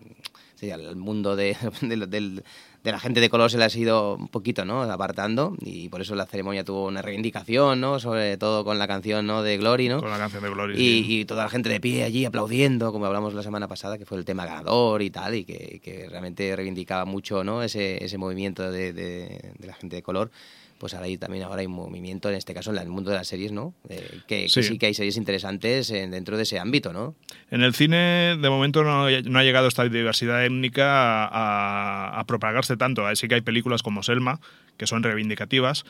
sí, 0.55 0.71
al 0.71 0.97
mundo 0.97 1.37
de, 1.37 1.59
del- 1.83 2.09
del- 2.09 2.43
de 2.85 2.93
la 2.93 3.01
gente 3.01 3.21
de 3.21 3.31
color 3.31 3.51
se 3.51 3.57
le 3.57 3.65
ha 3.65 3.69
ido 3.75 4.15
un 4.17 4.29
poquito, 4.29 4.65
¿no? 4.67 4.83
Apartando 4.83 5.57
y 5.61 5.89
por 5.89 6.03
eso 6.03 6.15
la 6.15 6.27
ceremonia 6.27 6.65
tuvo 6.65 6.85
una 6.85 7.01
reivindicación, 7.01 7.81
¿no? 7.81 7.99
Sobre 7.99 8.37
todo 8.37 8.63
con 8.63 8.79
la 8.79 8.87
canción, 8.87 9.27
¿no? 9.27 9.43
De 9.43 9.57
Glory, 9.57 9.89
¿no? 9.89 10.01
Con 10.01 10.11
la 10.11 10.19
canción 10.19 10.43
de 10.43 10.51
Glory. 10.51 10.75
Y, 10.75 10.77
sí. 11.05 11.21
y 11.21 11.25
toda 11.25 11.45
la 11.45 11.49
gente 11.49 11.71
de 11.71 11.81
pie 11.81 12.05
allí 12.05 12.27
aplaudiendo, 12.27 12.93
como 12.93 13.07
hablamos 13.07 13.33
la 13.33 13.43
semana 13.43 13.67
pasada, 13.69 13.97
que 13.97 14.05
fue 14.05 14.19
el 14.19 14.27
tema 14.27 14.45
ganador 14.45 15.01
y 15.01 15.09
tal, 15.11 15.35
y 15.35 15.45
que, 15.45 15.81
que 15.83 16.09
realmente 16.11 16.55
reivindicaba 16.55 17.07
mucho 17.07 17.43
¿no? 17.43 17.63
ese, 17.63 18.05
ese 18.05 18.19
movimiento 18.19 18.71
de, 18.71 18.93
de- 18.93 19.53
de 19.59 19.67
la 19.67 19.73
gente 19.75 19.97
de 19.97 20.03
color. 20.03 20.31
Pues 20.79 20.93
ahora 20.95 21.07
hay 21.07 21.17
también 21.17 21.45
ahora 21.45 21.61
hay 21.61 21.69
movimiento, 21.69 22.29
en 22.29 22.35
este 22.35 22.53
caso 22.55 22.71
en 22.71 22.79
el 22.79 22.89
mundo 22.89 23.11
de 23.11 23.17
las 23.17 23.29
series, 23.29 23.53
¿no? 23.53 23.75
Eh, 23.89 24.21
que, 24.27 24.43
que 24.45 24.49
Sí. 24.49 24.63
sí. 24.63 24.79
que 24.79 24.87
hay 24.87 24.95
series 24.95 25.17
interesantes 25.17 25.91
en- 25.91 26.11
dentro 26.11 26.37
de 26.37 26.43
ese 26.43 26.59
ámbito, 26.59 26.93
¿no? 26.93 27.15
En 27.51 27.63
el 27.63 27.75
cine, 27.75 28.37
de 28.41 28.51
momento, 28.51 28.83
no, 28.85 29.09
no 29.09 29.39
ha 29.39 29.43
llegado 29.45 29.69
esta 29.69 29.85
diversidad 29.89 30.45
étnica 30.45 31.25
a, 31.27 32.19
a 32.21 32.25
propagarse 32.27 32.77
tanto. 32.77 33.07
Así 33.07 33.29
que 33.29 33.37
hay 33.37 33.41
películas 33.41 33.83
como 33.83 34.03
Selma, 34.03 34.41
que 34.77 34.87
son 34.87 35.03
reivindicativas, 35.03 35.85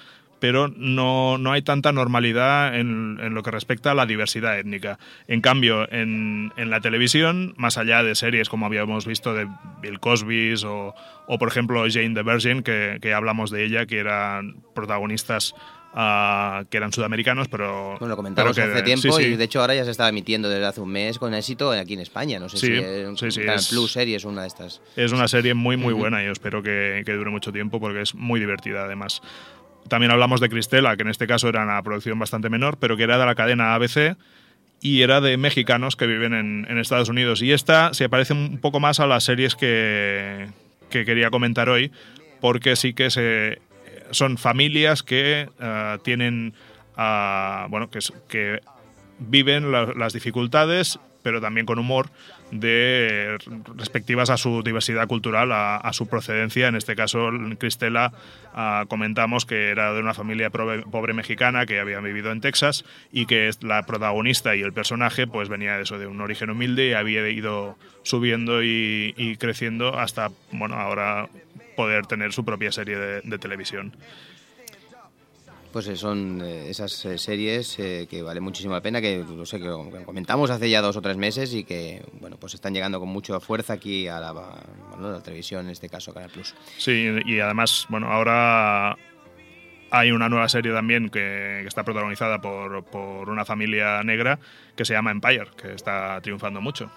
pero 0.44 0.68
no, 0.68 1.38
no 1.38 1.52
hay 1.52 1.62
tanta 1.62 1.90
normalidad 1.90 2.74
en, 2.78 3.18
en 3.18 3.32
lo 3.32 3.42
que 3.42 3.50
respecta 3.50 3.92
a 3.92 3.94
la 3.94 4.04
diversidad 4.04 4.58
étnica. 4.58 4.98
En 5.26 5.40
cambio, 5.40 5.90
en, 5.90 6.52
en 6.58 6.68
la 6.68 6.82
televisión, 6.82 7.54
más 7.56 7.78
allá 7.78 8.02
de 8.02 8.14
series 8.14 8.50
como 8.50 8.66
habíamos 8.66 9.06
visto 9.06 9.32
de 9.32 9.48
Bill 9.80 10.00
Cosby 10.00 10.52
o, 10.66 10.94
o, 11.28 11.38
por 11.38 11.48
ejemplo, 11.48 11.82
Jane 11.88 12.12
the 12.12 12.22
Virgin, 12.22 12.62
que, 12.62 12.98
que 13.00 13.14
hablamos 13.14 13.50
de 13.50 13.64
ella, 13.64 13.86
que 13.86 13.96
eran 14.00 14.56
protagonistas 14.74 15.54
ah, 15.94 16.64
que 16.68 16.76
eran 16.76 16.92
sudamericanos, 16.92 17.48
pero... 17.48 17.92
Bueno, 17.98 18.08
lo 18.08 18.16
comentamos 18.16 18.54
pero 18.54 18.66
que- 18.66 18.72
hace 18.74 18.82
tiempo 18.82 19.16
sí, 19.16 19.22
sí. 19.24 19.28
y 19.30 19.36
de 19.36 19.44
hecho 19.44 19.60
ahora 19.60 19.74
ya 19.76 19.84
se 19.84 19.92
está 19.92 20.08
emitiendo 20.08 20.48
desde 20.50 20.66
hace 20.66 20.80
un 20.80 20.90
mes 20.90 21.18
con 21.18 21.32
éxito 21.34 21.70
aquí 21.70 21.94
en 21.94 22.00
España. 22.00 22.38
No 22.38 22.48
sé 22.50 22.58
Sí, 22.58 22.66
si 22.66 22.72
es 22.74 23.34
sí, 23.34 23.40
Canal 23.40 23.54
es- 23.60 23.68
Plus 23.68 23.92
Series 23.92 24.24
una 24.24 24.42
de 24.42 24.48
estas. 24.48 24.82
Es 24.96 25.12
una 25.12 25.26
serie 25.28 25.54
muy, 25.54 25.76
muy 25.78 25.94
buena 25.94 26.22
y 26.22 26.26
espero 26.26 26.62
que, 26.62 27.02
que 27.06 27.12
dure 27.12 27.30
mucho 27.30 27.50
tiempo 27.52 27.80
porque 27.80 28.02
es 28.02 28.14
muy 28.14 28.40
divertida 28.40 28.84
además. 28.84 29.22
También 29.88 30.10
hablamos 30.10 30.40
de 30.40 30.48
Cristela, 30.48 30.96
que 30.96 31.02
en 31.02 31.08
este 31.08 31.26
caso 31.26 31.48
era 31.48 31.62
una 31.64 31.82
producción 31.82 32.18
bastante 32.18 32.48
menor, 32.48 32.78
pero 32.78 32.96
que 32.96 33.02
era 33.02 33.18
de 33.18 33.26
la 33.26 33.34
cadena 33.34 33.74
ABC 33.74 34.16
y 34.80 35.02
era 35.02 35.20
de 35.20 35.36
mexicanos 35.36 35.96
que 35.96 36.06
viven 36.06 36.34
en, 36.34 36.78
Estados 36.78 37.08
Unidos. 37.08 37.42
Y 37.42 37.52
esta 37.52 37.94
se 37.94 38.08
parece 38.08 38.32
un 38.32 38.58
poco 38.58 38.80
más 38.80 39.00
a 39.00 39.06
las 39.06 39.24
series 39.24 39.54
que, 39.54 40.48
que 40.90 41.04
quería 41.04 41.30
comentar 41.30 41.68
hoy, 41.68 41.90
porque 42.40 42.76
sí 42.76 42.92
que 42.92 43.10
se, 43.10 43.60
son 44.10 44.36
familias 44.38 45.02
que 45.02 45.48
ah, 45.60 45.98
tienen, 46.02 46.54
ah, 46.96 47.66
bueno, 47.70 47.90
que, 47.90 48.00
que 48.28 48.60
viven 49.18 49.72
la- 49.72 49.92
las 49.96 50.12
dificultades, 50.12 50.98
pero 51.22 51.40
también 51.40 51.66
con 51.66 51.78
humor, 51.78 52.10
de 52.54 53.36
respectivas 53.76 54.30
a 54.30 54.36
su 54.36 54.62
diversidad 54.62 55.08
cultural, 55.08 55.50
a, 55.52 55.90
su 55.92 56.06
procedencia. 56.06 56.68
En 56.68 56.76
este 56.76 56.94
caso, 56.94 57.30
Cristela 57.58 58.12
ah, 58.54 58.84
comentamos 58.88 59.44
que 59.44 59.70
era 59.70 59.92
de 59.92 60.00
una 60.00 60.14
familia 60.14 60.50
pobre, 60.50 60.82
pobre 60.82 61.14
mexicana 61.14 61.66
que 61.66 61.80
había 61.80 61.98
vivido 61.98 62.30
en 62.30 62.40
Texas 62.40 62.84
y 63.12 63.26
que 63.26 63.50
la 63.60 63.82
protagonista 63.82 64.54
y 64.54 64.62
el 64.62 64.72
personaje 64.72 65.26
pues 65.26 65.48
venía 65.48 65.76
de 65.76 65.82
eso, 65.82 65.98
de 65.98 66.06
un 66.06 66.20
origen 66.20 66.48
humilde 66.50 66.88
y 66.88 66.92
había 66.92 67.28
ido 67.28 67.76
subiendo 68.04 68.62
y, 68.62 69.36
creciendo 69.40 69.98
hasta, 69.98 70.30
bueno, 70.52 70.76
ahora 70.76 71.28
poder 71.76 72.06
tener 72.06 72.32
su 72.32 72.44
propia 72.44 72.70
serie 72.70 72.96
de 72.96 73.38
televisión. 73.38 73.92
Pues 75.74 75.88
eh, 75.88 75.96
son 75.96 76.40
eh, 76.40 76.70
esas 76.70 77.04
eh, 77.04 77.18
series 77.18 77.74
que 77.74 78.22
vale 78.22 78.38
muchísimo 78.38 78.74
la 78.74 78.80
pena, 78.80 79.00
que 79.00 79.24
no 79.28 79.44
sé, 79.44 79.58
que 79.58 79.64
que 79.64 80.04
comentamos 80.04 80.48
hace 80.50 80.70
ya 80.70 80.80
dos 80.80 80.96
o 80.96 81.02
tres 81.02 81.16
meses 81.16 81.52
y 81.52 81.64
que 81.64 82.00
bueno 82.20 82.36
pues 82.36 82.54
están 82.54 82.72
llegando 82.72 83.00
con 83.00 83.08
mucha 83.08 83.40
fuerza 83.40 83.72
aquí 83.72 84.06
a 84.06 84.20
la, 84.20 84.30
bueno, 84.30 85.08
a 85.08 85.10
la 85.14 85.20
televisión, 85.20 85.64
en 85.64 85.72
este 85.72 85.88
caso 85.88 86.14
Canal 86.14 86.30
Plus. 86.30 86.54
Sí, 86.78 87.10
y 87.26 87.40
además, 87.40 87.86
bueno, 87.88 88.06
ahora 88.06 88.96
hay 89.90 90.12
una 90.12 90.28
nueva 90.28 90.48
serie 90.48 90.72
también 90.72 91.08
que, 91.08 91.58
que 91.62 91.66
está 91.66 91.82
protagonizada 91.82 92.40
por, 92.40 92.84
por 92.84 93.28
una 93.28 93.44
familia 93.44 94.00
negra 94.04 94.38
que 94.76 94.84
se 94.84 94.92
llama 94.92 95.10
Empire, 95.10 95.48
que 95.60 95.72
está 95.72 96.20
triunfando 96.20 96.60
mucho. 96.60 96.88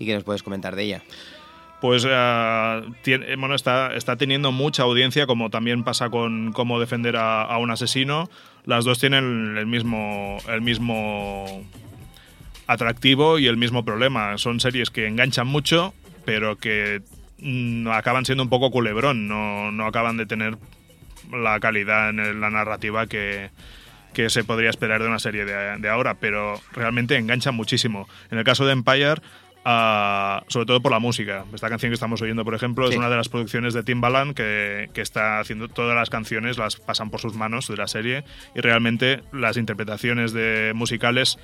¿Y 0.00 0.06
qué 0.06 0.14
nos 0.14 0.24
puedes 0.24 0.42
comentar 0.42 0.74
de 0.74 0.82
ella? 0.82 1.04
Pues 1.80 2.04
bueno, 2.04 3.54
está, 3.54 3.94
está 3.94 4.16
teniendo 4.16 4.50
mucha 4.50 4.82
audiencia, 4.82 5.26
como 5.26 5.48
también 5.48 5.84
pasa 5.84 6.10
con 6.10 6.52
cómo 6.52 6.80
defender 6.80 7.16
a, 7.16 7.56
un 7.58 7.70
asesino. 7.70 8.28
Las 8.64 8.84
dos 8.84 8.98
tienen 8.98 9.56
el 9.56 9.66
mismo, 9.66 10.38
el 10.48 10.60
mismo 10.60 11.64
atractivo 12.66 13.38
y 13.38 13.46
el 13.46 13.56
mismo 13.56 13.84
problema. 13.84 14.38
Son 14.38 14.58
series 14.58 14.90
que 14.90 15.06
enganchan 15.06 15.46
mucho, 15.46 15.94
pero 16.24 16.56
que 16.56 17.00
mm, 17.38 17.86
acaban 17.88 18.24
siendo 18.24 18.42
un 18.42 18.50
poco 18.50 18.72
culebrón, 18.72 19.28
no, 19.28 19.70
no 19.70 19.86
acaban 19.86 20.16
de 20.16 20.26
tener 20.26 20.58
la 21.32 21.60
calidad 21.60 22.10
en 22.10 22.40
la 22.40 22.50
narrativa 22.50 23.06
que, 23.06 23.50
que 24.14 24.30
se 24.30 24.42
podría 24.42 24.70
esperar 24.70 25.00
de 25.00 25.08
una 25.08 25.18
serie 25.20 25.44
de, 25.44 25.78
de 25.78 25.88
ahora, 25.88 26.14
pero 26.14 26.60
realmente 26.72 27.16
enganchan 27.16 27.54
muchísimo. 27.54 28.08
En 28.30 28.38
el 28.38 28.44
caso 28.44 28.66
de 28.66 28.72
Empire, 28.72 29.20
sobre 29.64 30.66
todo 30.66 30.80
por 30.80 30.92
la 30.92 30.98
música. 30.98 31.44
Esta 31.52 31.68
canción 31.68 31.90
que 31.90 31.94
estamos 31.94 32.22
oyendo, 32.22 32.44
por 32.44 32.54
ejemplo, 32.54 32.88
es 32.88 32.96
una 32.96 33.10
de 33.10 33.16
las 33.16 33.28
producciones 33.28 33.74
de 33.74 33.82
Timbaland 33.82 34.34
que, 34.34 34.88
que 34.92 35.00
está 35.00 35.40
haciendo 35.40 35.68
todas 35.68 35.94
las 35.94 36.10
canciones, 36.10 36.58
las 36.58 36.76
pasan 36.76 37.10
por 37.10 37.20
sus 37.20 37.34
manos 37.34 37.68
de 37.68 37.76
la 37.76 37.86
serie 37.86 38.24
y 38.54 38.60
realmente 38.60 39.22
las 39.32 39.56
interpretaciones 39.56 40.32
de 40.32 40.72
musicales 40.74 41.38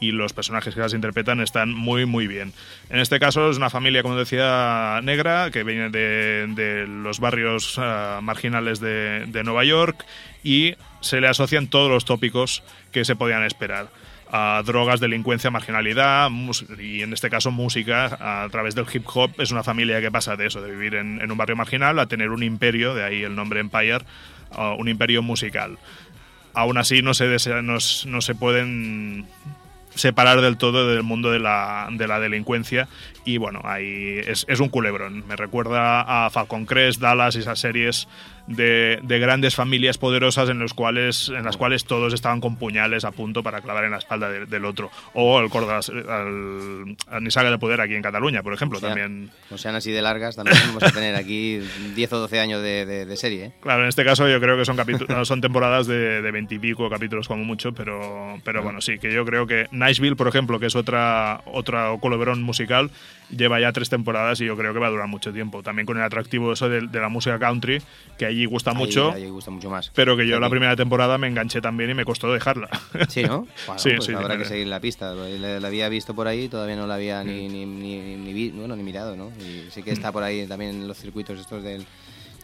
y 0.00 0.12
los 0.12 0.32
personajes 0.32 0.74
que 0.74 0.80
las 0.80 0.94
interpretan 0.94 1.40
están 1.40 1.72
muy 1.72 2.06
muy 2.06 2.26
bien. 2.26 2.52
En 2.88 2.98
este 2.98 3.20
caso 3.20 3.50
es 3.50 3.58
una 3.58 3.70
familia, 3.70 4.02
como 4.02 4.16
decía, 4.16 5.00
negra 5.02 5.50
que 5.50 5.62
viene 5.62 5.90
de, 5.90 6.46
de 6.48 6.86
los 6.86 7.20
barrios 7.20 7.74
ah, 7.78 8.20
marginales 8.22 8.80
de, 8.80 9.26
de 9.26 9.44
Nueva 9.44 9.64
York 9.64 10.04
y 10.42 10.74
se 11.00 11.20
le 11.20 11.28
asocian 11.28 11.68
todos 11.68 11.90
los 11.90 12.04
tópicos 12.04 12.62
que 12.92 13.04
se 13.04 13.14
podían 13.14 13.44
esperar. 13.44 13.88
A 14.32 14.62
drogas, 14.64 15.00
delincuencia, 15.00 15.50
marginalidad 15.50 16.30
y 16.78 17.02
en 17.02 17.12
este 17.12 17.28
caso 17.30 17.50
música 17.50 18.44
a 18.44 18.48
través 18.48 18.76
del 18.76 18.86
hip 18.92 19.04
hop. 19.12 19.32
Es 19.38 19.50
una 19.50 19.64
familia 19.64 20.00
que 20.00 20.10
pasa 20.10 20.36
de 20.36 20.46
eso, 20.46 20.62
de 20.62 20.70
vivir 20.70 20.94
en, 20.94 21.28
un 21.28 21.36
barrio 21.36 21.56
marginal 21.56 21.98
a 21.98 22.06
tener 22.06 22.30
un 22.30 22.44
imperio, 22.44 22.94
de 22.94 23.02
ahí 23.02 23.22
el 23.24 23.34
nombre 23.34 23.58
Empire, 23.58 24.04
un 24.78 24.88
imperio 24.88 25.22
musical. 25.22 25.78
Aún 26.54 26.78
así 26.78 27.02
no 27.02 27.12
se, 27.14 27.26
desea- 27.26 27.62
no 27.62 28.20
se 28.20 28.34
pueden 28.36 29.26
separar 29.94 30.40
del 30.40 30.56
todo 30.56 30.88
del 30.88 31.02
mundo 31.02 31.30
de 31.32 31.40
la, 31.40 31.88
de 31.90 32.06
la 32.06 32.20
delincuencia 32.20 32.88
y 33.24 33.38
bueno, 33.38 33.60
ahí 33.64 34.20
es, 34.26 34.46
es 34.48 34.60
un 34.60 34.68
culebrón. 34.68 35.26
Me 35.26 35.36
recuerda 35.36 36.26
a 36.26 36.30
Falcon 36.30 36.66
Crest, 36.66 37.00
Dallas 37.00 37.36
y 37.36 37.40
esas 37.40 37.58
series 37.58 38.06
de, 38.50 38.98
de 39.02 39.18
grandes 39.18 39.54
familias 39.54 39.96
poderosas 39.96 40.48
en, 40.50 40.58
los 40.58 40.74
cuales, 40.74 41.30
en 41.34 41.44
las 41.44 41.56
cuales 41.56 41.84
todos 41.84 42.12
estaban 42.12 42.40
con 42.40 42.56
puñales 42.56 43.04
a 43.04 43.12
punto 43.12 43.42
para 43.42 43.60
clavar 43.62 43.84
en 43.84 43.92
la 43.92 43.98
espalda 43.98 44.28
de- 44.28 44.44
del 44.46 44.64
otro. 44.64 44.90
O 45.14 45.40
el 45.40 45.48
Cordas, 45.48 45.88
al, 45.88 46.96
a 47.08 47.20
Nisaga 47.20 47.50
de 47.50 47.58
Poder 47.58 47.80
aquí 47.80 47.94
en 47.94 48.02
Cataluña, 48.02 48.42
por 48.42 48.52
ejemplo, 48.52 48.78
O 48.78 48.80
sea, 48.80 48.90
también. 48.90 49.30
No 49.50 49.56
sean 49.56 49.74
así 49.74 49.90
de 49.90 50.02
largas, 50.02 50.36
también 50.36 50.56
vamos 50.66 50.82
a 50.82 50.90
tener 50.90 51.14
aquí 51.16 51.60
10 51.94 52.12
o 52.12 52.18
12 52.18 52.40
años 52.40 52.62
de, 52.62 53.16
serie. 53.16 53.44
¿eh? 53.46 53.52
Claro, 53.60 53.82
en 53.82 53.88
este 53.88 54.04
caso 54.04 54.28
yo 54.28 54.40
creo 54.40 54.56
que 54.56 54.64
son 54.64 54.76
capítulos, 54.76 55.26
son 55.28 55.40
temporadas 55.40 55.86
de 55.86 56.20
de 56.22 56.30
veintipico 56.30 56.90
capítulos 56.90 57.28
como 57.28 57.44
mucho, 57.44 57.72
pero, 57.72 58.38
pero 58.44 58.62
bueno, 58.62 58.80
sí, 58.80 58.98
que 58.98 59.12
yo 59.12 59.24
creo 59.24 59.46
que 59.46 59.66
Niceville, 59.70 60.16
por 60.16 60.28
ejemplo, 60.28 60.58
que 60.58 60.66
es 60.66 60.76
otra, 60.76 61.40
otra 61.46 61.90
culebrón 62.00 62.42
musical, 62.42 62.90
lleva 63.36 63.60
ya 63.60 63.72
tres 63.72 63.88
temporadas 63.90 64.40
y 64.40 64.46
yo 64.46 64.56
creo 64.56 64.72
que 64.72 64.78
va 64.78 64.88
a 64.88 64.90
durar 64.90 65.06
mucho 65.08 65.32
tiempo. 65.32 65.62
También 65.62 65.86
con 65.86 65.96
el 65.96 66.02
atractivo 66.02 66.52
eso 66.52 66.68
de, 66.68 66.86
de 66.86 67.00
la 67.00 67.08
música 67.08 67.38
country, 67.38 67.80
que 68.18 68.26
allí 68.26 68.44
gusta 68.44 68.70
Ahí- 68.70 68.76
mucho, 68.76 69.12
ahí 69.12 69.28
gusta 69.28 69.50
mucho 69.50 69.70
más. 69.70 69.90
pero 69.94 70.16
que 70.16 70.26
yo 70.26 70.36
Aquí. 70.36 70.42
la 70.42 70.50
primera 70.50 70.76
temporada 70.76 71.18
me 71.18 71.26
enganché 71.28 71.60
también 71.60 71.90
y 71.90 71.94
me 71.94 72.04
costó 72.04 72.32
dejarla. 72.32 72.68
Sí, 73.08 73.22
¿no? 73.24 73.46
Bueno, 73.66 73.78
Sí, 73.78 73.90
pues 73.96 74.04
sí, 74.06 74.12
habrá 74.14 74.34
sí, 74.34 74.38
que 74.38 74.44
sí. 74.44 74.50
seguir 74.50 74.66
la 74.66 74.80
pista. 74.80 75.14
La, 75.14 75.60
la 75.60 75.66
había 75.68 75.88
visto 75.88 76.14
por 76.14 76.26
ahí, 76.28 76.48
todavía 76.48 76.76
no 76.76 76.86
la 76.86 76.94
había 76.94 77.22
ni, 77.24 77.48
ni, 77.48 77.66
ni, 77.66 78.16
ni 78.16 78.32
vi- 78.32 78.50
bueno, 78.50 78.76
ni 78.76 78.82
mirado, 78.82 79.16
¿no? 79.16 79.30
Y 79.40 79.70
sí 79.70 79.82
que 79.82 79.92
está 79.92 80.12
por 80.12 80.22
ahí 80.22 80.46
también 80.46 80.70
en 80.72 80.88
los 80.88 80.98
circuitos 80.98 81.38
estos 81.38 81.62
del 81.62 81.86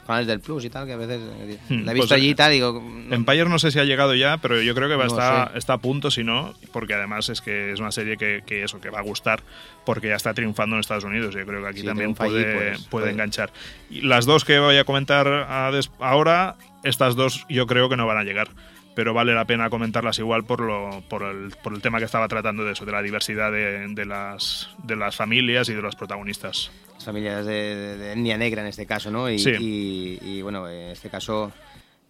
canales 0.06 0.26
del 0.26 0.40
Plus 0.40 0.64
y 0.64 0.70
tal, 0.70 0.86
que 0.86 0.92
a 0.92 0.96
veces 0.96 1.20
eh, 1.40 1.58
Hmm, 1.68 1.84
la 1.84 1.90
he 1.90 1.94
visto 1.94 2.08
pues, 2.08 2.12
allí 2.12 2.30
y 2.30 2.34
tal, 2.34 2.52
y 2.52 2.54
digo... 2.56 2.80
mm, 2.80 3.12
Empire 3.12 3.44
no 3.48 3.58
sé 3.58 3.70
si 3.70 3.78
ha 3.78 3.84
llegado 3.84 4.14
ya, 4.14 4.38
pero 4.38 4.60
yo 4.62 4.74
creo 4.74 4.88
que 4.88 4.94
va 4.96 5.04
a 5.04 5.08
No 5.08 5.12
estar, 5.12 5.56
está 5.56 5.72
a 5.74 5.78
punto, 5.78 6.10
si 6.10 6.24
no, 6.24 6.54
porque 6.72 6.94
además 6.94 7.28
es 7.28 7.40
que 7.40 7.72
es 7.72 7.80
una 7.80 7.92
serie 7.92 8.16
que, 8.16 8.42
que 8.46 8.62
eso, 8.64 8.80
que 8.80 8.90
va 8.90 9.00
a 9.00 9.02
gustar, 9.02 9.42
porque 9.84 10.08
ya 10.08 10.14
está 10.16 10.32
triunfando 10.34 10.76
en 10.76 10.80
Estados 10.80 11.04
Unidos. 11.04 11.34
Yo 11.34 11.44
creo 11.44 11.60
que 11.62 11.68
aquí 11.68 11.80
Si 11.80 11.86
también 11.86 12.14
triunfa 12.14 12.24
allí, 12.24 12.32
puede, 12.44 12.54
pues, 12.54 12.78
puede 12.78 12.88
puede. 12.88 13.10
enganchar. 13.12 13.50
Y 13.90 14.00
las 14.02 14.26
dos 14.26 14.44
que 14.44 14.58
voy 14.58 14.76
a 14.78 14.84
comentar 14.84 15.26
a 15.28 15.70
des- 15.72 15.90
ahora, 16.00 16.56
estas 16.84 17.16
dos 17.16 17.44
yo 17.48 17.66
creo 17.66 17.88
que 17.88 17.96
no 17.96 18.06
van 18.06 18.18
a 18.18 18.24
llegar. 18.24 18.48
Pero 18.96 19.12
vale 19.14 19.34
la 19.34 19.44
pena 19.44 19.70
comentarlas 19.70 20.18
igual 20.18 20.44
por, 20.44 20.60
lo, 20.60 21.02
por, 21.08 21.22
el, 21.22 21.50
por 21.62 21.74
el 21.74 21.82
tema 21.82 21.98
que 21.98 22.06
estaba 22.06 22.26
tratando 22.28 22.64
de 22.64 22.72
eso, 22.72 22.84
de 22.86 22.92
la 22.92 23.02
diversidad 23.02 23.52
de, 23.52 23.86
de 23.88 24.04
las, 24.06 24.70
de 24.82 24.96
las 24.96 25.14
familias 25.14 25.68
y 25.68 25.74
de 25.74 25.82
los 25.82 25.94
protagonistas. 25.94 26.72
las 26.94 27.04
familias 27.04 27.44
de, 27.44 27.96
de- 27.98 28.12
etnia 28.12 28.38
negra 28.38 28.62
en 28.62 28.68
este 28.68 28.86
caso, 28.86 29.10
¿no? 29.10 29.28
Y, 29.30 29.38
Sí. 29.38 29.50
y- 29.60 30.18
y, 30.22 30.40
bueno, 30.42 30.66
en 30.68 30.90
este 30.92 31.10
caso 31.10 31.52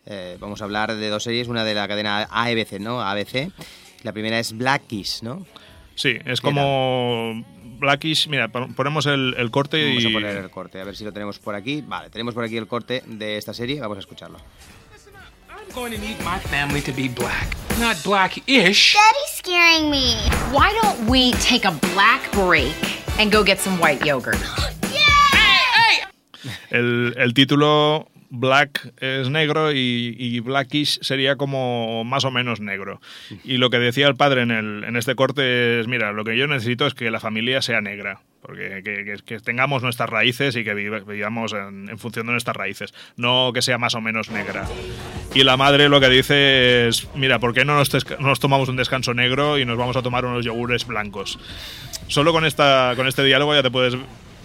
eh, 0.06 0.36
vamos 0.38 0.60
a 0.62 0.64
hablar 0.64 0.94
de 0.94 1.08
dos 1.08 1.24
series, 1.24 1.48
una 1.48 1.64
de 1.64 1.74
la 1.74 1.88
cadena 1.88 2.22
ABC, 2.30 2.78
¿no? 2.78 3.02
ABC. 3.02 3.50
La 4.04 4.12
primera 4.12 4.38
es 4.38 4.56
Blackish, 4.56 5.22
¿no? 5.22 5.44
Sí, 5.96 6.16
es 6.24 6.40
¿Qué 6.40 6.44
como 6.46 7.44
Blackish. 7.80 8.28
Mira, 8.28 8.46
pon- 8.46 8.74
ponemos 8.74 9.06
el, 9.06 9.34
el 9.36 9.50
corte 9.50 9.84
Vamos 9.88 10.04
y. 10.04 10.06
a 10.06 10.12
poner 10.12 10.36
el 10.36 10.50
corte, 10.50 10.80
a 10.80 10.84
ver 10.84 10.94
si 10.94 11.02
lo 11.04 11.12
tenemos 11.12 11.40
por 11.40 11.56
aquí. 11.56 11.82
Vale, 11.84 12.10
tenemos 12.10 12.32
por 12.32 12.44
aquí 12.44 12.56
el 12.56 12.68
corte 12.68 13.02
de 13.06 13.38
esta 13.38 13.52
serie, 13.52 13.80
vamos 13.80 13.96
a 13.96 14.00
escucharlo. 14.00 14.38
I'm 15.76 15.82
going 15.82 15.92
to 15.92 16.00
need 16.00 16.18
my 16.24 16.38
family 16.38 16.80
to 16.80 16.92
be 16.92 17.06
black, 17.06 17.54
not 17.78 18.02
black-ish. 18.02 18.94
Daddy's 18.94 19.32
scaring 19.34 19.90
me. 19.90 20.14
Why 20.50 20.72
don't 20.80 21.06
we 21.06 21.32
take 21.32 21.66
a 21.66 21.72
black 21.92 22.32
break 22.32 22.74
and 23.18 23.30
go 23.30 23.44
get 23.44 23.60
some 23.60 23.78
white 23.78 24.02
yogurt? 24.02 24.38
El, 26.70 27.14
el 27.18 27.34
título 27.34 28.08
Black 28.30 28.92
es 29.00 29.28
negro 29.28 29.72
y, 29.72 30.16
y 30.18 30.40
Blackish 30.40 30.98
sería 31.02 31.36
como 31.36 32.04
más 32.04 32.24
o 32.24 32.30
menos 32.30 32.60
negro. 32.60 33.00
Y 33.44 33.58
lo 33.58 33.68
que 33.68 33.78
decía 33.78 34.08
el 34.08 34.16
padre 34.16 34.42
en, 34.42 34.50
el, 34.50 34.84
en 34.84 34.96
este 34.96 35.14
corte 35.14 35.80
es, 35.80 35.88
mira, 35.88 36.12
lo 36.12 36.24
que 36.24 36.36
yo 36.36 36.46
necesito 36.46 36.86
es 36.86 36.94
que 36.94 37.10
la 37.10 37.20
familia 37.20 37.60
sea 37.60 37.80
negra. 37.80 38.20
Porque 38.46 38.80
que, 38.84 39.04
que- 39.04 39.18
que 39.24 39.40
tengamos 39.40 39.82
nuestras 39.82 40.08
raíces 40.08 40.54
y 40.54 40.62
que 40.62 40.72
viva- 40.72 41.00
vivamos 41.00 41.52
en, 41.52 41.88
en 41.88 41.98
función 41.98 42.26
de 42.26 42.32
nuestras 42.32 42.56
raíces, 42.56 42.94
no 43.16 43.50
que 43.52 43.60
sea 43.60 43.76
más 43.76 43.96
o 43.96 44.00
menos 44.00 44.30
negra. 44.30 44.66
Y 45.34 45.42
la 45.42 45.56
madre 45.56 45.88
lo 45.88 45.98
que 45.98 46.08
dice 46.08 46.86
es, 46.86 47.08
mira, 47.16 47.40
¿por 47.40 47.54
qué 47.54 47.64
no 47.64 47.74
nos, 47.74 47.90
nos 48.20 48.38
tomamos 48.38 48.68
un 48.68 48.76
descanso 48.76 49.14
negro 49.14 49.58
y 49.58 49.64
nos 49.64 49.76
vamos 49.76 49.96
a 49.96 50.02
tomar 50.02 50.24
unos 50.24 50.44
yogures 50.44 50.86
blancos? 50.86 51.40
Solo 52.06 52.32
con, 52.32 52.44
esta, 52.44 52.92
con 52.94 53.08
este 53.08 53.24
diálogo 53.24 53.52
ya 53.52 53.64
te 53.64 53.70
puedes 53.72 53.96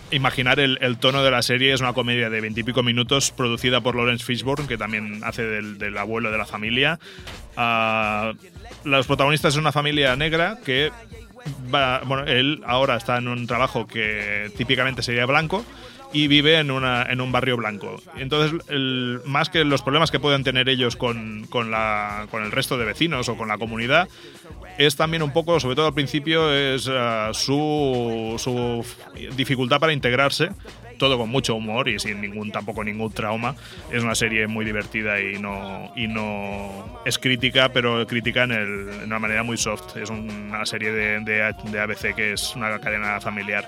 imaginar 0.10 0.60
el, 0.60 0.80
el 0.82 0.98
tono 0.98 1.24
de 1.24 1.30
la 1.30 1.44
serie. 1.44 1.72
Es 1.72 1.82
una 1.82 1.94
comedia 1.94 2.32
de 2.32 2.42
veintipico 2.42 2.82
minutos 2.82 3.30
producida 3.30 3.82
por 3.82 3.96
Lawrence 3.96 4.26
Fishburne, 4.26 4.68
que 4.68 4.78
también 4.80 5.22
hace 5.24 5.44
del, 5.44 5.78
del 5.78 5.96
abuelo 5.98 6.32
de 6.32 6.40
la 6.40 6.46
familia. 6.48 7.00
Ah, 7.56 8.34
los 8.84 9.06
protagonistas 9.06 9.54
es 9.54 9.60
una 9.60 9.72
familia 9.72 10.16
negra 10.16 10.58
que 10.66 10.92
va, 11.74 12.02
bueno, 12.06 12.26
él 12.26 12.62
ahora 12.66 12.96
está 12.96 13.18
en 13.18 13.28
un 13.28 13.48
trabajo 13.48 13.88
que 13.88 14.52
típicamente 14.58 15.02
sería 15.02 15.26
blanco 15.26 15.66
y 16.14 16.28
vive 16.28 16.58
en, 16.58 16.72
una, 16.72 17.04
en 17.04 17.22
un 17.22 17.32
barrio 17.32 17.58
blanco. 17.58 18.02
Entonces, 18.18 18.60
más 19.26 19.50
que 19.50 19.64
los 19.64 19.82
problemas 19.82 20.12
que 20.12 20.20
pueden 20.20 20.44
tener 20.44 20.68
ellos 20.70 20.96
con, 20.96 21.48
con, 21.50 21.72
la, 21.72 22.28
con 22.32 22.44
el 22.44 22.52
resto 22.52 22.78
de 22.78 22.86
vecinos 22.86 23.30
o 23.30 23.38
con 23.38 23.48
la 23.48 23.58
comunidad, 23.58 24.10
es 24.78 24.96
también 24.96 25.24
un 25.24 25.32
poco, 25.32 25.60
sobre 25.60 25.76
todo 25.76 25.88
al 25.88 25.94
principio, 25.94 26.54
es 26.54 26.90
ah, 26.90 27.32
su, 27.34 28.36
su 28.38 28.86
dificultad 29.36 29.80
para 29.80 29.94
integrarse. 29.94 30.50
Todo 31.02 31.18
con 31.18 31.30
mucho 31.30 31.56
humor 31.56 31.90
y 31.90 31.98
sin 31.98 32.22
ningún 32.22 32.52
tampoco 32.52 32.84
ningún 32.84 33.12
trauma. 33.12 33.56
Es 33.92 34.04
una 34.04 34.14
serie 34.14 34.46
muy 34.46 34.64
divertida 34.64 35.20
y 35.20 35.40
no, 35.40 35.92
y 35.96 36.08
no 36.08 37.02
es 37.06 37.18
crítica, 37.18 37.70
pero 37.70 38.06
crítica 38.06 38.44
en, 38.44 39.04
una 39.06 39.18
manera 39.18 39.42
muy 39.42 39.58
soft. 39.58 39.98
Es 39.98 40.12
una 40.12 40.64
serie 40.64 40.92
de, 40.92 41.20
de, 41.22 41.56
de 41.72 41.80
ABC 41.80 42.14
que 42.16 42.34
es 42.34 42.56
una 42.56 42.78
cadena 42.78 43.20
familiar 43.20 43.68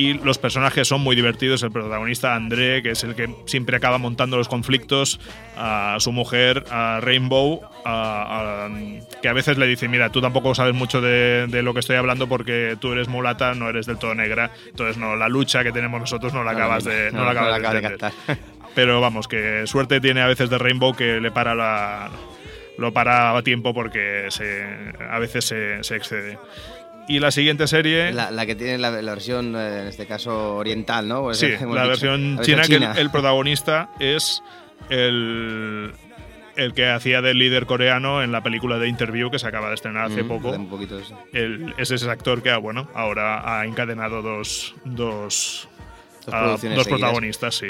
y 0.00 0.14
los 0.14 0.38
personajes 0.38 0.88
son 0.88 1.00
muy 1.02 1.14
divertidos. 1.16 1.62
El 1.62 1.70
protagonista 1.70 2.34
André, 2.34 2.82
que 2.82 2.92
es 2.92 3.04
el 3.04 3.14
que 3.14 3.28
siempre 3.46 3.76
acaba 3.76 3.98
montando 3.98 4.36
los 4.36 4.48
conflictos, 4.48 5.20
a 5.56 5.96
su 6.00 6.12
mujer, 6.12 6.64
a 6.70 7.00
Rainbow, 7.02 7.60
a- 7.84 8.66
a- 8.66 9.20
que 9.20 9.28
a 9.28 9.32
veces 9.32 9.58
le 9.58 9.66
dice, 9.66 9.88
mira, 9.88 10.10
tú 10.10 10.20
tampoco 10.20 10.54
sabes 10.54 10.74
mucho 10.74 11.00
de, 11.00 11.46
de 11.48 11.62
lo 11.62 11.74
que 11.74 11.80
estoy 11.80 11.96
hablando 11.96 12.28
porque 12.28 12.76
tú 12.80 12.92
eres 12.92 13.08
mulata, 13.08 13.54
no 13.54 13.68
eres 13.68 13.86
del 13.86 13.98
todo 13.98 14.14
negra, 14.14 14.50
entonces 14.68 14.96
no, 14.96 15.16
la 15.16 15.28
lucha 15.28 15.62
que 15.62 15.72
tenemos 15.72 16.00
nosotros 16.00 16.32
no 16.32 16.42
la 16.44 16.52
acabas 16.52 16.84
de, 16.84 17.10
no 17.12 17.24
la 17.24 17.30
acabas 17.32 17.50
de 17.50 17.56
acabo 17.58 17.72
de 17.74 17.78
entender". 17.86 17.98
captar. 18.26 18.36
Pero 18.74 19.00
vamos, 19.00 19.26
que 19.28 19.66
suerte 19.66 20.00
tiene 20.00 20.20
a 20.22 20.26
veces 20.28 20.48
de 20.48 20.56
Rainbow 20.56 20.94
que 20.94 21.20
le 21.20 21.30
para 21.30 21.54
la. 21.54 22.08
Lo 22.78 22.92
para 22.94 23.36
a 23.36 23.42
tiempo 23.42 23.74
porque 23.74 24.26
se, 24.30 24.64
a 25.10 25.18
veces 25.18 25.44
se, 25.44 25.82
se 25.84 25.96
excede. 25.96 26.38
Y 27.10 27.18
la 27.18 27.30
siguiente 27.30 27.66
serie. 27.66 28.12
La, 28.12 28.30
la 28.30 28.46
que 28.46 28.54
tiene 28.54 28.78
la, 28.78 28.90
la 28.90 29.12
versión, 29.12 29.54
eh, 29.56 29.80
en 29.82 29.86
este 29.88 30.06
caso, 30.06 30.56
oriental, 30.56 31.08
¿no? 31.08 31.22
Pues, 31.22 31.38
Sí, 31.38 31.46
hemos 31.46 31.74
la 31.74 31.82
dicho. 31.82 31.88
versión 31.88 32.38
china, 32.42 32.62
que 32.62 32.76
el, 32.76 32.84
el 32.84 33.10
protagonista 33.10 33.90
es 33.98 34.42
el, 34.88 35.92
el 36.56 36.72
que 36.74 36.88
hacía 36.88 37.20
del 37.22 37.38
líder 37.38 37.66
coreano 37.66 38.22
en 38.22 38.32
la 38.32 38.42
película 38.42 38.78
de 38.78 38.88
Interview 38.88 39.30
que 39.30 39.38
se 39.38 39.46
acaba 39.48 39.68
de 39.68 39.74
estrenar 39.74 40.06
hace 40.06 40.22
Mm, 40.22 40.28
poco. 40.28 40.50
Un 40.50 40.68
poquito 40.68 40.96
de 40.96 41.02
eso. 41.02 41.18
El- 41.32 41.74
es 41.78 41.90
ese 41.90 42.08
actor 42.10 42.42
que, 42.42 42.54
bueno, 42.56 42.88
ahora 42.94 43.58
ha 43.60 43.64
encadenado 43.66 44.22
dos, 44.22 44.74
dos, 44.84 45.68
Dos 46.26 46.34
ah, 46.34 46.56
dos 46.74 46.86
protagonistas, 46.86 47.54
sí. 47.56 47.68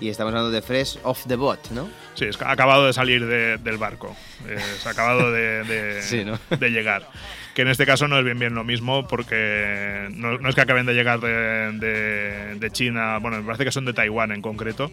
Y 0.00 0.08
estamos 0.08 0.30
hablando 0.32 0.50
de 0.50 0.60
Fresh 0.60 0.98
Off 1.04 1.24
the 1.28 1.36
Boat, 1.36 1.70
¿no? 1.70 1.88
Sí, 2.14 2.24
es 2.26 2.40
ha 2.42 2.50
acabado 2.50 2.86
de 2.86 2.92
salir 2.92 3.24
de- 3.24 3.56
del 3.58 3.78
barco. 3.78 4.14
Es 4.48 4.86
acabado 4.86 5.30
de, 5.30 5.62
de- 5.64 6.02
Sí, 6.02 6.24
¿no? 6.24 6.38
de 6.58 6.70
llegar. 6.70 7.08
Que 7.54 7.62
en 7.62 7.68
este 7.68 7.86
caso 7.86 8.08
no 8.08 8.18
es 8.18 8.24
bien 8.24 8.38
bien 8.38 8.54
lo 8.54 8.64
mismo 8.64 9.06
porque 9.06 10.08
no, 10.16 10.38
no 10.38 10.48
es 10.48 10.54
que 10.56 10.60
acaben 10.60 10.86
de 10.86 10.94
llegar 10.94 11.20
de, 11.20 11.72
de- 11.78 12.54
de 12.56 12.70
China, 12.70 13.18
bueno, 13.18 13.36
me 13.38 13.44
parece 13.44 13.64
que 13.64 13.70
son 13.72 13.84
de 13.84 13.92
Taiwán 13.92 14.32
en 14.32 14.42
concreto. 14.42 14.90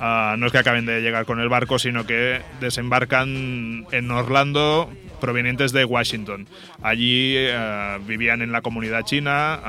Ah, 0.00 0.36
no 0.38 0.46
es 0.46 0.52
que 0.52 0.58
acaben 0.58 0.86
de 0.86 1.00
llegar 1.02 1.26
con 1.26 1.40
el 1.40 1.48
barco, 1.48 1.78
sino 1.78 2.06
que 2.06 2.40
desembarcan 2.60 3.84
en 3.90 4.10
Orlando 4.10 4.88
provenientes 5.20 5.72
de 5.72 5.84
Washington. 5.84 6.46
Allí 6.82 7.34
eh, 7.36 7.98
vivían 8.06 8.40
en 8.40 8.52
la 8.52 8.62
comunidad 8.62 9.04
china, 9.04 9.60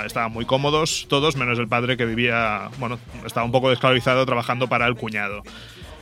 eh, 0.00 0.06
estaban 0.06 0.30
muy 0.32 0.44
cómodos 0.46 1.06
todos, 1.10 1.36
menos 1.36 1.58
el 1.58 1.66
padre 1.68 1.96
que 1.96 2.06
vivía, 2.06 2.68
bueno, 2.78 2.98
estaba 3.26 3.44
un 3.44 3.52
poco 3.52 3.68
desclavizado 3.70 4.24
trabajando 4.24 4.68
para 4.68 4.86
el 4.86 4.94
cuñado. 4.94 5.42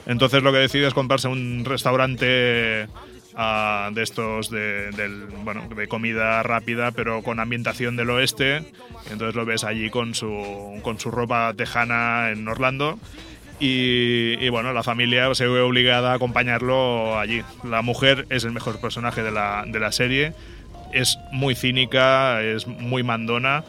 Entonces 0.04 0.42
lo 0.42 0.52
que 0.52 0.58
decide 0.58 0.86
es 0.86 0.94
comprarse 0.94 1.28
un 1.28 1.64
restaurante 1.64 2.86
ah, 3.34 3.90
de 3.92 4.02
estos 4.02 4.50
de, 4.50 4.90
bueno, 5.44 5.68
de 5.74 5.88
comida 5.88 6.42
rápida, 6.42 6.92
pero 6.92 7.22
con 7.22 7.40
ambientación 7.40 7.96
del 7.96 8.10
oeste. 8.10 8.64
Entonces 9.10 9.34
lo 9.34 9.44
ves 9.44 9.64
allí 9.64 9.90
con 9.90 10.14
su, 10.14 10.80
con 10.82 10.98
su 10.98 11.10
ropa 11.10 11.52
tejana 11.54 12.30
en 12.30 12.46
Orlando. 12.48 12.98
Y, 13.60 14.34
y, 14.40 14.48
bueno, 14.48 14.72
la 14.72 14.82
familia 14.82 15.32
se 15.34 15.46
ve 15.46 15.60
obligada 15.60 16.12
a 16.12 16.14
acompañarlo 16.14 17.18
allí. 17.18 17.42
La 17.62 17.82
mujer 17.82 18.26
es 18.28 18.44
el 18.44 18.50
mejor 18.50 18.80
personaje 18.80 19.22
de 19.22 19.30
la, 19.30 19.64
de 19.66 19.78
la 19.78 19.92
serie. 19.92 20.32
Es 20.92 21.18
muy 21.30 21.54
cínica, 21.54 22.42
es 22.42 22.66
muy 22.66 23.02
mandona 23.02 23.64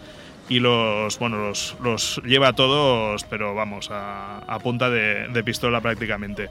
y 0.50 0.60
los 0.60 1.18
bueno 1.20 1.38
los, 1.38 1.76
los 1.82 2.22
lleva 2.26 2.50
a 2.50 2.54
todos 2.54 3.24
pero 3.24 3.56
vamos 3.56 3.90
a, 3.92 4.60
punta 4.62 4.90
de, 4.90 5.44
pistola 5.44 5.82
prácticamente 5.82 6.50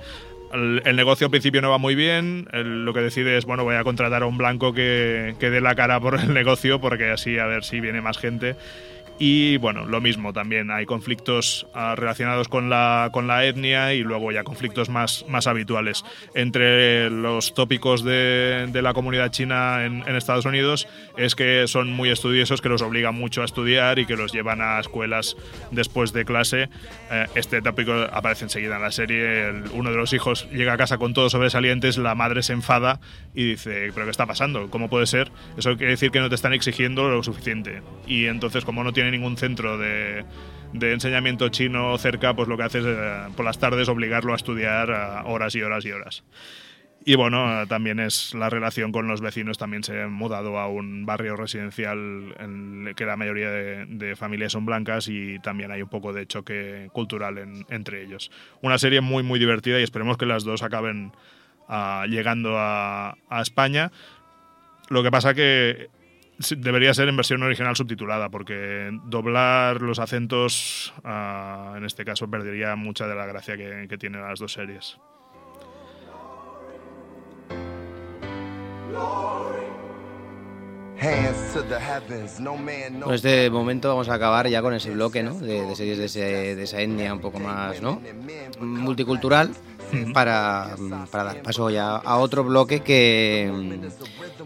el, 0.52 0.96
negocio 0.96 1.26
al 1.26 1.30
principio 1.30 1.62
no 1.62 1.70
va 1.70 1.78
muy 1.78 1.94
bien 1.94 2.46
lo 2.52 2.92
que 2.92 3.00
decide 3.00 3.36
es 3.36 3.44
bueno 3.44 3.64
voy 3.64 3.76
a 3.76 3.84
contratar 3.84 4.22
a 4.22 4.26
un 4.26 4.38
blanco 4.38 4.72
que, 4.72 5.34
que 5.38 5.50
dé 5.50 5.60
la 5.60 5.74
cara 5.74 6.00
por 6.00 6.18
el 6.18 6.32
negocio 6.34 6.80
porque 6.80 7.10
así 7.10 7.38
a 7.38 7.46
ver 7.46 7.64
si 7.64 7.80
viene 7.80 8.00
más 8.00 8.18
gente 8.18 8.56
y 9.24 9.56
bueno, 9.58 9.86
lo 9.86 10.00
mismo 10.00 10.32
también, 10.32 10.72
hay 10.72 10.84
conflictos 10.84 11.68
uh, 11.76 11.94
relacionados 11.94 12.48
con 12.48 12.68
la, 12.68 13.10
con 13.12 13.28
la 13.28 13.44
etnia 13.44 13.94
y 13.94 14.02
luego 14.02 14.32
ya 14.32 14.42
conflictos 14.42 14.88
más, 14.88 15.24
más 15.28 15.46
habituales. 15.46 16.04
Entre 16.34 17.08
los 17.08 17.54
tópicos 17.54 18.02
de, 18.02 18.66
de 18.72 18.82
la 18.82 18.94
comunidad 18.94 19.30
china 19.30 19.84
en, 19.84 20.02
en, 20.08 20.16
Estados 20.16 20.44
Unidos 20.44 20.88
es 21.16 21.36
que 21.36 21.68
son 21.68 21.92
muy 21.92 22.10
estudiosos, 22.10 22.60
que 22.60 22.68
los 22.68 22.82
obligan 22.82 23.14
mucho 23.14 23.42
a 23.42 23.44
estudiar 23.44 24.00
y 24.00 24.06
que 24.06 24.16
los 24.16 24.32
llevan 24.32 24.60
a 24.60 24.80
escuelas 24.80 25.36
después 25.70 26.12
de 26.12 26.24
clase. 26.24 26.68
Eh, 27.12 27.26
este 27.36 27.62
tópico 27.62 27.92
aparece 27.92 28.46
enseguida 28.46 28.74
en 28.74 28.82
la 28.82 28.90
serie. 28.90 29.52
Uno 29.72 29.92
de 29.92 29.96
los 29.98 30.12
hijos 30.14 30.50
llega 30.50 30.72
a 30.72 30.76
casa 30.76 30.98
con 30.98 31.14
todos 31.14 31.30
sobresalientes, 31.30 31.96
la 31.96 32.16
madre 32.16 32.42
se 32.42 32.54
enfada 32.54 32.98
y 33.36 33.50
dice, 33.50 33.92
¿pero 33.94 34.06
qué 34.06 34.10
está 34.10 34.26
pasando? 34.26 34.68
¿Cómo 34.68 34.90
puede 34.90 35.06
ser? 35.06 35.30
Eso 35.56 35.76
quiere 35.76 35.92
decir 35.92 36.10
que 36.10 36.18
no 36.18 36.28
te 36.28 36.34
están 36.34 36.54
exigiendo 36.54 37.08
lo 37.08 37.22
suficiente. 37.22 37.82
Y 38.08 38.26
entonces, 38.26 38.64
como 38.64 38.82
no 38.82 38.92
ningún 39.12 39.36
centro 39.36 39.78
de, 39.78 40.24
de, 40.72 40.92
enseñamiento 40.92 41.48
chino 41.48 41.96
cerca, 41.98 42.34
pues 42.34 42.48
lo 42.48 42.56
que 42.56 42.64
hace 42.64 42.78
es 42.80 42.86
eh, 42.86 43.28
por 43.36 43.44
las 43.44 43.58
tardes 43.58 43.88
obligarlo 43.88 44.32
a 44.32 44.36
estudiar 44.36 44.90
uh, 44.90 45.30
horas 45.30 45.54
y 45.54 45.62
horas 45.62 45.84
y 45.84 45.92
horas. 45.92 46.24
Y 47.04 47.16
bueno, 47.16 47.66
también 47.66 47.98
es 47.98 48.32
la 48.32 48.48
relación 48.48 48.92
con 48.92 49.08
los 49.08 49.20
vecinos, 49.20 49.58
también 49.58 49.82
se 49.82 50.02
han 50.02 50.12
mudado 50.12 50.58
a 50.58 50.68
un 50.68 51.04
barrio 51.04 51.34
residencial 51.34 51.98
en 52.38 52.92
que 52.94 53.04
la 53.04 53.16
mayoría 53.16 53.50
de, 53.50 53.86
de 53.86 54.14
familias 54.14 54.52
son 54.52 54.66
blancas 54.66 55.08
y 55.08 55.40
también 55.40 55.72
hay 55.72 55.82
un 55.82 55.88
poco 55.88 56.12
de 56.12 56.26
choque 56.26 56.88
cultural 56.92 57.38
en, 57.38 57.66
entre 57.70 58.04
ellos. 58.04 58.30
Una 58.60 58.78
serie 58.78 59.00
muy, 59.00 59.24
muy 59.24 59.40
divertida 59.40 59.80
y 59.80 59.82
esperemos 59.82 60.16
que 60.16 60.26
las 60.26 60.44
dos 60.44 60.62
acaben 60.62 61.12
uh, 61.68 62.06
llegando 62.06 62.56
a, 62.56 63.16
a 63.28 63.42
España. 63.42 63.90
Lo 64.88 65.02
que 65.02 65.10
pasa 65.10 65.34
que 65.34 65.88
debería 66.56 66.94
ser 66.94 67.08
en 67.08 67.16
versión 67.16 67.42
original 67.42 67.76
subtitulada, 67.76 68.28
porque 68.28 68.90
doblar 69.04 69.82
los 69.82 69.98
acentos, 69.98 70.92
uh, 71.04 71.76
en 71.76 71.84
este 71.84 72.04
caso, 72.04 72.28
perdería 72.28 72.74
mucha 72.76 73.06
de 73.06 73.14
la 73.14 73.26
gracia 73.26 73.56
que, 73.56 73.86
que 73.88 73.98
tienen 73.98 74.22
las 74.22 74.38
dos 74.38 74.52
series. 74.52 74.98
Bueno, 78.92 79.72
este 83.12 83.50
momento 83.50 83.88
vamos 83.88 84.08
a 84.08 84.14
acabar 84.14 84.48
ya 84.48 84.62
con 84.62 84.72
ese 84.72 84.92
bloque 84.92 85.22
¿no? 85.22 85.34
de, 85.34 85.66
de 85.66 85.74
series 85.74 85.98
de, 85.98 86.04
ese, 86.04 86.54
de, 86.54 86.62
esa 86.62 86.80
etnia 86.80 87.12
un 87.12 87.20
poco 87.20 87.40
más 87.40 87.82
¿no? 87.82 88.00
multicultural 88.60 89.50
para, 90.12 90.76
para, 91.10 91.24
dar 91.24 91.42
paso 91.42 91.70
ya 91.70 91.96
a 91.96 92.16
otro 92.18 92.44
bloque 92.44 92.80
que, 92.80 93.50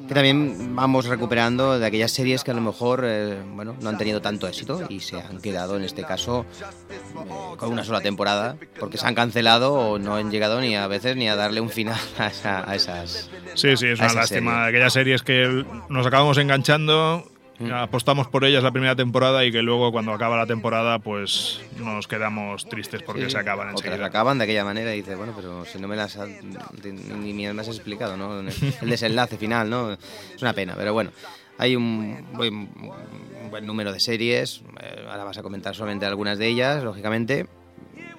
que, 0.09 0.15
también 0.15 0.75
vamos 0.75 1.07
recuperando 1.07 1.79
de 1.79 1.87
aquellas 1.87 2.13
series 2.13 2.45
que 2.45 2.51
a 2.51 2.55
lo 2.55 2.61
mejor 2.61 3.03
eh, 3.05 3.39
bueno, 3.55 3.77
no 3.81 3.89
han 3.89 3.99
tenido 3.99 4.21
tanto 4.21 4.47
éxito 4.47 4.83
y 4.89 5.01
se 5.01 5.21
han 5.21 5.41
quedado 5.41 5.77
en 5.77 5.85
este 5.85 6.05
caso 6.05 6.47
eh, 6.91 7.57
con 7.57 7.73
una 7.73 7.85
sola 7.85 8.01
temporada 8.01 8.57
porque 8.79 8.99
se 8.99 9.07
han 9.07 9.15
cancelado 9.15 9.75
o 9.75 9.99
no 9.99 10.17
han 10.17 10.31
llegado 10.31 10.61
ni 10.61 10.77
a 10.77 10.87
veces 10.87 11.17
ni 11.17 11.29
a 11.29 11.37
darle 11.37 11.61
un 11.61 11.71
final 11.71 11.99
a, 12.19 12.29
esa, 12.29 12.71
a 12.71 12.75
esas 12.75 13.31
Sí, 13.55 13.77
sí, 13.77 13.87
es 13.87 13.99
una 13.99 14.13
lástima. 14.13 14.53
Serie. 14.53 14.69
Aquellas 14.69 14.93
series 14.93 15.23
que 15.23 15.65
nos 15.89 16.07
acabamos 16.07 16.37
enganchando 16.39 17.25
apostamos 17.73 18.29
por 18.29 18.45
ellas 18.45 18.63
la 18.63 18.71
primera 18.71 18.95
temporada 18.97 19.45
y 19.45 19.53
que 19.53 19.63
luego 19.63 19.93
cuando 19.93 20.13
acaba 20.13 20.37
la 20.37 20.47
temporada 20.47 20.99
pues 20.99 21.61
nos 21.79 22.07
quedamos 22.07 22.69
tristes 22.69 23.03
porque 23.03 23.25
sí, 23.25 23.31
se 23.31 23.39
acaban 23.39 23.71
enseguida. 23.71 23.95
O 23.95 23.97
que 23.97 24.01
las 24.01 24.09
acaban 24.09 24.39
de 24.39 24.45
aquella 24.45 24.65
manera 24.65 24.95
y 24.95 24.99
dices, 24.99 25.17
bueno, 25.17 25.33
pero 25.35 25.65
si 25.65 25.79
no 25.79 25.89
me 25.89 25.97
las 25.97 26.17
has, 26.17 26.29
ni 26.29 27.33
me 27.33 27.49
has 27.49 27.69
explicado, 27.69 28.17
¿no? 28.17 28.41
El 28.41 28.91
desenlace 28.91 29.37
final, 29.37 29.71
¿no? 29.71 29.93
Es 29.93 30.43
una 30.43 30.53
pena, 30.53 30.75
pero 30.77 30.93
bueno. 30.93 31.11
Hay 31.59 31.75
un 31.75 32.23
buen, 32.35 32.53
un 32.55 33.51
buen 33.51 33.67
número 33.67 33.91
de 33.91 33.99
series, 33.99 34.63
eh, 34.79 35.07
ahora 35.09 35.25
vas 35.25 35.39
a 35.39 35.43
comentar 35.43 35.75
solamente 35.75 36.05
algunas 36.05 36.37
de 36.37 36.49
ellas, 36.49 36.85
lógicamente. 36.85 37.47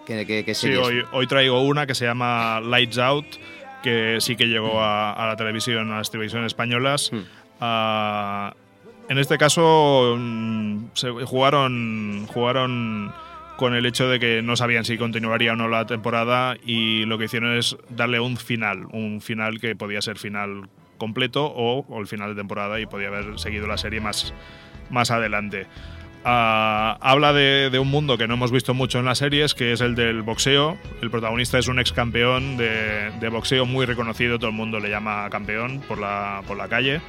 ¿Qué, 0.07 0.25
qué, 0.25 0.43
qué 0.43 0.55
sí, 0.55 0.73
hoy, 0.73 1.03
hoy 1.11 1.27
traigo 1.27 1.61
una 1.61 1.85
que 1.85 1.93
se 1.93 2.05
llama 2.05 2.59
Lights 2.61 2.97
Out, 2.97 3.25
que 3.83 4.17
sí 4.21 4.35
que 4.35 4.47
llegó 4.47 4.81
a, 4.81 5.13
a 5.13 5.27
la 5.27 5.35
televisión, 5.35 5.91
a 5.91 5.97
las 5.97 6.09
televisiones 6.09 6.47
españolas. 6.47 7.11
Uh, 7.11 8.55
en 9.09 9.17
este 9.17 9.37
caso 9.37 10.15
mm, 10.17 10.85
se 10.93 11.09
jugaron, 11.11 12.27
jugaron 12.27 13.13
con 13.57 13.73
el 13.73 13.85
hecho 13.85 14.07
de 14.07 14.19
que 14.19 14.41
no 14.41 14.55
sabían 14.55 14.85
si 14.85 14.97
continuaría 14.97 15.53
o 15.53 15.55
no 15.55 15.67
la 15.67 15.85
temporada 15.85 16.55
y 16.63 17.05
lo 17.05 17.17
que 17.17 17.25
hicieron 17.25 17.57
es 17.57 17.75
darle 17.89 18.19
un 18.19 18.37
final, 18.37 18.85
un 18.91 19.19
final 19.21 19.59
que 19.59 19.75
podía 19.75 20.01
ser 20.01 20.17
final 20.17 20.69
completo 20.97 21.45
o, 21.45 21.85
o 21.87 21.99
el 21.99 22.07
final 22.07 22.29
de 22.29 22.35
temporada 22.35 22.79
y 22.79 22.85
podía 22.85 23.07
haber 23.07 23.39
seguido 23.39 23.67
la 23.67 23.77
serie 23.77 23.99
más, 23.99 24.33
más 24.89 25.11
adelante. 25.11 25.67
Uh, 26.23 26.97
habla 26.99 27.31
de, 27.31 27.69
de, 27.69 27.79
un 27.79 27.87
mundo 27.89 28.17
que 28.17 28.27
no 28.27 28.33
hemos 28.33 28.51
visto 28.51 28.73
mucho 28.73 28.99
en 28.99 29.05
las 29.05 29.19
series, 29.19 29.53
que 29.53 29.71
es 29.71 29.81
el 29.81 29.95
del 29.95 30.23
boxeo. 30.23 30.77
El 31.01 31.09
protagonista 31.09 31.57
es 31.57 31.67
un 31.67 31.79
ex 31.79 31.93
campeón 31.93 32.57
de, 32.57 33.11
de 33.19 33.29
boxeo 33.29 33.65
muy 33.65 33.85
reconocido, 33.85 34.37
todo 34.37 34.49
el 34.49 34.55
mundo 34.55 34.79
le 34.79 34.89
llama 34.89 35.29
campeón 35.29 35.79
por 35.87 35.99
la, 35.99 36.41
por 36.45 36.57
la 36.57 36.67
calle. 36.67 36.99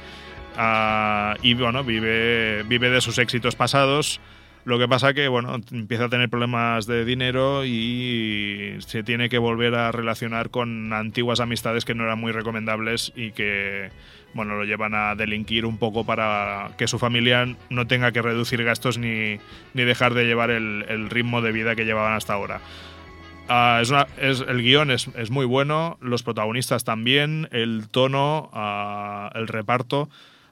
Uh, 0.57 1.37
y 1.41 1.53
bueno, 1.53 1.83
vive, 1.83 2.63
vive 2.63 2.89
de 2.89 3.01
sus 3.01 3.17
éxitos 3.17 3.55
pasados. 3.55 4.19
Lo 4.65 4.77
que 4.77 4.87
pasa 4.87 5.13
que 5.13 5.27
bueno, 5.29 5.55
empieza 5.71 6.05
a 6.05 6.09
tener 6.09 6.29
problemas 6.29 6.85
de 6.85 7.05
dinero 7.05 7.65
y 7.65 8.75
se 8.79 9.03
tiene 9.03 9.29
que 9.29 9.37
volver 9.37 9.73
a 9.73 9.91
relacionar 9.91 10.49
con 10.49 10.91
antiguas 10.93 11.39
amistades 11.39 11.85
que 11.85 11.95
no 11.95 12.03
eran 12.03 12.19
muy 12.19 12.31
recomendables 12.31 13.13
y 13.15 13.31
que 13.31 13.89
bueno, 14.33 14.55
lo 14.55 14.65
llevan 14.65 14.93
a 14.93 15.15
delinquir 15.15 15.65
un 15.65 15.77
poco 15.77 16.05
para 16.05 16.71
que 16.77 16.87
su 16.87 16.99
familia 16.99 17.55
no 17.69 17.87
tenga 17.87 18.11
que 18.11 18.21
reducir 18.21 18.63
gastos 18.63 18.97
ni, 18.97 19.39
ni 19.73 19.83
dejar 19.83 20.13
de 20.13 20.25
llevar 20.25 20.51
el, 20.51 21.09
ritmo 21.09 21.41
de 21.41 21.51
vida 21.51 21.75
que 21.75 21.85
llevaban 21.85 22.13
hasta 22.13 22.33
ahora. 22.33 22.61
Uh, 23.49 23.81
es 24.21 24.41
el 24.41 24.61
guion 24.61 24.91
es, 24.91 25.07
es, 25.15 25.31
muy 25.31 25.47
bueno, 25.47 25.97
los 26.01 26.21
protagonistas 26.21 26.83
también, 26.83 27.49
el 27.51 27.87
tono, 27.89 28.51
uh, 28.53 29.35
el 29.35 29.47
reparto. 29.47 30.09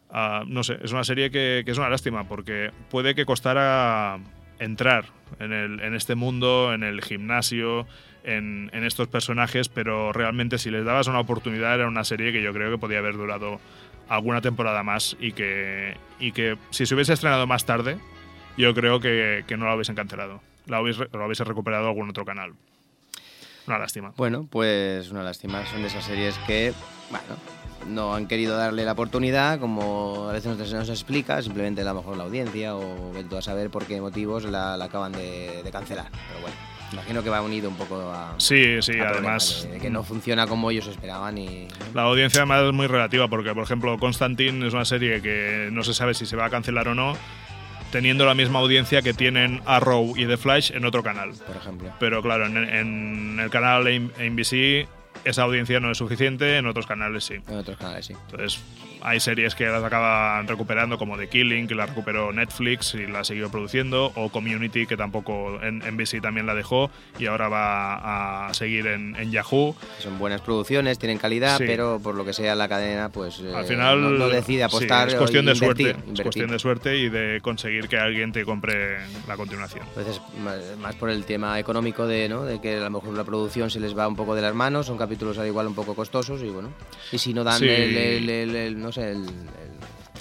Uh, 0.09 0.45
no 0.47 0.63
sé, 0.63 0.77
es 0.81 0.91
una 0.91 1.03
serie 1.03 1.31
que, 1.31 1.63
es 1.65 1.77
una 1.77 1.89
lástima 1.89 2.27
porque 2.27 2.71
puede 2.89 3.13
que 3.13 3.25
costara 3.25 4.19
entrar 4.59 5.05
en, 5.39 5.51
el, 5.51 5.81
en 5.81 5.93
este 5.93 6.15
mundo, 6.15 6.73
en 6.73 6.83
el 6.83 7.01
gimnasio, 7.01 7.85
en, 8.23 8.69
en, 8.73 8.85
estos 8.85 9.09
personajes, 9.09 9.67
pero 9.67 10.13
realmente 10.13 10.57
si 10.57 10.71
les 10.71 10.85
dabas 10.85 11.07
una 11.07 11.19
oportunidad 11.19 11.75
era 11.75 11.87
una 11.87 12.03
serie 12.03 12.31
que 12.31 12.41
yo 12.41 12.53
creo 12.53 12.71
que 12.71 12.77
podía 12.77 12.99
haber 12.99 13.17
durado 13.17 13.59
alguna 14.09 14.41
temporada 14.41 14.83
más 14.83 15.17
y 15.19 15.33
que, 15.33 15.97
y 16.19 16.31
que 16.31 16.57
si 16.69 16.85
se 16.85 16.95
hubiese 16.95 17.13
estrenado 17.13 17.45
más 17.45 17.65
tarde, 17.65 17.97
yo 18.57 18.73
creo 18.73 18.99
que, 18.99 19.43
que 19.47 19.57
no 19.57 19.65
la 19.65 19.75
hubiesen 19.75 19.95
cancelado. 19.95 20.41
La 20.65 20.81
hubiese, 20.81 21.07
lo 21.11 21.25
hubiese 21.25 21.43
recuperado 21.43 21.87
algún 21.87 22.09
otro 22.09 22.25
canal. 22.25 22.53
Una 23.67 23.77
lástima. 23.77 24.13
Bueno, 24.15 24.47
pues 24.49 25.11
una 25.11 25.23
lástima. 25.23 25.65
Son 25.65 25.81
de 25.81 25.87
esas 25.87 26.05
series 26.05 26.37
que, 26.39 26.73
bueno, 27.09 27.35
no 27.87 28.15
han 28.15 28.27
querido 28.27 28.57
darle 28.57 28.85
la 28.85 28.93
oportunidad, 28.93 29.59
como 29.59 30.27
a 30.29 30.33
veces 30.33 30.57
nos, 30.57 30.73
nos 30.73 30.89
explica, 30.89 31.41
simplemente 31.41 31.81
a 31.81 31.85
lo 31.85 31.95
mejor 31.95 32.17
la 32.17 32.25
audiencia 32.25 32.75
o 32.75 33.13
a 33.37 33.41
saber 33.41 33.69
por 33.69 33.85
qué 33.85 33.99
motivos 34.01 34.45
la, 34.45 34.77
la 34.77 34.85
acaban 34.85 35.11
de, 35.11 35.61
de, 35.63 35.71
cancelar. 35.71 36.07
Pero 36.11 36.41
bueno, 36.41 36.55
imagino 36.93 37.23
que 37.23 37.29
va 37.29 37.41
unido 37.41 37.69
un 37.69 37.75
poco 37.75 37.95
a. 38.11 38.35
Sí, 38.37 38.81
sí, 38.81 38.99
a 38.99 39.09
además. 39.09 39.63
De, 39.63 39.73
de, 39.73 39.79
que 39.79 39.89
no 39.89 40.03
funciona 40.03 40.47
como 40.47 40.71
ellos 40.71 40.87
esperaban 40.87 41.37
y. 41.37 41.67
La 41.93 42.03
audiencia 42.03 42.41
además 42.41 42.63
es 42.63 42.73
muy 42.73 42.87
relativa, 42.87 43.27
porque 43.27 43.53
por 43.53 43.63
ejemplo, 43.63 43.97
Constantine 43.97 44.67
es 44.67 44.73
una 44.73 44.85
serie 44.85 45.21
que 45.21 45.69
no 45.71 45.83
se 45.83 45.93
sabe 45.93 46.13
si 46.13 46.25
se 46.25 46.35
va 46.35 46.45
a 46.45 46.49
cancelar 46.49 46.87
o 46.87 46.95
no 46.95 47.15
teniendo 47.91 48.25
la 48.25 48.33
misma 48.33 48.59
audiencia 48.59 49.01
que 49.01 49.13
tienen 49.13 49.61
Arrow 49.65 50.13
y 50.17 50.25
The 50.25 50.35
Flash 50.35 50.71
en 50.73 50.83
otro 50.83 51.03
canal. 51.03 51.31
Por 51.45 51.55
ejemplo. 51.55 51.89
Pero 51.99 52.21
claro, 52.21 52.45
en, 52.45 52.57
en 52.57 53.39
el 53.39 53.49
canal 53.49 53.85
NBC 53.85 54.87
esa 55.27 55.43
audiencia 55.43 55.79
no 55.79 55.91
es 55.91 55.97
suficiente, 55.97 56.57
en 56.57 56.67
otros 56.67 56.87
canales 56.87 57.23
sí. 57.25 57.35
En 57.47 57.57
otros 57.57 57.77
canales 57.77 58.05
sí. 58.05 58.13
Entonces, 58.13 58.59
hay 59.01 59.19
series 59.19 59.55
que 59.55 59.65
las 59.65 59.83
acaban 59.83 60.47
recuperando, 60.47 60.97
como 60.97 61.17
The 61.17 61.27
Killing, 61.29 61.67
que 61.67 61.75
la 61.75 61.85
recuperó 61.85 62.31
Netflix 62.33 62.93
y 62.95 63.07
la 63.07 63.23
siguió 63.23 63.49
produciendo, 63.49 64.11
o 64.15 64.29
Community, 64.29 64.85
que 64.87 64.97
tampoco 64.97 65.59
en 65.61 65.79
NBC 65.79 66.21
también 66.21 66.45
la 66.45 66.55
dejó 66.55 66.89
y 67.19 67.25
ahora 67.27 67.47
va 67.49 68.47
a 68.47 68.53
seguir 68.53 68.87
en, 68.87 69.15
en 69.15 69.31
Yahoo. 69.31 69.75
Son 69.99 70.17
buenas 70.19 70.41
producciones, 70.41 70.99
tienen 70.99 71.17
calidad, 71.17 71.57
Sí. 71.57 71.63
pero 71.67 71.99
por 72.01 72.15
lo 72.15 72.25
que 72.25 72.33
sea 72.33 72.55
la 72.55 72.67
cadena, 72.67 73.09
pues 73.09 73.39
eh, 73.39 73.53
Al 73.55 73.65
final 73.65 74.01
no, 74.01 74.09
no 74.11 74.27
decide 74.29 74.57
sí, 74.57 74.61
apostar. 74.63 75.07
es 75.09 75.15
cuestión 75.15 75.45
de 75.45 75.53
invertir, 75.53 75.87
suerte, 75.87 75.91
es 75.91 75.97
invertir. 76.07 76.23
cuestión 76.23 76.49
de 76.51 76.59
suerte 76.59 76.97
y 76.97 77.09
de 77.09 77.39
conseguir 77.41 77.87
que 77.87 77.97
alguien 77.97 78.31
te 78.31 78.45
compre 78.45 78.97
la 79.27 79.35
continuación. 79.37 79.85
Más, 80.43 80.77
más 80.79 80.95
por 80.95 81.09
el 81.09 81.23
tema 81.25 81.59
económico 81.59 82.05
de, 82.07 82.29
¿no? 82.29 82.43
de 82.43 82.59
que 82.61 82.77
a 82.77 82.79
lo 82.81 82.89
mejor 82.89 83.13
la 83.15 83.23
producción 83.23 83.69
se 83.69 83.79
les 83.79 83.97
va 83.97 84.07
un 84.07 84.15
poco 84.15 84.35
de 84.35 84.41
las 84.41 84.53
manos, 84.53 84.85
son 84.87 84.97
capítulos 84.97 85.37
al 85.37 85.47
igual 85.47 85.67
un 85.67 85.75
poco 85.75 85.95
costosos 85.95 86.41
y 86.41 86.47
bueno, 86.49 86.69
y 87.11 87.17
si 87.17 87.33
no 87.33 87.43
dan 87.43 87.59
Sí. 87.59 87.67
el, 87.69 87.97
el- 87.97 88.29
el- 88.29 88.55
el- 88.55 88.77
no 88.87 88.91
sé, 88.93 89.11
el, 89.11 89.17
el- 89.17 89.27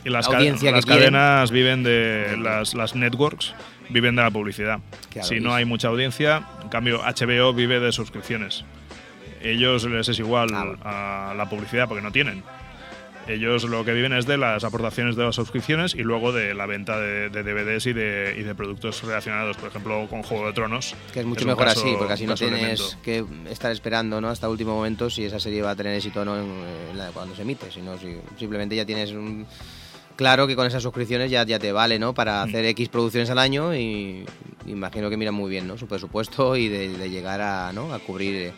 Y 0.05 0.11
las, 0.11 0.27
la 0.27 0.31
ca- 0.33 0.37
audiencia 0.39 0.71
las 0.73 0.85
que 0.85 0.91
quieren. 0.93 1.13
cadenas 1.15 1.51
viven 1.51 1.83
de 1.83 2.37
las, 2.39 2.75
las 2.75 2.95
networks 2.95 3.55
viven 3.89 4.17
de 4.17 4.23
la 4.23 4.31
publicidad. 4.31 4.81
Claro, 5.11 5.29
si 5.29 5.39
no 5.41 5.55
hay 5.55 5.65
mucha 5.65 5.89
audiencia, 5.89 6.43
en 6.63 6.69
cambio 6.69 7.01
HBO 7.03 7.53
vive 7.55 7.79
de 7.81 7.93
suscripciones. 7.93 8.65
Ellos 9.43 9.85
les 9.85 10.09
es 10.09 10.19
igual 10.19 10.49
Claro. 10.49 10.77
a 10.85 11.33
la 11.37 11.49
publicidad 11.49 11.87
porque 11.89 12.03
no 12.03 12.11
tienen. 12.11 12.43
Ellos 13.29 13.65
lo 13.65 13.85
que 13.85 13.93
viven 13.93 14.13
es 14.13 14.25
de 14.27 14.37
las 14.37 14.63
aportaciones 14.63 15.17
de 15.17 15.25
las 15.25 15.35
suscripciones 15.35 15.95
y 15.97 16.03
luego 16.05 16.33
de 16.33 16.55
la 16.55 16.67
venta 16.67 17.01
de, 17.01 17.29
de 17.29 17.43
DVDs 17.43 17.87
y 17.87 17.93
de, 17.93 18.37
y 18.39 18.43
de 18.45 18.55
productos 18.55 19.03
relacionados, 19.03 19.57
por 19.57 19.69
ejemplo, 19.69 20.07
con 20.09 20.23
Juego 20.23 20.47
de 20.47 20.53
Tronos. 20.53 20.95
que 21.13 21.21
es 21.21 21.27
mucho 21.27 21.45
mejor 21.45 21.65
caso- 21.65 21.81
así, 21.85 21.95
porque 21.99 22.13
así 22.13 22.25
no 22.27 22.37
tienes 22.37 22.97
que 23.03 23.25
estar 23.51 23.73
esperando 23.73 24.21
¿no? 24.21 24.29
hasta 24.29 24.49
último 24.49 24.77
momento 24.77 25.11
si 25.11 25.25
esa 25.25 25.41
serie 25.41 25.61
va 25.61 25.71
a 25.73 25.77
tener 25.77 25.95
éxito 25.95 26.21
o 26.21 26.25
no 26.25 26.37
en, 26.37 26.97
la- 26.97 27.11
cuando 27.11 27.35
se 27.35 27.43
emite, 27.43 27.71
sino 27.73 27.99
si 27.99 28.17
simplemente 28.39 28.77
ya 28.77 28.85
tienes 28.87 29.11
un... 29.11 29.45
Claro 30.15 30.47
que 30.47 30.57
con 30.57 30.67
esas 30.67 30.83
suscripciones 30.83 31.31
ya, 31.31 31.45
ya 31.45 31.59
te 31.59 31.73
vale, 31.73 31.99
¿no? 31.99 32.15
Para 32.15 32.47
Mm. 32.47 32.49
hacer 32.49 32.65
X 32.67 32.89
producciones 32.89 33.29
al 33.29 33.39
año 33.39 33.75
y 33.75 34.25
imagino 34.67 35.11
que 35.11 35.17
miran 35.19 35.35
muy 35.35 35.51
bien, 35.51 35.67
¿no? 35.67 35.77
Su 35.77 35.87
presupuesto 35.89 36.57
y 36.57 36.69
de, 36.69 36.89
de 36.97 37.11
llegar 37.11 37.41
a, 37.43 37.71
¿no? 37.75 37.93
A 37.93 37.99
cubrir 37.99 38.53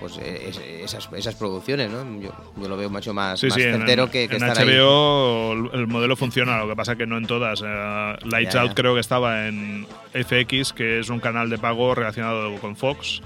pues 0.00 0.18
eh, 0.18 0.46
es- 0.48 0.58
esas, 0.58 1.08
esas 1.16 1.34
producciones, 1.36 1.90
¿no? 1.90 2.02
Yo, 2.20 2.30
yo 2.56 2.68
lo 2.68 2.76
veo 2.76 2.90
mucho 2.90 3.14
más, 3.14 3.38
Sí, 3.40 3.46
más 3.46 3.54
sí, 3.54 3.62
en, 3.62 3.76
certero 3.78 4.10
que, 4.10 4.28
que 4.28 4.36
en 4.36 4.44
estar. 4.44 4.66
HBO 4.66 5.52
el- 5.52 5.70
el 5.80 5.86
modelo 5.86 6.16
funciona, 6.16 6.58
lo 6.58 6.68
que 6.68 6.76
pasa 6.76 6.96
que 6.96 7.06
no 7.06 7.16
en 7.16 7.26
todas. 7.26 7.62
Eh, 7.64 8.16
Lights 8.24 8.54
Ya, 8.54 8.60
Out 8.62 8.70
ya. 8.70 8.74
creo 8.74 8.94
que 8.94 9.00
estaba 9.00 9.46
en 9.48 9.86
FX, 10.12 10.72
que 10.72 10.98
es 11.00 11.08
un 11.08 11.20
canal 11.20 11.48
de 11.50 11.58
pago 11.58 11.94
relacionado 11.94 12.54
con 12.58 12.76
Fox. 12.76 13.22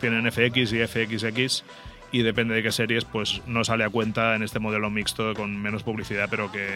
Tienen 0.00 0.26
FX 0.30 0.72
y 0.72 0.86
FXX 0.86 1.64
y 2.12 2.22
depende 2.22 2.54
de 2.54 2.62
qué 2.62 2.70
series, 2.72 3.04
pues 3.04 3.42
no 3.46 3.64
sale 3.64 3.84
a 3.84 3.90
cuenta 3.90 4.34
en 4.36 4.42
este 4.42 4.58
modelo 4.60 4.90
mixto 4.90 5.34
con 5.34 5.60
menos 5.60 5.82
publicidad, 5.82 6.28
pero 6.30 6.52
que, 6.52 6.68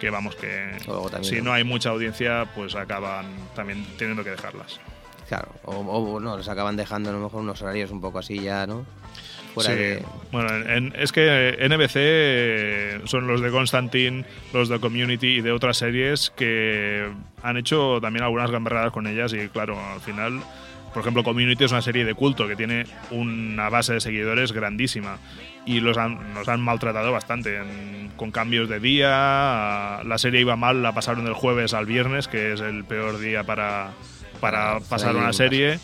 que 0.00 0.10
vamos, 0.10 0.34
que 0.34 0.76
si 1.22 1.40
no 1.42 1.52
hay 1.52 1.62
mucha 1.62 1.90
audiencia, 1.90 2.46
pues 2.56 2.74
acaban 2.74 3.26
también 3.54 3.84
teniendo 3.96 4.24
que 4.24 4.30
dejarlas. 4.30 4.80
Claro, 5.30 5.48
o, 5.64 5.76
o 5.76 6.18
no, 6.20 6.36
les 6.36 6.48
acaban 6.48 6.76
dejando 6.76 7.08
a 7.10 7.12
lo 7.12 7.20
mejor 7.20 7.40
unos 7.42 7.62
horarios 7.62 7.92
un 7.92 8.00
poco 8.00 8.18
así 8.18 8.40
ya, 8.40 8.66
¿no? 8.66 8.84
Fuera 9.54 9.70
Sí. 9.70 9.76
de... 9.76 10.04
Bueno, 10.32 10.52
en- 10.68 10.92
es 10.98 11.12
que 11.12 11.56
NBC 11.68 11.92
eh, 11.96 13.00
son 13.04 13.28
los 13.28 13.40
de 13.40 13.50
Constantine, 13.52 14.24
los 14.52 14.68
de 14.68 14.80
Community 14.80 15.36
y 15.36 15.40
de 15.40 15.52
otras 15.52 15.76
series 15.76 16.30
que 16.36 17.08
han 17.44 17.56
hecho 17.56 18.00
también 18.02 18.24
algunas 18.24 18.50
gamberradas 18.50 18.90
con 18.92 19.06
ellas 19.06 19.32
y 19.32 19.48
claro, 19.48 19.78
al 19.94 20.00
final, 20.00 20.40
por 20.92 21.02
ejemplo, 21.02 21.22
Community 21.22 21.62
es 21.64 21.70
una 21.70 21.82
serie 21.82 22.04
de 22.04 22.14
culto 22.14 22.48
que 22.48 22.56
tiene 22.56 22.84
una 23.12 23.68
base 23.70 23.92
de 23.94 24.00
seguidores 24.00 24.50
grandísima 24.50 25.18
y 25.64 25.78
los 25.78 25.96
han, 25.96 26.34
nos 26.34 26.48
han 26.48 26.60
maltratado 26.60 27.12
bastante 27.12 27.56
en- 27.58 28.10
con 28.16 28.32
cambios 28.32 28.68
de 28.68 28.80
día. 28.80 30.00
La 30.04 30.16
serie 30.18 30.40
iba 30.40 30.56
mal, 30.56 30.82
la 30.82 30.92
pasaron 30.92 31.24
del 31.24 31.34
jueves 31.34 31.72
al 31.72 31.86
viernes, 31.86 32.26
que 32.28 32.52
es 32.52 32.60
el 32.60 32.84
peor 32.84 33.18
día 33.20 33.44
para, 33.44 33.92
para 34.40 34.80
pasar 34.80 35.14
una 35.16 35.32
serie. 35.32 35.78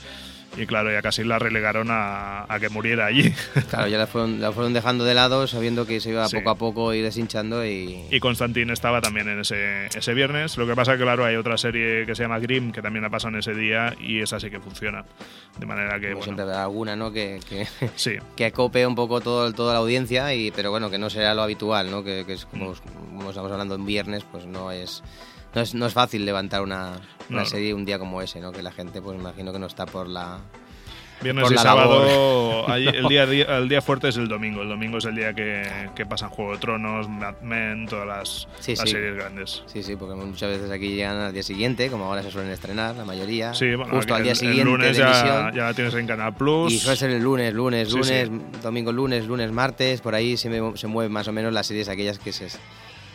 Y 0.58 0.64
claro, 0.64 0.90
ya 0.90 1.02
casi 1.02 1.22
la 1.22 1.38
relegaron 1.38 1.88
a, 1.90 2.46
a 2.50 2.58
que 2.58 2.70
muriera 2.70 3.04
allí. 3.06 3.30
Claro, 3.68 3.88
ya 3.88 3.98
la 3.98 4.06
fueron, 4.06 4.40
la 4.40 4.52
fueron 4.52 4.72
dejando 4.72 5.04
de 5.04 5.12
lado 5.12 5.46
sabiendo 5.46 5.86
que 5.86 6.00
se 6.00 6.10
iba 6.10 6.26
Sí. 6.28 6.36
poco 6.38 6.50
a 6.50 6.54
poco 6.54 6.90
a 6.90 6.96
ir 6.96 7.04
deshinchando 7.04 7.66
y... 7.66 8.06
Y 8.10 8.20
Constantine 8.20 8.72
estaba 8.72 9.02
también 9.02 9.28
en 9.28 9.40
ese, 9.40 9.86
ese 9.86 10.14
viernes. 10.14 10.56
Lo 10.56 10.66
que 10.66 10.74
pasa 10.74 10.96
que, 10.96 11.02
claro, 11.02 11.26
hay 11.26 11.36
otra 11.36 11.58
serie 11.58 12.06
que 12.06 12.14
se 12.14 12.22
llama 12.22 12.38
Grimm, 12.38 12.72
que 12.72 12.80
también 12.80 13.02
la 13.02 13.10
pasan 13.10 13.34
ese 13.36 13.52
día, 13.54 13.94
y 14.00 14.20
esa 14.22 14.40
sí 14.40 14.48
que 14.48 14.58
funciona. 14.60 15.04
De 15.58 15.66
manera 15.66 15.96
que, 16.00 16.12
como 16.12 16.18
bueno, 16.20 16.22
siempre 16.24 16.44
habrá 16.44 16.62
alguna, 16.62 16.96
¿no? 16.96 17.12
Que, 17.12 17.38
que, 17.46 17.66
sí. 17.96 18.12
que 18.34 18.46
acope 18.46 18.86
un 18.86 18.94
poco 18.94 19.20
todo, 19.20 19.52
toda 19.52 19.74
la 19.74 19.80
audiencia, 19.80 20.32
y 20.32 20.52
pero 20.52 20.70
bueno, 20.70 20.88
que 20.90 20.96
no 20.96 21.10
será 21.10 21.34
lo 21.34 21.42
habitual, 21.42 21.90
¿no? 21.90 22.02
Que, 22.02 22.24
que 22.24 22.32
es 22.34 22.46
como, 22.46 22.70
Mm. 22.70 23.16
como 23.18 23.28
estamos 23.30 23.52
hablando 23.52 23.74
en 23.74 23.84
viernes, 23.84 24.24
pues 24.30 24.46
no 24.46 24.70
es... 24.70 25.02
No 25.56 25.62
es, 25.62 25.74
no 25.74 25.86
es 25.86 25.94
fácil 25.94 26.26
levantar 26.26 26.60
una, 26.60 27.00
una 27.30 27.40
No. 27.40 27.46
serie 27.46 27.72
un 27.72 27.86
día 27.86 27.98
como 27.98 28.20
ese, 28.20 28.40
¿no? 28.40 28.52
Que 28.52 28.62
la 28.62 28.70
gente, 28.72 29.00
pues 29.00 29.18
imagino 29.18 29.52
que 29.54 29.58
no 29.58 29.64
está 29.66 29.86
por 29.86 30.06
la... 30.06 30.38
Viernes 31.22 31.50
y 31.50 31.56
sábado, 31.56 32.66
el 32.76 33.08
día, 33.08 33.22
el 33.22 33.68
día 33.70 33.80
fuerte 33.80 34.08
es 34.08 34.18
el 34.18 34.28
domingo. 34.28 34.60
El 34.60 34.68
domingo 34.68 34.98
es 34.98 35.06
el 35.06 35.16
día 35.16 35.32
que, 35.32 35.62
que 35.96 36.04
pasan 36.04 36.28
Juego 36.28 36.52
de 36.52 36.58
Tronos, 36.58 37.08
Mad 37.08 37.40
Men, 37.40 37.86
todas 37.88 38.06
las, 38.06 38.48
Sí, 38.60 38.72
las 38.76 38.80
sí. 38.86 38.90
series 38.96 39.14
grandes. 39.16 39.62
Sí, 39.64 39.82
sí, 39.82 39.96
porque 39.96 40.14
muchas 40.14 40.50
veces 40.50 40.70
aquí 40.70 40.88
llegan 40.94 41.16
al 41.16 41.32
día 41.32 41.42
siguiente, 41.42 41.88
como 41.88 42.04
ahora 42.04 42.22
se 42.22 42.30
suelen 42.30 42.52
estrenar, 42.52 42.94
la 42.94 43.06
mayoría. 43.06 43.54
Sí, 43.54 43.74
bueno, 43.76 43.94
justo 43.94 44.14
al 44.14 44.24
día 44.24 44.32
el- 44.32 44.36
siguiente 44.36 44.60
el 44.60 44.68
lunes 44.68 44.94
de 44.98 45.02
ya, 45.02 45.50
ya 45.54 45.62
la 45.64 45.72
tienes 45.72 45.94
en 45.94 46.06
Canal 46.06 46.34
Plus. 46.34 46.70
Y 46.70 46.78
suele 46.78 46.96
ser 46.98 47.08
el 47.12 47.22
lunes, 47.22 47.54
lunes, 47.54 47.90
lunes, 47.90 48.30
domingo, 48.62 48.92
lunes, 48.92 49.24
lunes, 49.26 49.50
martes, 49.52 50.02
por 50.02 50.14
ahí 50.14 50.36
se, 50.36 50.50
me- 50.50 50.76
se 50.76 50.86
mueven 50.86 51.12
más 51.12 51.26
o 51.28 51.32
menos 51.32 51.50
las 51.50 51.66
series 51.66 51.88
aquellas 51.88 52.18
que 52.18 52.34
se, 52.34 52.48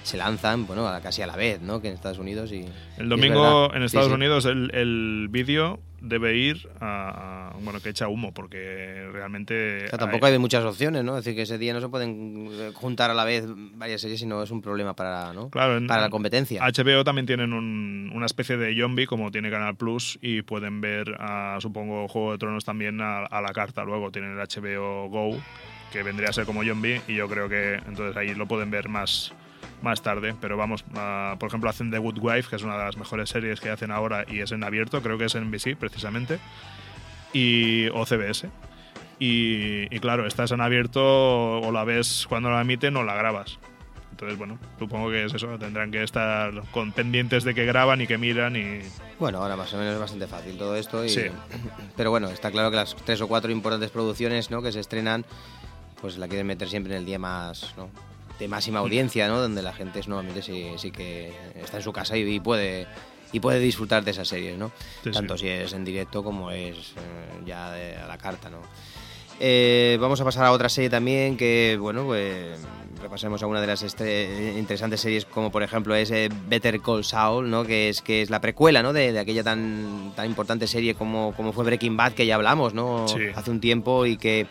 se 0.04 0.18
lanzan, 0.18 0.66
bueno, 0.68 0.88
casi 1.04 1.22
a 1.22 1.28
la 1.28 1.36
vez, 1.36 1.62
¿no? 1.62 1.82
Que 1.82 1.88
en 1.90 1.94
Estados 1.94 2.18
Unidos 2.20 2.52
y... 2.52 2.66
El 2.98 3.10
domingo 3.10 3.74
en 3.74 3.84
Estados 3.84 4.08
sí. 4.10 4.14
Unidos 4.14 4.46
el, 4.46 4.72
el 4.74 5.28
vídeo 5.30 5.80
debe 6.02 6.36
ir 6.36 6.68
a, 6.80 7.54
bueno 7.62 7.80
que 7.80 7.90
echa 7.90 8.08
humo 8.08 8.34
porque 8.34 9.08
realmente 9.14 9.86
O 9.86 9.90
sea, 9.90 10.00
tampoco 10.00 10.26
hay 10.26 10.38
muchas 10.40 10.64
opciones, 10.66 11.04
¿no? 11.04 11.18
Es 11.18 11.24
decir, 11.24 11.36
que 11.36 11.44
ese 11.44 11.60
día 11.60 11.74
no 11.74 11.82
se 11.82 11.90
pueden 11.90 12.48
eh, 12.52 12.72
juntar 12.74 13.12
a 13.12 13.14
la 13.14 13.24
vez 13.24 13.46
varias 13.76 14.02
series, 14.02 14.20
sino 14.20 14.42
es 14.42 14.50
un 14.50 14.62
problema 14.64 14.96
para, 14.96 15.34
¿no? 15.34 15.50
Claro, 15.52 15.86
para 15.88 16.02
la 16.02 16.10
competencia. 16.10 16.64
HBO 16.66 17.04
también 17.04 17.28
tienen 17.28 17.54
un- 17.54 18.12
una 18.16 18.26
especie 18.26 18.58
de 18.58 18.76
zombie 18.80 19.06
como 19.06 19.30
tiene 19.32 19.52
Canal 19.52 19.76
Plus 19.76 20.18
y 20.22 20.42
pueden 20.42 20.82
ver, 20.82 21.16
supongo, 21.60 22.08
Juego 22.08 22.32
de 22.32 22.38
Tronos 22.40 22.66
también 22.66 23.00
a, 23.02 23.26
a 23.26 23.42
la 23.42 23.54
carta. 23.54 23.84
Luego 23.84 24.12
tienen 24.12 24.32
el 24.32 24.40
HBO 24.40 25.08
Go, 25.10 25.38
que 25.94 26.02
vendría 26.04 26.30
a 26.30 26.34
ser 26.34 26.46
como 26.46 26.64
zombie, 26.64 27.02
y 27.08 27.16
yo 27.16 27.28
creo 27.28 27.48
que 27.48 27.76
entonces 27.76 28.16
ahí 28.18 28.34
lo 28.34 28.48
pueden 28.48 28.72
ver 28.72 28.90
más, 28.90 29.34
más 29.84 30.02
tarde. 30.02 30.36
Pero 30.40 30.58
vamos, 30.58 30.84
ah, 30.96 31.36
por 31.40 31.48
ejemplo, 31.50 31.70
hacen 31.70 31.92
The 31.92 31.98
Good 31.98 32.20
Wife, 32.20 32.50
que 32.50 32.56
es 32.56 32.64
una 32.64 32.78
de 32.78 32.86
las 32.86 32.98
mejores 32.98 33.30
series 33.30 33.60
que 33.60 33.70
hacen 33.70 33.92
ahora 33.92 34.26
y 34.28 34.40
es 34.40 34.52
en 34.52 34.64
abierto, 34.64 35.02
creo 35.02 35.18
que 35.18 35.26
es 35.26 35.36
en 35.36 35.50
NBC 35.50 35.76
precisamente, 35.78 36.40
y 37.34 37.88
o 37.90 38.06
CBS. 38.06 38.50
Y, 39.20 39.94
y 39.96 40.00
claro, 40.00 40.26
estás 40.26 40.52
en 40.52 40.62
abierto 40.62 41.60
o 41.60 41.72
la 41.72 41.84
ves 41.84 42.26
cuando 42.28 42.50
la 42.50 42.62
emiten 42.62 42.98
o 42.98 43.04
la 43.04 43.16
grabas. 43.16 43.60
Entonces, 44.22 44.38
bueno, 44.38 44.60
supongo 44.78 45.10
que 45.10 45.26
es 45.26 45.34
eso. 45.34 45.58
Tendrán 45.58 45.90
que 45.90 46.04
estar 46.04 46.52
con 46.72 46.92
pendientes 46.92 47.44
de 47.44 47.56
que 47.56 47.66
graban 47.66 48.02
y 48.02 48.08
que 48.08 48.20
miran 48.20 48.56
y... 48.56 48.82
Bueno, 49.18 49.40
ahora 49.40 49.56
más 49.56 49.74
o 49.74 49.78
menos 49.78 49.96
es 49.96 50.00
bastante 50.00 50.28
fácil 50.28 50.58
todo 50.60 50.76
esto. 50.76 51.04
Y, 51.04 51.10
Sí. 51.10 51.24
Pero 51.98 52.12
bueno, 52.12 52.30
está 52.30 52.52
claro 52.52 52.70
que 52.70 52.76
las 52.76 52.96
tres 52.96 53.20
o 53.22 53.28
cuatro 53.28 53.52
importantes 53.52 53.90
producciones 53.90 54.52
¿no? 54.52 54.62
que 54.62 54.72
se 54.72 54.80
estrenan, 54.80 55.26
pues 56.02 56.20
la 56.20 56.28
quieren 56.28 56.46
meter 56.46 56.70
siempre 56.70 56.94
en 56.94 57.00
el 57.00 57.06
día 57.06 57.18
más, 57.18 57.74
¿no? 57.78 57.90
De 58.40 58.48
máxima 58.48 58.80
audiencia, 58.80 59.28
¿no? 59.28 59.40
Donde 59.40 59.62
la 59.62 59.74
gente 59.74 60.00
normalmente 60.08 60.42
sí, 60.42 60.68
sí 60.78 60.92
que 60.92 61.32
está 61.62 61.78
en 61.78 61.84
su 61.84 61.92
casa 61.94 62.18
y, 62.18 62.22
y 62.22 62.40
puede 62.40 62.88
y 63.34 63.40
puede 63.40 63.60
disfrutar 63.60 64.04
de 64.04 64.12
esas 64.12 64.28
series, 64.28 64.58
¿no? 64.58 64.72
Sí, 65.04 65.12
Tanto 65.12 65.38
sí. 65.38 65.46
si 65.46 65.50
es 65.50 65.72
en 65.74 65.86
directo 65.86 66.22
como 66.24 66.52
es 66.52 66.76
eh, 66.76 67.42
ya 67.46 67.72
de- 67.72 67.96
a 67.96 68.06
la 68.08 68.18
carta, 68.18 68.50
¿no? 68.50 68.58
Eh, 69.40 69.98
vamos 70.00 70.20
a 70.22 70.26
pasar 70.26 70.46
a 70.46 70.52
otra 70.52 70.70
serie 70.70 70.90
también 70.90 71.36
que, 71.38 71.76
bueno, 71.80 72.04
pues 72.06 72.60
repasemos 73.02 73.42
alguna 73.42 73.60
de 73.62 73.66
las 73.68 73.82
interesantes 74.56 75.02
series 75.02 75.26
como 75.26 75.50
por 75.52 75.64
ejemplo 75.64 75.96
es 75.96 76.12
eh, 76.12 76.30
Better 76.48 76.80
Call 76.82 77.04
Saul, 77.04 77.50
¿no? 77.50 77.64
Que 77.64 77.90
es 77.90 78.02
que 78.04 78.22
es 78.22 78.30
la 78.30 78.40
precuela, 78.42 78.84
¿no? 78.84 78.94
De, 78.94 79.12
de 79.12 79.20
aquella 79.20 79.44
tan 79.44 80.14
tan 80.16 80.28
importante 80.28 80.68
serie 80.68 80.94
como, 80.94 81.34
como 81.36 81.54
fue 81.54 81.64
Breaking 81.64 81.98
Bad 81.98 82.12
que 82.14 82.26
ya 82.28 82.36
hablamos, 82.36 82.74
¿no? 82.76 83.08
Sí. 83.08 83.18
Hace 83.34 83.50
un 83.50 83.60
tiempo 83.62 84.06
y 84.06 84.18
que, 84.18 84.46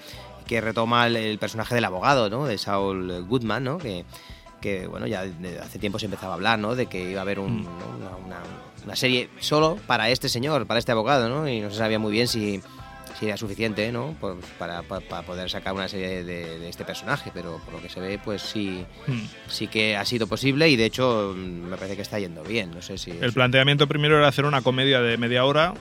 que 0.50 0.60
retoma 0.60 1.06
el, 1.06 1.14
el 1.14 1.38
personaje 1.38 1.76
del 1.76 1.84
abogado, 1.84 2.28
¿no? 2.28 2.44
De 2.44 2.58
Saul 2.58 3.24
Goodman, 3.28 3.62
¿no? 3.62 3.78
Que, 3.78 4.04
que 4.60 4.88
bueno, 4.88 5.06
ya 5.06 5.24
hace 5.62 5.78
tiempo 5.78 6.00
se 6.00 6.06
empezaba 6.06 6.32
a 6.32 6.34
hablar, 6.34 6.58
¿no? 6.58 6.74
De 6.74 6.86
que 6.86 7.08
iba 7.12 7.20
a 7.20 7.22
haber 7.22 7.38
un, 7.38 7.60
Mm. 7.60 7.64
¿no? 7.64 7.70
una, 7.96 8.16
una- 8.26 8.42
una 8.84 8.96
serie 8.96 9.28
solo 9.38 9.78
para 9.86 10.10
este 10.10 10.28
señor, 10.28 10.66
para 10.66 10.78
este 10.80 10.90
abogado, 10.90 11.28
¿no? 11.28 11.48
Y 11.48 11.60
no 11.60 11.70
se 11.70 11.76
sabía 11.76 11.98
muy 12.00 12.10
bien 12.10 12.26
si, 12.26 12.60
sería 13.20 13.36
suficiente, 13.36 13.92
¿no? 13.92 14.16
Pues 14.18 14.34
para, 14.58 14.82
para- 14.82 15.02
para 15.06 15.22
poder 15.22 15.50
sacar 15.50 15.74
una 15.74 15.88
serie 15.88 16.24
de, 16.24 16.58
de 16.58 16.68
este 16.70 16.84
personaje, 16.86 17.30
pero 17.34 17.60
por 17.66 17.74
lo 17.74 17.82
que 17.82 17.90
se 17.90 18.00
ve, 18.00 18.18
pues 18.18 18.40
sí, 18.42 18.84
Hmm. 19.06 19.20
sí 19.46 19.66
que 19.68 19.94
ha 19.96 20.04
sido 20.06 20.26
posible 20.26 20.68
y 20.70 20.76
de 20.76 20.86
hecho 20.86 21.34
mm, 21.36 21.38
me 21.68 21.76
parece 21.76 21.96
que 21.96 22.02
está 22.02 22.18
yendo 22.18 22.42
bien. 22.42 22.70
No 22.70 22.80
sé 22.80 22.96
si. 22.96 23.10
El 23.10 23.32
planteamiento 23.34 23.86
primero 23.86 24.16
era 24.16 24.26
hacer 24.28 24.46
una 24.46 24.62
comedia 24.62 25.00
de 25.02 25.18
media 25.18 25.44
hora, 25.44 25.74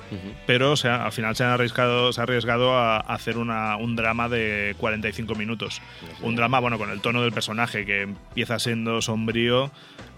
pero 0.46 0.76
se 0.76 0.90
ha- 0.90 1.06
al 1.06 1.12
final 1.14 1.36
se 1.38 1.44
han 1.46 1.52
arriesgado, 1.52 2.12
se 2.12 2.20
ha 2.20 2.24
arriesgado 2.24 2.78
a 2.78 2.98
hacer 2.98 3.38
una- 3.38 3.78
un 3.78 3.96
drama 3.96 4.28
de 4.28 4.76
45 4.78 5.34
minutos. 5.36 5.82
Un 6.22 6.36
drama, 6.36 6.60
bueno, 6.60 6.78
con 6.78 6.90
el 6.92 7.00
tono 7.00 7.22
del 7.22 7.32
personaje, 7.32 7.86
que 7.86 8.02
empieza 8.02 8.60
siendo 8.60 9.02
sombrío. 9.02 9.72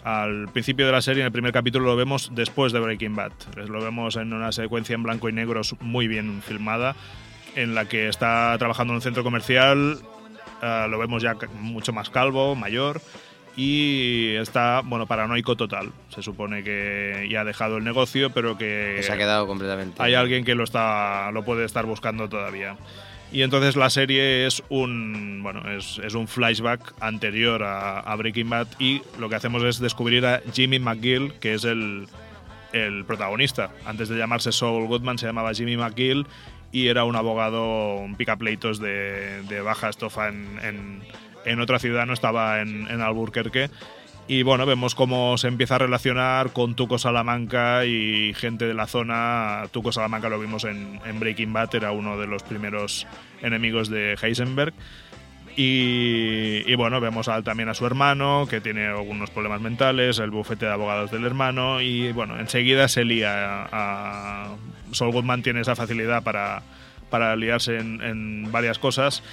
Al 0.04 0.48
principio 0.52 0.86
de 0.86 0.92
la 0.92 1.02
serie, 1.02 1.22
en 1.22 1.28
el 1.28 1.32
primer 1.32 1.52
capítulo, 1.52 1.86
lo 1.86 1.96
vemos 1.96 2.32
después 2.34 2.74
de 2.74 2.80
Breaking 2.80 3.16
Bad. 3.16 3.34
Lo 3.68 3.82
vemos 3.82 4.16
en 4.16 4.34
una 4.34 4.52
secuencia 4.52 4.96
en 4.96 5.04
blanco 5.04 5.30
y 5.30 5.34
negro 5.34 5.62
muy 5.80 6.08
bien 6.08 6.42
filmada, 6.42 6.96
en 7.56 7.76
la 7.76 7.86
que 7.86 8.08
está 8.08 8.56
trabajando 8.58 8.94
en 8.94 8.96
un 8.96 9.02
centro 9.02 9.24
comercial. 9.24 10.00
ah, 10.62 10.88
lo 10.90 10.98
vemos 10.98 11.22
ya 11.22 11.36
mucho 11.60 11.94
más 11.94 12.10
calvo, 12.10 12.56
mayor. 12.56 13.02
Y 13.56 14.36
está, 14.36 14.82
bueno, 14.84 15.06
paranoico 15.06 15.56
total. 15.56 15.92
Se 16.10 16.24
supone 16.24 16.64
que 16.64 17.28
ya 17.30 17.42
ha 17.42 17.46
dejado 17.46 17.78
el 17.78 17.84
negocio, 17.84 18.32
pero 18.32 18.58
Que 18.58 19.00
se 19.04 19.12
ha 19.12 19.18
quedado 19.18 19.46
completamente. 19.46 20.02
hay 20.02 20.14
alguien 20.16 20.46
que 20.46 20.56
lo 20.56 20.64
está 20.64 21.30
lo 21.32 21.44
puede 21.44 21.66
estar 21.66 21.86
buscando 21.86 22.30
todavía 22.30 22.78
y 23.32 23.44
entonces 23.44 23.76
la 23.76 23.90
serie 23.90 24.46
es 24.46 24.62
un 24.70 25.40
bueno 25.42 25.70
es, 25.72 26.00
es 26.04 26.14
un 26.16 26.28
flashback 26.28 26.94
anterior 27.00 27.64
a, 27.64 28.16
Breaking 28.16 28.50
Bad 28.50 28.68
y 28.80 29.02
lo 29.20 29.30
que 29.30 29.36
hacemos 29.36 29.64
es 29.64 29.80
descubrir 29.80 30.26
a 30.26 30.42
Jimmy 30.54 30.80
McGill 30.80 31.34
que 31.40 31.54
es 31.54 31.64
el, 31.64 32.08
el 32.74 33.06
protagonista. 33.06 33.72
Antes 33.86 34.10
de 34.10 34.18
llamarse 34.18 34.52
Saul 34.52 34.88
Goodman 34.88 35.18
se 35.18 35.28
llamaba 35.28 35.54
Jimmy 35.54 35.78
McGill 35.78 36.26
y 36.72 36.88
era 36.88 37.04
un 37.04 37.16
abogado 37.16 37.96
un 37.96 38.16
picapleitos 38.16 38.80
de, 38.80 39.44
de 39.44 39.62
baja 39.62 39.90
estofa 39.90 40.30
en, 40.30 41.02
en, 41.46 41.60
otra 41.60 41.80
ciudad 41.80 42.06
no 42.06 42.14
estaba 42.14 42.62
en, 42.62 42.88
en 42.90 43.02
Albuquerque 43.02 43.70
y 44.28 44.44
bueno, 44.44 44.66
vemos 44.66 44.96
cómo 44.96 45.38
se 45.38 45.48
empieza 45.48 45.76
a 45.76 45.80
relacionar 45.80 46.54
con 46.54 46.76
Tuco 46.76 46.98
Salamanca 46.98 47.86
y 47.86 48.34
gente 48.34 48.66
de 48.66 48.74
la 48.74 48.88
zona. 48.88 49.64
Tuco 49.72 49.92
Salamanca 49.92 50.30
lo 50.30 50.40
vimos 50.40 50.64
en, 50.64 51.20
Breaking 51.20 51.52
Bad, 51.52 51.76
era 51.76 51.92
uno 51.92 52.18
de 52.18 52.28
los 52.28 52.44
primeros 52.44 53.08
enemigos 53.42 53.90
de 53.90 54.18
Heisenberg. 54.22 54.74
Y, 55.58 56.74
bueno, 56.76 57.02
vemos 57.02 57.30
también 57.44 57.68
a 57.68 57.74
su 57.74 57.86
hermano, 57.86 58.48
que 58.50 58.62
tiene 58.62 58.88
algunos 58.88 59.30
problemas 59.32 59.60
mentales, 59.60 60.18
el 60.20 60.32
bufete 60.32 60.66
de 60.66 60.72
abogados 60.72 61.12
del 61.12 61.26
hermano, 61.26 61.82
y 61.82 62.14
bueno, 62.14 62.40
enseguida 62.40 62.88
se 62.88 63.04
lía. 63.04 63.68
A, 63.70 64.56
Saul 64.94 65.12
Goodman 65.12 65.44
tiene 65.44 65.60
esa 65.60 65.76
facilidad 65.76 66.24
para, 66.24 66.64
para 67.10 67.36
liarse 67.36 67.78
en 67.78 68.50
varias 68.50 68.80
cosas. 68.80 69.24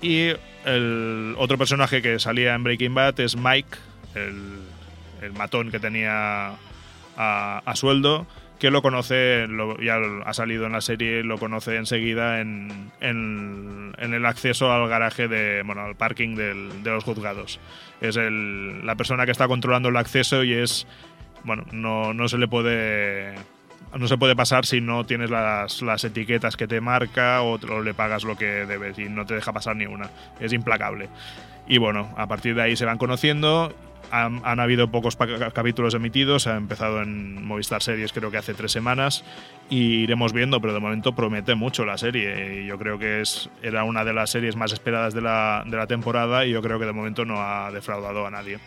Y 0.00 0.32
el 0.64 1.34
otro 1.38 1.58
personaje 1.58 2.02
que 2.02 2.18
salía 2.18 2.54
en 2.54 2.62
Breaking 2.62 2.94
Bad 2.94 3.20
es 3.20 3.36
Mike, 3.36 3.76
el, 4.14 4.60
el 5.22 5.32
matón 5.32 5.70
que 5.70 5.78
tenía 5.80 6.48
a, 7.16 7.62
a 7.64 7.76
sueldo, 7.76 8.26
que 8.58 8.70
lo 8.70 8.82
conoce, 8.82 9.46
lo- 9.48 9.78
ya 9.80 9.96
ha 10.24 10.32
salido 10.32 10.66
en 10.66 10.72
la 10.72 10.80
serie, 10.80 11.22
lo 11.22 11.38
conoce 11.38 11.76
enseguida 11.76 12.40
en, 12.40 12.90
en, 13.00 13.94
en 13.98 14.14
el 14.14 14.24
acceso 14.26 14.72
al 14.72 14.88
garaje, 14.88 15.28
de, 15.28 15.62
bueno, 15.62 15.82
al 15.82 15.96
parking 15.96 16.34
del- 16.36 16.82
de 16.82 16.90
los 16.90 17.04
juzgados. 17.04 17.58
Es 18.00 18.16
el- 18.16 18.84
la 18.86 18.94
persona 18.94 19.24
que 19.26 19.32
está 19.32 19.48
controlando 19.48 19.88
el 19.88 19.96
acceso 19.96 20.44
y 20.44 20.52
es, 20.54 20.86
bueno, 21.44 21.64
no, 21.72 22.14
no 22.14 22.28
se 22.28 22.38
le 22.38 22.48
puede... 22.48 23.34
No 23.96 24.08
se 24.08 24.18
puede 24.18 24.34
pasar 24.34 24.66
si 24.66 24.80
no 24.80 25.06
tienes 25.06 25.30
las, 25.30 25.80
las 25.80 26.02
etiquetas 26.02 26.56
que 26.56 26.66
te 26.66 26.80
marca 26.80 27.42
o, 27.42 27.60
o 27.60 27.80
le 27.80 27.94
pagas 27.94 28.24
lo 28.24 28.36
que 28.36 28.66
debes 28.66 28.98
y 28.98 29.08
no 29.08 29.24
te 29.24 29.34
deja 29.34 29.52
pasar 29.52 29.76
ni 29.76 29.86
una. 29.86 30.10
Es 30.40 30.52
implacable. 30.52 31.08
Y 31.68 31.78
bueno, 31.78 32.12
a 32.16 32.26
partir 32.26 32.56
de 32.56 32.62
ahí 32.62 32.74
se 32.76 32.86
van 32.86 32.98
conociendo. 32.98 33.72
Han, 34.14 34.60
habido 34.60 34.90
pocos 34.92 35.16
capítulos 35.52 35.94
emitidos. 35.94 36.46
Ha 36.46 36.56
empezado 36.56 37.02
en 37.02 37.44
Movistar 37.44 37.82
Series, 37.82 38.12
creo 38.12 38.30
que 38.30 38.36
hace 38.36 38.54
tres 38.54 38.70
semanas. 38.70 39.24
Y 39.68 40.02
iremos 40.02 40.32
viendo, 40.32 40.60
pero 40.60 40.72
de 40.72 40.80
momento 40.80 41.14
promete 41.14 41.56
mucho 41.56 41.84
la 41.84 41.98
serie. 41.98 42.64
Yo 42.64 42.78
creo 42.78 42.98
que 42.98 43.20
es, 43.20 43.50
era 43.62 43.82
una 43.82 44.04
de 44.04 44.12
las 44.12 44.30
series 44.30 44.54
más 44.54 44.72
esperadas 44.72 45.14
de 45.14 45.20
la, 45.20 45.64
de 45.66 45.76
la 45.76 45.86
temporada. 45.86 46.46
Y 46.46 46.52
yo 46.52 46.62
creo 46.62 46.78
que 46.78 46.86
de 46.86 46.92
momento 46.92 47.24
no 47.24 47.40
ha 47.42 47.72
defraudado 47.72 48.24
a 48.26 48.30
nadie. 48.30 48.58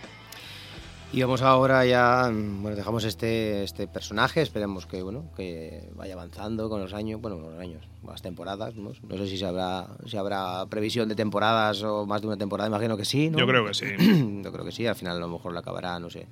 Y 1.13 1.21
vamos 1.21 1.41
ahora 1.41 1.85
ya, 1.85 2.23
bueno, 2.31 2.75
dejamos 2.75 3.05
este, 3.05 3.63
este 3.63 3.87
personaje, 3.87 4.41
esperemos 4.41 4.85
que, 4.85 5.01
bueno, 5.01 5.31
que 5.37 5.89
vaya 5.95 6.13
avanzando 6.13 6.69
con 6.69 6.81
los 6.81 6.93
años, 6.93 7.21
bueno, 7.21 7.37
con 7.39 7.51
los 7.53 7.59
años, 7.61 7.81
con 8.01 8.11
las 8.11 8.21
temporadas, 8.21 8.75
¿no? 8.75 8.91
No 9.07 9.17
sé 9.17 9.25
si, 9.27 9.41
habrá, 9.43 9.87
si 10.05 10.17
habrá 10.17 10.65
previsión 10.69 11.07
de 11.07 11.15
temporadas 11.15 11.81
o 11.83 12.05
más 12.05 12.19
de 12.21 12.27
una 12.27 12.35
temporada, 12.37 12.67
imagino 12.69 12.97
que 12.97 13.05
sí, 13.05 13.29
¿no? 13.29 13.37
Yo 13.39 13.47
creo 13.47 13.65
que 13.65 13.73
sí. 13.73 13.85
Yo 14.43 14.51
creo 14.51 14.65
que 14.65 14.71
sí, 14.73 14.85
al 14.85 14.95
final 14.95 15.15
a 15.15 15.19
lo 15.21 15.29
mejor 15.29 15.53
la 15.53 15.61
acabará, 15.61 15.97
no 15.97 16.09
sé, 16.09 16.19
de 16.19 16.27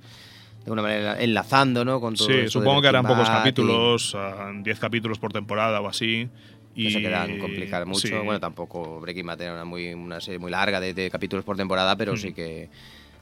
alguna 0.66 0.82
manera 0.82 1.22
enlazando, 1.22 1.82
¿no? 1.84 1.98
Con 1.98 2.14
todo 2.14 2.28
Sí, 2.28 2.48
supongo 2.48 2.82
que 2.82 2.88
harán 2.88 3.06
pocos 3.06 3.30
capítulos, 3.30 4.14
ah, 4.14 4.52
10 4.62 4.78
capítulos 4.78 5.18
por 5.18 5.32
temporada 5.32 5.80
o 5.80 5.88
así. 5.88 6.28
Y 6.74 6.90
se 6.90 7.00
quedan 7.00 7.38
complicar 7.38 7.86
mucho. 7.86 8.06
sí. 8.06 8.12
Bueno, 8.12 8.38
tampoco 8.38 9.00
Breaking 9.00 9.24
Bad 9.26 9.40
era 9.40 9.54
una, 9.54 9.64
muy, 9.64 9.94
una 9.94 10.20
serie 10.20 10.38
muy 10.38 10.50
larga 10.50 10.78
de, 10.78 10.92
de 10.92 11.10
capítulos 11.10 11.42
por 11.46 11.56
temporada, 11.56 11.96
pero 11.96 12.12
Mm. 12.12 12.16
sí 12.18 12.34
que 12.34 12.68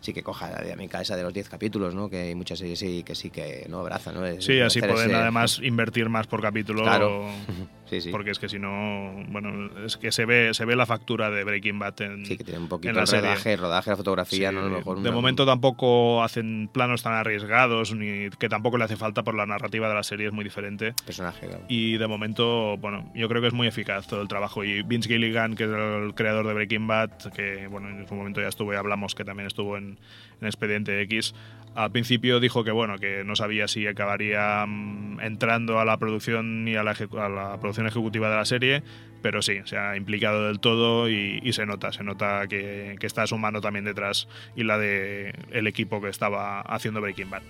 sí 0.04 0.12
que 0.12 0.22
coja 0.22 0.50
la 0.50 0.60
dinámica 0.62 1.00
esa 1.00 1.16
de 1.16 1.22
los 1.22 1.32
10 1.32 1.48
capítulos, 1.48 1.94
¿no? 1.94 2.10
Que 2.10 2.18
hay 2.18 2.34
muchas 2.34 2.58
series 2.58 2.78
sí, 2.78 3.02
que 3.02 3.14
sí 3.14 3.30
que 3.30 3.66
no 3.70 3.80
abrazan, 3.80 4.14
¿no? 4.14 4.26
Es- 4.26 4.44
Sí, 4.44 4.60
así 4.60 4.80
pueden 4.80 5.08
ese- 5.10 5.14
además 5.14 5.60
invertir 5.62 6.08
más 6.10 6.26
por 6.26 6.42
capítulo. 6.42 6.82
Claro. 6.82 7.26
Sí, 7.86 8.00
sí. 8.00 8.10
Porque 8.10 8.30
es 8.30 8.38
que 8.38 8.48
si 8.48 8.58
no, 8.58 9.12
bueno, 9.28 9.68
es 9.84 9.98
que 9.98 10.10
se 10.10 10.24
ve, 10.24 10.54
se 10.54 10.64
ve 10.64 10.74
la 10.74 10.86
factura 10.86 11.28
de 11.30 11.44
Breaking 11.44 11.78
Bad 11.78 12.00
en, 12.00 12.24
Sí, 12.24 12.38
que 12.38 12.42
tiene 12.42 12.58
un 12.58 12.66
poquito 12.66 12.98
el 12.98 13.06
rodaje, 13.06 13.56
rodaje, 13.56 13.90
la 13.90 13.96
fotografía, 13.96 14.48
Sí, 14.48 14.54
¿no? 14.54 14.62
A 14.62 14.64
lo 14.64 14.70
mejor 14.78 14.96
de 14.96 15.02
una- 15.02 15.12
momento 15.12 15.44
tampoco 15.44 16.22
hacen 16.24 16.70
planos 16.72 17.02
tan 17.02 17.12
arriesgados, 17.12 17.94
ni 17.94 18.30
que 18.30 18.48
tampoco 18.48 18.78
le 18.78 18.84
hace 18.84 18.96
falta 18.96 19.22
por 19.22 19.34
la 19.34 19.44
narrativa 19.44 19.86
de 19.86 19.94
la 19.94 20.02
serie, 20.02 20.26
es 20.28 20.32
muy 20.32 20.44
diferente. 20.44 20.94
personaje, 21.04 21.46
claro. 21.46 21.62
Y 21.68 21.98
de 21.98 22.06
momento, 22.06 22.78
bueno, 22.78 23.12
yo 23.14 23.28
creo 23.28 23.42
que 23.42 23.48
es 23.48 23.54
muy 23.54 23.66
eficaz 23.68 24.06
todo 24.06 24.22
el 24.22 24.28
trabajo. 24.28 24.64
Y 24.64 24.82
Vince 24.82 25.08
Gilligan, 25.10 25.54
que 25.54 25.64
es 25.64 25.70
el 25.70 26.14
creador 26.14 26.46
de 26.48 26.54
Breaking 26.54 26.86
Bad, 26.86 27.10
que 27.36 27.66
bueno, 27.68 27.90
en 27.90 28.08
su 28.08 28.14
momento 28.14 28.40
ya 28.40 28.48
estuve, 28.48 28.78
hablamos 28.78 29.14
que 29.14 29.24
también 29.26 29.46
estuvo 29.46 29.76
en, 29.76 29.93
en 30.40 30.46
Expediente 30.46 31.00
X, 31.02 31.34
al 31.74 31.90
principio 31.90 32.38
dijo 32.38 32.62
que 32.62 32.70
bueno, 32.70 32.98
que 32.98 33.24
no 33.24 33.34
sabía 33.34 33.66
si 33.66 33.86
acabaría 33.86 34.64
mm, 34.66 35.20
entrando 35.20 35.80
a 35.80 35.84
la 35.84 35.96
producción 35.98 36.64
ni 36.64 36.76
a 36.76 36.82
la, 36.84 36.92
a 36.92 37.28
la 37.28 37.58
producción 37.60 37.86
ejecutiva 37.86 38.30
de 38.30 38.36
la 38.36 38.44
serie, 38.44 38.82
pero 39.22 39.42
sí, 39.42 39.54
se 39.64 39.76
ha 39.78 39.96
implicado 39.96 40.46
del 40.46 40.60
todo 40.60 41.08
y, 41.08 41.40
y 41.42 41.52
se 41.52 41.66
nota, 41.66 41.90
se 41.92 42.04
nota 42.04 42.46
que, 42.46 42.94
que 43.00 43.06
está 43.06 43.26
su 43.26 43.38
mano 43.38 43.60
también 43.60 43.84
detrás 43.84 44.28
y 44.54 44.62
la 44.64 44.78
de 44.78 45.34
el 45.50 45.66
equipo 45.66 46.00
que 46.00 46.10
estaba 46.10 46.60
haciendo 46.60 47.00
Breaking 47.00 47.30
Bad. 47.30 47.42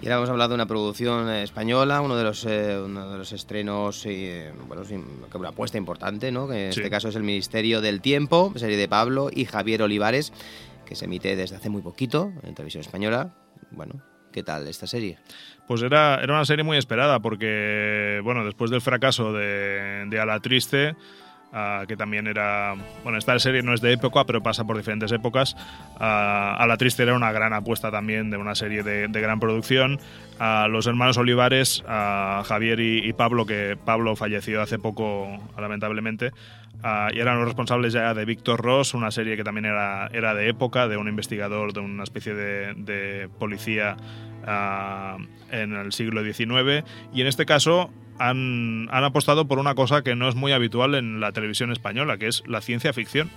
Y 0.00 0.06
ahora 0.06 0.16
hemos 0.16 0.30
hablado 0.30 0.48
de 0.50 0.54
una 0.56 0.66
producción 0.66 1.30
española, 1.30 2.00
uno 2.00 2.16
de 2.16 2.24
los, 2.24 2.44
eh, 2.44 2.76
uno 2.84 3.08
de 3.12 3.18
los 3.18 3.32
estrenos, 3.32 4.04
eh, 4.04 4.50
bueno, 4.66 4.82
una 5.34 5.48
apuesta 5.50 5.78
importante, 5.78 6.32
¿no? 6.32 6.48
Que 6.48 6.66
en 6.66 6.72
Sí. 6.72 6.80
este 6.80 6.90
caso 6.90 7.08
es 7.08 7.14
El 7.14 7.22
Ministerio 7.22 7.80
del 7.80 8.00
Tiempo, 8.00 8.52
serie 8.56 8.76
de 8.76 8.88
Pablo 8.88 9.30
y 9.32 9.44
Javier 9.44 9.80
Olivares, 9.82 10.32
que 10.92 10.96
se 10.96 11.06
emite 11.06 11.34
desde 11.36 11.56
hace 11.56 11.70
muy 11.70 11.80
poquito 11.80 12.30
en 12.42 12.54
televisión 12.54 12.82
española. 12.82 13.32
Bueno, 13.70 14.02
¿qué 14.30 14.42
tal 14.42 14.68
esta 14.68 14.86
serie? 14.86 15.18
Pues 15.66 15.80
era, 15.80 16.20
era 16.22 16.34
una 16.34 16.44
serie 16.44 16.64
muy 16.64 16.76
esperada 16.76 17.20
porque, 17.20 18.20
bueno, 18.22 18.44
después 18.44 18.70
del 18.70 18.82
fracaso 18.82 19.32
de, 19.32 20.04
de 20.10 20.20
A 20.20 20.26
la 20.26 20.38
Triste, 20.40 20.94
ah, 21.52 21.84
que 21.86 21.96
también 21.96 22.26
era... 22.26 22.74
Bueno, 23.02 23.18
esta 23.18 23.38
serie 23.38 23.62
no 23.62 23.74
es 23.74 23.80
de 23.80 23.92
época, 23.92 24.24
pero 24.24 24.42
pasa 24.42 24.64
por 24.64 24.76
diferentes 24.76 25.12
épocas. 25.12 25.56
ah, 25.98 26.56
a 26.58 26.66
la 26.66 26.76
Triste 26.76 27.02
era 27.02 27.14
una 27.14 27.32
gran 27.32 27.52
apuesta 27.52 27.90
también 27.90 28.30
de 28.30 28.36
una 28.36 28.54
serie 28.54 28.82
de, 28.82 29.08
de 29.08 29.20
gran 29.20 29.40
producción. 29.40 29.98
a 30.38 30.68
los 30.68 30.86
hermanos 30.86 31.18
Olivares, 31.18 31.84
a 31.86 32.42
Javier 32.46 32.80
y, 32.80 33.08
y 33.08 33.12
Pablo, 33.12 33.46
que 33.46 33.76
Pablo 33.84 34.16
falleció 34.16 34.62
hace 34.62 34.78
poco, 34.78 35.28
lamentablemente, 35.58 36.32
ah, 36.82 37.10
y 37.12 37.20
eran 37.20 37.36
los 37.38 37.46
responsables 37.46 37.92
ya 37.92 38.14
de 38.14 38.24
Víctor 38.24 38.60
Ross, 38.60 38.94
una 38.94 39.10
serie 39.10 39.36
que 39.36 39.44
también 39.44 39.66
era, 39.66 40.08
era 40.12 40.34
de 40.34 40.48
época, 40.48 40.88
de 40.88 40.96
un 40.96 41.08
investigador, 41.08 41.72
de 41.72 41.80
una 41.80 42.02
especie 42.04 42.34
de, 42.34 42.74
de 42.74 43.28
policía 43.38 43.96
en 45.52 45.76
el 45.76 45.92
siglo 45.92 46.22
XIX. 46.24 46.84
Y 47.14 47.20
en 47.20 47.26
este 47.28 47.46
caso 47.46 47.90
han, 48.18 48.88
han 48.90 49.04
apostado 49.04 49.46
por 49.46 49.58
una 49.58 49.74
cosa 49.74 50.02
que 50.02 50.14
no 50.14 50.28
es 50.28 50.34
muy 50.34 50.52
habitual 50.52 50.94
en 50.94 51.20
la 51.20 51.32
televisión 51.32 51.72
española, 51.72 52.18
que 52.18 52.28
es 52.28 52.42
la 52.46 52.60
ciencia 52.60 52.92
ficción. 52.92 53.30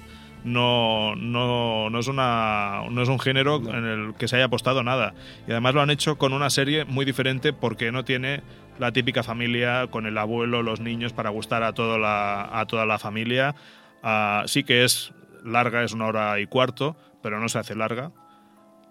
No, 0.44 1.16
no, 1.16 1.90
no, 1.90 2.00
es 2.00 2.08
una, 2.08 2.84
no 2.92 3.02
es 3.02 3.10
un 3.10 3.20
género 3.20 3.58
en 3.58 3.84
el 3.84 4.14
que 4.14 4.28
se 4.28 4.36
haya 4.36 4.46
apostado 4.46 4.84
nada. 4.84 5.16
Y 5.48 5.52
además 5.52 5.74
lo 5.74 5.82
han 5.82 5.90
hecho 5.90 6.20
con 6.20 6.34
una 6.34 6.52
serie 6.52 6.86
muy 6.86 7.04
diferente 7.04 7.52
porque 7.52 7.92
no 7.92 8.06
tiene 8.06 8.44
la 8.78 8.92
típica 8.92 9.24
familia 9.24 9.88
con 9.88 10.06
el 10.06 10.18
abuelo, 10.20 10.62
los 10.62 10.82
niños 10.82 11.14
para 11.14 11.32
gustar 11.32 11.64
a, 11.64 11.74
toda 11.74 11.98
la, 11.98 12.60
a 12.60 12.68
toda 12.68 12.86
la 12.86 13.00
familia. 13.00 13.56
Ah, 14.04 14.44
sí 14.46 14.64
que 14.64 14.84
es 14.84 15.14
larga, 15.44 15.84
es 15.84 15.94
una 15.94 16.06
hora 16.06 16.40
y 16.40 16.46
cuarto, 16.46 16.96
pero 17.24 17.40
no 17.40 17.50
se 17.50 17.58
hace 17.58 17.74
larga. 17.74 18.12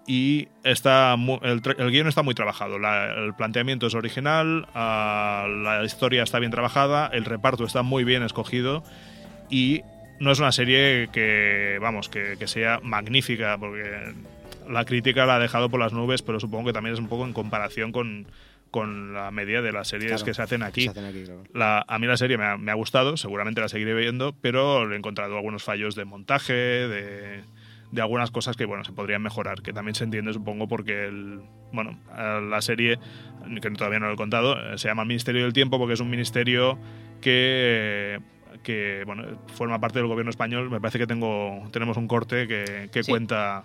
Y 0.06 0.48
está 0.64 1.14
el, 1.14 1.62
el, 1.78 1.90
guion 1.90 2.08
está 2.08 2.22
muy 2.22 2.34
trabajado. 2.34 2.76
el 2.76 3.34
planteamiento 3.34 3.86
es 3.86 3.94
original, 3.94 4.66
ah, 4.74 5.46
la 5.48 5.84
historia 5.84 6.22
está 6.22 6.38
bien 6.38 6.50
trabajada, 6.50 7.08
el 7.12 7.24
reparto 7.24 7.64
está 7.64 7.82
muy 7.82 8.04
bien 8.04 8.22
escogido 8.22 8.84
y 9.48 9.82
no 10.20 10.30
es 10.30 10.38
una 10.38 10.52
serie 10.52 11.08
que, 11.12 11.78
vamos, 11.80 12.08
que, 12.08 12.46
sea 12.46 12.80
magnífica, 12.82 13.56
porque 13.58 14.14
la 14.68 14.84
crítica 14.84 15.26
la 15.26 15.36
ha 15.36 15.38
dejado 15.38 15.68
por 15.68 15.80
las 15.80 15.92
nubes, 15.92 16.22
pero 16.22 16.38
supongo 16.40 16.66
que 16.66 16.72
también 16.72 16.94
es 16.94 17.00
un 17.00 17.08
poco 17.08 17.24
en 17.24 17.32
comparación 17.32 17.92
con, 17.92 18.26
la 19.12 19.30
media 19.30 19.62
de 19.62 19.70
las 19.70 19.86
series 19.86 20.24
que 20.24 20.34
se 20.34 20.42
hacen 20.42 20.64
aquí. 20.64 20.90
la, 21.52 21.84
a 21.86 21.98
mí 22.00 22.08
la 22.08 22.16
serie 22.16 22.36
me 22.36 22.44
ha, 22.44 22.56
me 22.56 22.72
ha, 22.72 22.74
gustado, 22.74 23.16
seguramente 23.16 23.60
la 23.60 23.68
seguiré 23.68 23.94
viendo, 23.94 24.34
pero 24.40 24.92
he 24.92 24.96
encontrado 24.96 25.36
algunos 25.36 25.62
fallos 25.62 25.94
de 25.94 26.04
montaje, 26.04 26.52
de, 26.52 27.44
de 27.94 28.02
algunas 28.02 28.30
cosas 28.30 28.56
que 28.56 28.66
bueno 28.66 28.84
se 28.84 28.92
podrían 28.92 29.22
mejorar 29.22 29.62
que 29.62 29.72
también 29.72 29.94
se 29.94 30.04
entiende 30.04 30.32
supongo 30.32 30.66
porque 30.66 31.04
el, 31.06 31.40
bueno 31.72 31.96
la 32.16 32.60
serie 32.60 32.98
que 33.60 33.70
todavía 33.70 34.00
no 34.00 34.06
lo 34.06 34.14
he 34.14 34.16
contado 34.16 34.58
eh, 34.58 34.78
se 34.78 34.88
llama 34.88 35.04
Ministerio 35.04 35.42
del 35.42 35.52
Tiempo 35.52 35.78
porque 35.78 35.94
es 35.94 36.00
un 36.00 36.10
ministerio 36.10 36.78
que 37.20 38.20
que 38.62 39.02
bueno 39.06 39.24
forma 39.54 39.80
parte 39.80 39.98
del 39.98 40.08
gobierno 40.08 40.30
español. 40.30 40.70
Me 40.70 40.80
parece 40.80 40.98
que 40.98 41.06
tengo 41.06 41.62
tenemos 41.70 41.96
un 41.96 42.08
corte 42.08 42.48
que, 42.48 42.88
que 42.90 43.02
cuenta 43.02 43.64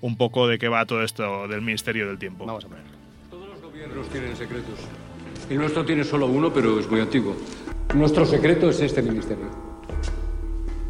un 0.00 0.16
poco 0.16 0.48
de 0.48 0.58
qué 0.58 0.68
va 0.68 0.84
todo 0.86 1.02
esto 1.02 1.46
del 1.46 1.62
Ministerio 1.62 2.08
del 2.08 2.18
Tiempo. 2.18 2.46
Vamos 2.46 2.64
a 2.64 2.68
ponerlo 2.68 2.90
todos 3.30 3.48
los 3.48 3.62
gobiernos 3.62 4.08
tienen 4.08 4.36
secretos. 4.36 4.78
El 5.48 5.58
nuestro 5.58 5.84
tiene 5.84 6.04
solo 6.04 6.26
uno 6.26 6.52
pero 6.52 6.80
es 6.80 6.90
muy 6.90 7.00
antiguo. 7.00 7.36
Nuestro 7.94 8.24
secreto 8.24 8.70
es 8.70 8.80
este 8.80 9.02
ministerio. 9.02 9.70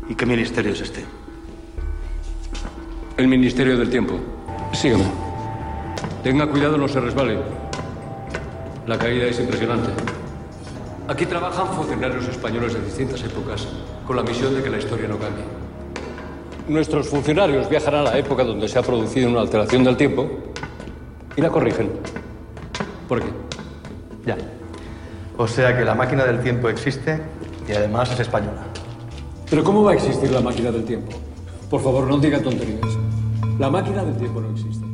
¿y 0.08 0.14
qué 0.16 0.26
ministerio 0.26 0.72
es 0.72 0.80
este? 0.80 1.04
El 3.20 3.28
Ministerio 3.28 3.76
del 3.76 3.90
Tiempo. 3.90 4.14
Sígueme. 4.72 5.04
Tenga 6.22 6.46
cuidado, 6.46 6.78
no 6.78 6.88
se 6.88 7.00
resbale. 7.00 7.36
La 8.86 8.96
caída 8.96 9.26
es 9.26 9.38
impresionante. 9.38 9.90
Aquí 11.06 11.26
trabajan 11.26 11.66
funcionarios 11.68 12.26
españoles 12.28 12.72
de 12.72 12.80
distintas 12.80 13.22
épocas 13.22 13.68
con 14.06 14.16
la 14.16 14.22
misión 14.22 14.54
de 14.54 14.62
que 14.62 14.70
la 14.70 14.78
historia 14.78 15.06
no 15.06 15.18
cambie. 15.18 15.44
Nuestros 16.66 17.08
funcionarios 17.08 17.68
viajan 17.68 17.94
a 17.96 18.02
la 18.04 18.16
época 18.16 18.42
donde 18.42 18.66
se 18.68 18.78
ha 18.78 18.82
producido 18.82 19.28
una 19.28 19.42
alteración 19.42 19.84
del 19.84 19.98
tiempo 19.98 20.26
y 21.36 21.42
la 21.42 21.50
corrigen. 21.50 21.90
¿Por 23.06 23.20
qué? 23.20 23.28
Ya. 24.24 24.38
O 25.36 25.46
sea 25.46 25.76
que 25.76 25.84
la 25.84 25.94
máquina 25.94 26.24
del 26.24 26.40
tiempo 26.40 26.70
existe 26.70 27.20
y 27.68 27.72
además 27.72 28.10
es 28.12 28.20
española. 28.20 28.64
¿Pero 29.50 29.62
cómo 29.62 29.84
va 29.84 29.90
a 29.90 29.94
existir 29.96 30.30
la 30.30 30.40
máquina 30.40 30.72
del 30.72 30.86
tiempo? 30.86 31.12
Por 31.68 31.82
favor, 31.82 32.06
no 32.06 32.16
diga 32.16 32.40
tonterías. 32.40 33.09
La 33.60 33.68
máquina 33.68 34.02
del 34.02 34.16
tiempo 34.16 34.40
no 34.40 34.50
existe. 34.52 34.86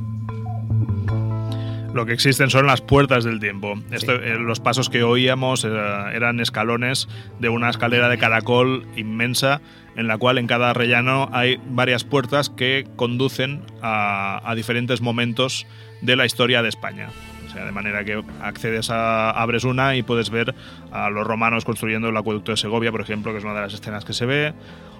Lo 1.94 2.04
que 2.04 2.12
existen 2.12 2.50
son 2.50 2.66
las 2.66 2.80
puertas 2.80 3.22
del 3.22 3.38
tiempo. 3.38 3.74
Eh, 3.92 4.36
los 4.40 4.58
pasos 4.58 4.90
que 4.90 5.04
oíamos 5.04 5.64
eh, 5.64 5.68
eran 6.12 6.40
escalones 6.40 7.06
de 7.38 7.48
una 7.48 7.70
escalera 7.70 8.08
de 8.08 8.18
caracol 8.18 8.84
inmensa 8.96 9.60
en 9.94 10.08
la 10.08 10.18
cual 10.18 10.38
en 10.38 10.48
cada 10.48 10.72
rellano 10.74 11.30
hay 11.32 11.60
varias 11.68 12.02
puertas 12.02 12.50
que 12.50 12.88
conducen 12.96 13.62
a, 13.82 14.52
diferentes 14.56 15.00
momentos 15.00 15.64
de 16.02 16.16
la 16.16 16.26
historia 16.26 16.60
de 16.60 16.68
España. 16.68 17.10
O 17.46 17.52
sea, 17.52 17.64
de 17.64 17.70
manera 17.70 18.02
que 18.04 18.20
accedes 18.42 18.90
a, 18.90 19.30
abres 19.30 19.62
una 19.62 19.94
y 19.94 20.02
puedes 20.02 20.28
ver 20.28 20.56
a 20.90 21.08
los 21.08 21.24
romanos 21.24 21.64
construyendo 21.64 22.08
el 22.08 22.16
acueducto 22.16 22.50
de 22.50 22.56
Segovia, 22.56 22.90
por 22.90 23.00
ejemplo, 23.00 23.30
que 23.30 23.38
es 23.38 23.44
una 23.44 23.54
de 23.54 23.60
las 23.60 23.74
escenas 23.74 24.04
que 24.04 24.12
se 24.12 24.26
ve, 24.26 24.54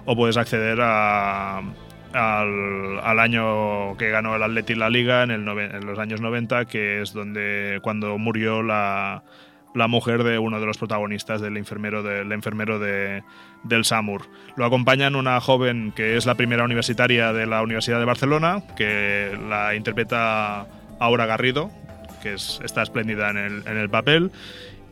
o 0.04 0.14
puedes 0.14 0.36
acceder 0.36 0.78
a, 0.80 1.62
al, 2.16 3.18
año 3.20 3.96
que 3.96 4.10
ganó 4.10 4.36
el 4.36 4.42
Atleti 4.42 4.74
la 4.74 4.90
Liga, 4.90 5.22
en, 5.22 5.30
el 5.30 5.44
los 5.44 5.98
años 5.98 6.20
90, 6.20 6.64
que 6.64 7.02
es 7.02 7.12
donde 7.12 7.78
cuando 7.82 8.16
murió 8.18 8.62
la, 8.62 9.22
la 9.74 9.88
mujer 9.88 10.24
de 10.24 10.38
uno 10.38 10.58
de 10.58 10.66
los 10.66 10.78
protagonistas, 10.78 11.40
del 11.40 11.56
enfermero, 11.56 12.02
del 12.02 12.32
enfermero 12.32 12.78
de, 12.78 13.22
del 13.62 13.84
SAMUR. 13.84 14.22
Lo 14.56 14.64
acompañan 14.64 15.14
una 15.14 15.40
joven 15.40 15.92
que 15.94 16.16
es 16.16 16.26
la 16.26 16.34
primera 16.34 16.64
universitaria 16.64 17.32
de 17.32 17.46
la 17.46 17.62
Universidad 17.62 17.98
de 17.98 18.06
Barcelona, 18.06 18.62
que 18.76 19.38
la 19.48 19.74
interpreta 19.74 20.66
Aura 20.98 21.26
Garrido, 21.26 21.70
que 22.22 22.34
es, 22.34 22.60
está 22.64 22.82
espléndida 22.82 23.30
en 23.30 23.36
el, 23.36 23.62
en 23.66 23.76
el 23.76 23.90
papel, 23.90 24.32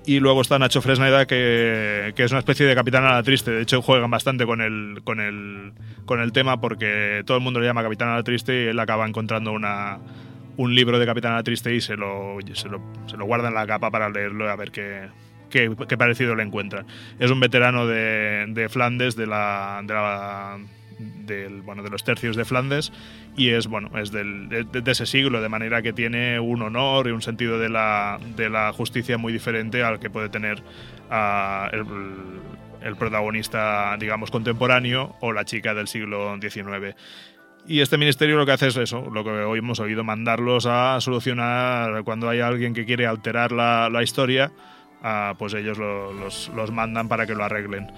y 0.06 0.20
luego 0.20 0.42
está 0.42 0.58
Nacho 0.58 0.82
Fresneda, 0.82 1.26
que, 1.26 2.12
que, 2.14 2.24
es 2.24 2.30
una 2.30 2.40
especie 2.40 2.66
de 2.66 2.74
capitán 2.74 3.04
a 3.04 3.14
la 3.14 3.22
triste. 3.22 3.50
De 3.50 3.62
hecho, 3.62 3.82
juegan 3.82 4.10
bastante 4.10 4.46
con 4.46 4.60
el, 4.60 5.00
con, 5.04 5.20
el, 5.20 5.72
con 6.04 6.20
el 6.20 6.32
tema 6.32 6.60
porque 6.60 7.22
todo 7.26 7.36
el 7.36 7.42
mundo 7.42 7.60
le 7.60 7.66
llama 7.66 7.82
capitán 7.82 8.08
a 8.08 8.16
la 8.16 8.22
triste 8.22 8.64
y 8.64 8.66
él 8.68 8.78
acaba 8.78 9.06
encontrando 9.06 9.52
una, 9.52 9.98
un 10.56 10.74
libro 10.74 10.98
de 10.98 11.06
capitán 11.06 11.32
a 11.32 11.36
la 11.36 11.42
triste 11.42 11.74
y 11.74 11.80
se 11.80 11.96
lo, 11.96 12.38
se 12.52 12.68
lo, 12.68 12.80
se 13.06 13.16
lo 13.16 13.24
guarda 13.24 13.48
en 13.48 13.54
la 13.54 13.66
capa 13.66 13.90
para 13.90 14.08
leerlo 14.08 14.48
a 14.48 14.56
ver 14.56 14.70
qué, 14.70 15.08
qué, 15.50 15.74
qué 15.88 15.96
parecido 15.96 16.34
le 16.34 16.42
encuentra. 16.42 16.84
Es 17.18 17.30
un 17.30 17.40
veterano 17.40 17.86
de, 17.86 18.46
de 18.48 18.68
Flandes, 18.68 19.16
de 19.16 19.26
la, 19.26 19.80
de 19.84 19.94
la 19.94 20.58
del, 20.98 21.62
bueno, 21.62 21.82
de 21.82 21.90
los 21.90 22.04
tercios 22.04 22.36
de 22.36 22.44
Flandes 22.44 22.92
y 23.36 23.50
es, 23.50 23.66
bueno, 23.66 23.90
es 23.98 24.10
del, 24.10 24.48
de, 24.48 24.90
ese 24.90 25.06
siglo, 25.06 25.40
de 25.40 25.48
manera 25.48 25.82
que 25.82 25.92
tiene 25.92 26.38
un 26.40 26.62
honor 26.62 27.08
y 27.08 27.10
un 27.10 27.22
sentido 27.22 27.58
de 27.58 27.68
la, 27.68 28.18
de 28.36 28.48
la 28.48 28.72
justicia 28.72 29.18
muy 29.18 29.32
diferente 29.32 29.82
al 29.82 29.98
que 29.98 30.10
puede 30.10 30.28
tener 30.28 30.62
uh, 31.10 31.74
el, 31.74 31.84
el, 32.82 32.96
protagonista, 32.96 33.96
digamos, 33.98 34.30
contemporáneo 34.30 35.16
o 35.20 35.32
la 35.32 35.44
chica 35.44 35.74
del 35.74 35.88
siglo 35.88 36.36
XIX. 36.40 36.94
Y 37.66 37.80
este 37.80 37.96
ministerio 37.96 38.36
lo 38.36 38.44
que 38.44 38.52
hace 38.52 38.66
es 38.68 38.76
eso, 38.76 39.08
lo 39.10 39.24
que 39.24 39.30
hoy 39.30 39.58
hemos 39.58 39.80
oído, 39.80 40.04
mandarlos 40.04 40.66
a 40.66 41.00
solucionar 41.00 42.04
cuando 42.04 42.28
hay 42.28 42.40
alguien 42.40 42.74
que 42.74 42.84
quiere 42.84 43.06
alterar 43.06 43.52
la, 43.52 43.88
la 43.88 44.02
historia, 44.02 44.52
uh, 45.02 45.34
pues 45.38 45.54
ellos 45.54 45.78
lo, 45.78 46.12
los, 46.12 46.50
los 46.54 46.70
mandan 46.70 47.08
para 47.08 47.26
que 47.26 47.34
lo 47.34 47.44
arreglen. 47.44 47.90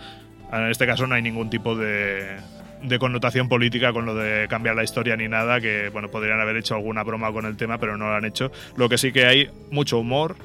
En 0.53 0.71
este 0.71 0.87
caso 0.87 1.07
no 1.09 1.17
hay 1.17 1.23
ningún 1.23 1.51
tipo 1.51 1.75
de, 1.75 2.37
de 2.87 2.99
connotación 2.99 3.49
política 3.49 3.93
con 3.93 4.07
lo 4.07 4.15
de 4.15 4.47
cambiar 4.49 4.77
la 4.77 4.85
historia 4.85 5.17
ni 5.17 5.29
nada, 5.29 5.61
que 5.61 5.91
bueno, 5.91 6.11
podrían 6.11 6.41
haber 6.41 6.57
hecho 6.57 6.75
alguna 6.75 7.03
broma 7.03 7.33
con 7.33 7.47
el 7.47 7.57
tema, 7.57 7.79
pero 7.79 7.97
no 7.97 8.07
lo 8.07 8.15
han 8.15 8.25
hecho. 8.25 8.51
Lo 8.77 8.89
que 8.89 8.99
sí 8.99 9.13
que 9.13 9.27
hay 9.27 9.51
mucho 9.71 9.99
humor. 9.99 10.37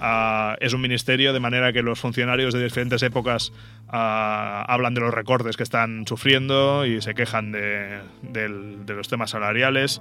Uh, 0.00 0.54
es 0.60 0.74
un 0.74 0.80
ministerio 0.80 1.32
de 1.32 1.40
manera 1.40 1.72
que 1.72 1.82
los 1.82 1.98
funcionarios 1.98 2.54
de 2.54 2.62
diferentes 2.62 3.02
épocas 3.02 3.50
uh, 3.88 3.90
hablan 3.90 4.94
de 4.94 5.00
los 5.00 5.12
recortes 5.12 5.56
que 5.56 5.64
están 5.64 6.06
sufriendo 6.06 6.86
y 6.86 7.02
se 7.02 7.14
quejan 7.14 7.50
de 7.50 7.98
los 8.86 9.08
temas 9.08 9.30
salariales 9.30 10.00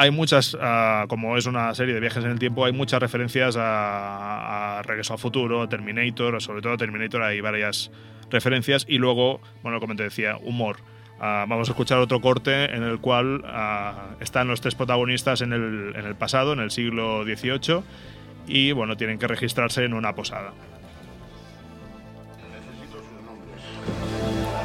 hay 0.00 0.10
muchas, 0.10 0.54
uh, 0.54 1.06
como 1.08 1.36
es 1.36 1.44
una 1.44 1.74
serie 1.74 1.92
de 1.92 2.00
viajes 2.00 2.24
en 2.24 2.30
el 2.30 2.38
tiempo, 2.38 2.64
hay 2.64 2.72
muchas 2.72 3.00
referencias 3.00 3.54
a, 3.58 4.78
a 4.78 4.82
Regreso 4.82 5.12
al 5.12 5.18
Futuro, 5.18 5.68
Terminator, 5.68 6.40
sobre 6.40 6.62
todo 6.62 6.78
Terminator 6.78 7.22
hay 7.22 7.42
varias 7.42 7.90
referencias 8.30 8.86
y 8.88 8.96
luego, 8.96 9.42
bueno, 9.62 9.78
como 9.78 9.94
te 9.96 10.04
decía, 10.04 10.38
humor. 10.38 10.78
Uh, 11.18 11.44
vamos 11.46 11.68
a 11.68 11.72
escuchar 11.72 11.98
otro 11.98 12.22
corte 12.22 12.74
en 12.74 12.82
el 12.82 12.98
cual 12.98 13.44
uh, 13.44 14.22
están 14.22 14.48
los 14.48 14.62
tres 14.62 14.74
protagonistas 14.74 15.42
en 15.42 15.52
el, 15.52 15.92
en 15.94 16.06
el, 16.06 16.14
pasado, 16.14 16.54
en 16.54 16.60
el 16.60 16.70
siglo 16.70 17.24
XVIII, 17.24 17.82
y 18.46 18.72
bueno, 18.72 18.96
tienen 18.96 19.18
que 19.18 19.26
registrarse 19.26 19.84
en 19.84 19.92
una 19.92 20.14
posada. 20.14 20.54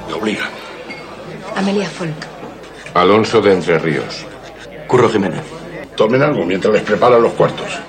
Me 0.07 0.13
obligan. 0.13 0.49
Amelia 1.57 1.89
Folk. 1.89 2.25
Alonso 2.93 3.41
de 3.41 3.51
Entre 3.51 3.77
Ríos. 3.79 4.25
Curro 4.87 5.09
Jiménez. 5.09 5.43
Tomen 5.95 6.21
algo 6.21 6.45
mientras 6.45 6.73
les 6.73 6.83
preparan 6.83 7.21
los 7.21 7.33
cuartos. 7.33 7.81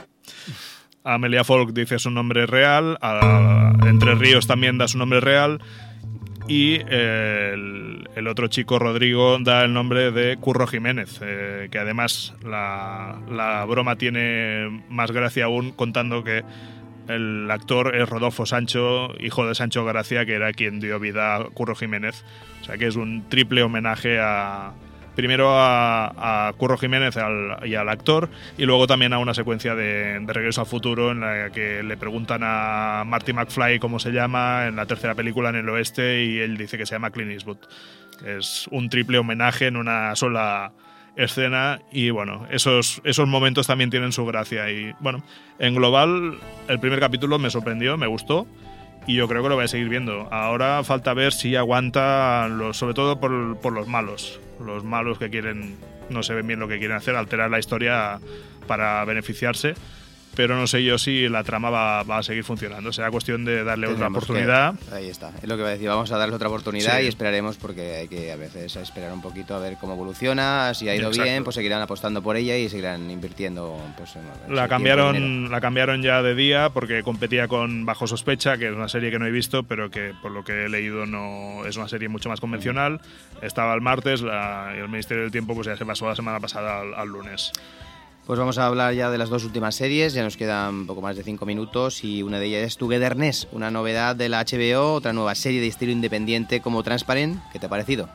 Amelia 1.05 1.45
Folk 1.45 1.73
dice 1.73 1.99
su 1.99 2.11
nombre 2.11 2.47
real, 2.47 2.99
a 3.01 3.73
Entre 3.87 4.15
Ríos 4.17 4.47
también 4.47 4.79
da 4.79 4.89
su 4.89 4.99
nombre 4.99 5.21
real 5.21 5.61
y 6.49 6.75
el, 6.89 8.09
el, 8.15 8.29
otro 8.29 8.49
chico, 8.49 8.79
Rodrigo, 8.79 9.39
da 9.41 9.65
el 9.65 9.73
nombre 9.73 10.13
de 10.13 10.37
Curro 10.37 10.67
Jiménez, 10.67 11.21
eh, 11.23 11.69
que 11.71 11.79
además 11.79 12.35
la, 12.45 13.21
la, 13.31 13.65
broma 13.65 13.97
tiene 13.97 14.83
más 14.89 15.11
gracia 15.11 15.47
aún 15.47 15.73
contando 15.73 16.23
que 16.23 16.45
el 17.09 17.49
actor 17.51 17.95
es 17.97 18.09
Rodolfo 18.09 18.47
Sancho, 18.47 19.11
hijo 19.21 19.47
de 19.47 19.55
Sancho 19.55 19.85
Gracia, 19.85 20.25
que 20.25 20.35
era 20.35 20.53
quien 20.53 20.81
dio 20.81 20.99
vida 20.99 21.37
a 21.37 21.45
Curro 21.45 21.75
Jiménez. 21.75 22.25
O 22.63 22.65
sea 22.65 22.79
que 22.79 22.87
es 22.87 22.97
un 22.97 23.29
triple 23.29 23.63
homenaje 23.63 24.19
a, 24.21 24.73
primero 25.17 25.49
a, 25.51 26.53
Curro 26.57 26.79
Jiménez 26.79 27.17
y 27.65 27.75
al 27.75 27.89
actor 27.89 28.29
y 28.57 28.65
luego 28.67 28.87
también 28.87 29.13
a 29.13 29.19
una 29.19 29.35
secuencia 29.35 29.75
de, 29.75 30.23
Regreso 30.27 30.61
al 30.61 30.67
Futuro 30.67 31.11
en 31.11 31.21
la 31.21 31.51
que 31.51 31.83
le 31.83 31.97
preguntan 31.97 32.43
a 32.45 33.03
Marty 33.07 33.33
McFly 33.33 33.79
cómo 33.81 33.99
se 33.99 34.13
llama 34.13 34.67
en 34.67 34.77
la 34.77 34.87
tercera 34.87 35.15
película 35.15 35.49
en 35.49 35.57
el 35.57 35.69
oeste 35.69 36.23
y 36.25 36.39
él 36.39 36.57
dice 36.57 36.77
que 36.77 36.87
se 36.87 36.95
llama 36.95 37.11
Clint 37.11 37.33
Eastwood. 37.33 37.57
Es 38.25 38.69
un 38.71 38.89
triple 38.91 39.19
homenaje 39.19 39.67
en 39.67 39.77
una 39.77 40.15
sola 40.15 40.73
escena 41.17 41.81
y 41.91 42.11
bueno, 42.11 42.47
esos, 42.51 43.01
esos 43.05 43.27
momentos 43.27 43.67
también 43.67 43.89
tienen 43.89 44.13
su 44.13 44.27
gracia 44.27 44.71
y 44.71 44.93
bueno, 45.01 45.25
en 45.59 45.75
global 45.75 46.39
el 46.69 46.79
primer 46.79 47.01
capítulo 47.01 47.39
me 47.39 47.51
sorprendió, 47.51 47.97
me 47.97 48.07
gustó 48.07 48.47
y 49.07 49.15
yo 49.15 49.27
creo 49.29 49.43
que 49.43 49.49
lo 49.49 49.55
voy 49.55 49.65
a 49.65 49.69
seguir 49.69 49.89
viendo. 49.89 50.29
Ahora 50.31 50.85
falta 50.85 51.15
ver 51.15 51.33
si 51.33 51.57
aguanta, 51.57 52.49
los, 52.49 52.77
sobre 52.77 52.93
todo 52.93 53.19
por 53.19 53.73
los 53.73 53.89
malos 53.89 54.41
los 54.61 54.85
malos 54.85 55.19
que 55.19 55.31
quieren, 55.31 55.77
no 56.11 56.23
se 56.23 56.35
ven 56.35 56.47
bien 56.47 56.61
lo 56.61 56.69
que 56.69 56.79
quieren 56.79 56.97
hacer, 56.97 57.17
alterar 57.17 57.51
la 57.51 57.59
historia 57.59 58.19
para 58.67 59.05
beneficiarse 59.05 59.75
pero 60.37 60.55
no 60.55 60.67
sé 60.69 60.85
yo 60.85 60.99
si 60.99 61.29
la 61.29 61.43
trama 61.43 61.71
va, 61.71 62.03
va 62.05 62.19
a 62.19 62.23
seguir 62.23 62.45
funcionando. 62.45 62.93
Será 62.93 63.11
cuestión 63.11 63.45
de 63.45 63.65
darle 63.65 63.87
otra 63.87 64.07
Tendremos 64.07 64.25
que- 64.25 64.33
oportunidad. 64.33 64.75
ahí 64.93 65.09
está. 65.09 65.33
Es 65.43 65.49
lo 65.49 65.57
que 65.57 65.63
va 65.63 65.71
a 65.71 65.73
decir. 65.73 65.89
Vamos 65.89 66.13
a 66.13 66.19
darle 66.19 66.35
otra 66.37 66.49
oportunidad 66.49 66.99
Sí. 66.99 67.05
y 67.05 67.09
esperaremos 67.09 67.57
porque 67.57 67.97
hay 67.97 68.09
que 68.09 68.31
a 68.31 68.37
veces 68.37 68.77
esperar 68.77 69.13
un 69.13 69.23
poquito 69.23 69.55
a 69.57 69.59
ver 69.59 69.77
cómo 69.81 69.95
evoluciona. 69.95 70.75
Si 70.75 70.89
ha 70.89 70.95
ido 70.95 71.09
Exacto. 71.09 71.25
bien, 71.25 71.43
pues 71.43 71.55
seguirán 71.57 71.83
apostando 71.83 72.23
por 72.23 72.37
ella 72.37 72.57
y 72.57 72.69
seguirán 72.69 73.11
invirtiendo. 73.11 73.81
Pues, 73.97 74.15
en- 74.17 74.55
La 74.55 74.69
cambiaron, 74.69 75.51
la 75.51 75.61
cambiaron 75.61 76.03
ya 76.03 76.23
de 76.23 76.35
día 76.35 76.69
porque 76.71 77.03
competía 77.03 77.49
con 77.49 77.87
Bajo 77.87 78.07
Sospecha, 78.07 78.59
que 78.59 78.67
es 78.69 78.73
una 78.75 78.89
serie 78.89 79.11
que 79.11 79.19
no 79.19 79.27
he 79.27 79.31
visto, 79.31 79.63
pero 79.63 79.91
que 79.91 80.13
por 80.21 80.31
lo 80.31 80.45
que 80.45 80.67
he 80.67 80.69
leído 80.69 81.07
no 81.07 81.65
es 81.67 81.77
una 81.77 81.89
serie 81.89 82.09
mucho 82.09 82.29
más 82.29 82.41
convencional. 82.41 83.01
Estaba 83.41 83.75
el 83.75 83.81
martes 83.81 84.21
la- 84.21 84.73
y 84.77 84.81
el 84.81 84.89
Ministerio 84.89 85.23
del 85.23 85.33
Tiempo 85.33 85.55
pues 85.55 85.67
ya 85.67 85.77
se 85.77 85.87
pasó 85.87 86.07
la 86.09 86.15
semana 86.15 86.41
pasada 86.41 86.81
al, 86.83 86.95
al 86.95 87.09
lunes. 87.09 87.53
Pues 88.27 88.41
vamos 88.41 88.59
a 88.59 88.67
hablar 88.67 88.93
ya 88.95 89.09
de 89.09 89.19
las 89.19 89.29
dos 89.29 89.45
últimas 89.45 89.77
series, 89.77 90.13
ya 90.13 90.25
nos 90.25 90.37
quedan 90.37 90.87
poco 90.89 91.01
más 91.01 91.17
de 91.17 91.23
cinco 91.23 91.47
minutos 91.47 92.03
y 92.03 92.25
una 92.25 92.41
de 92.41 92.47
ellas 92.47 92.63
es 92.63 92.77
Togetherness, 92.77 93.47
una 93.53 93.71
novedad 93.71 94.17
de 94.17 94.29
la 94.29 94.45
HBO, 94.45 94.95
otra 94.95 95.13
nueva 95.13 95.37
serie 95.37 95.61
de 95.61 95.69
estilo 95.69 95.93
independiente 95.93 96.61
como 96.61 96.83
Transparent. 96.83 97.41
¿Qué 97.53 97.61
te 97.61 97.67
ha 97.67 97.69
parecido? 97.69 98.09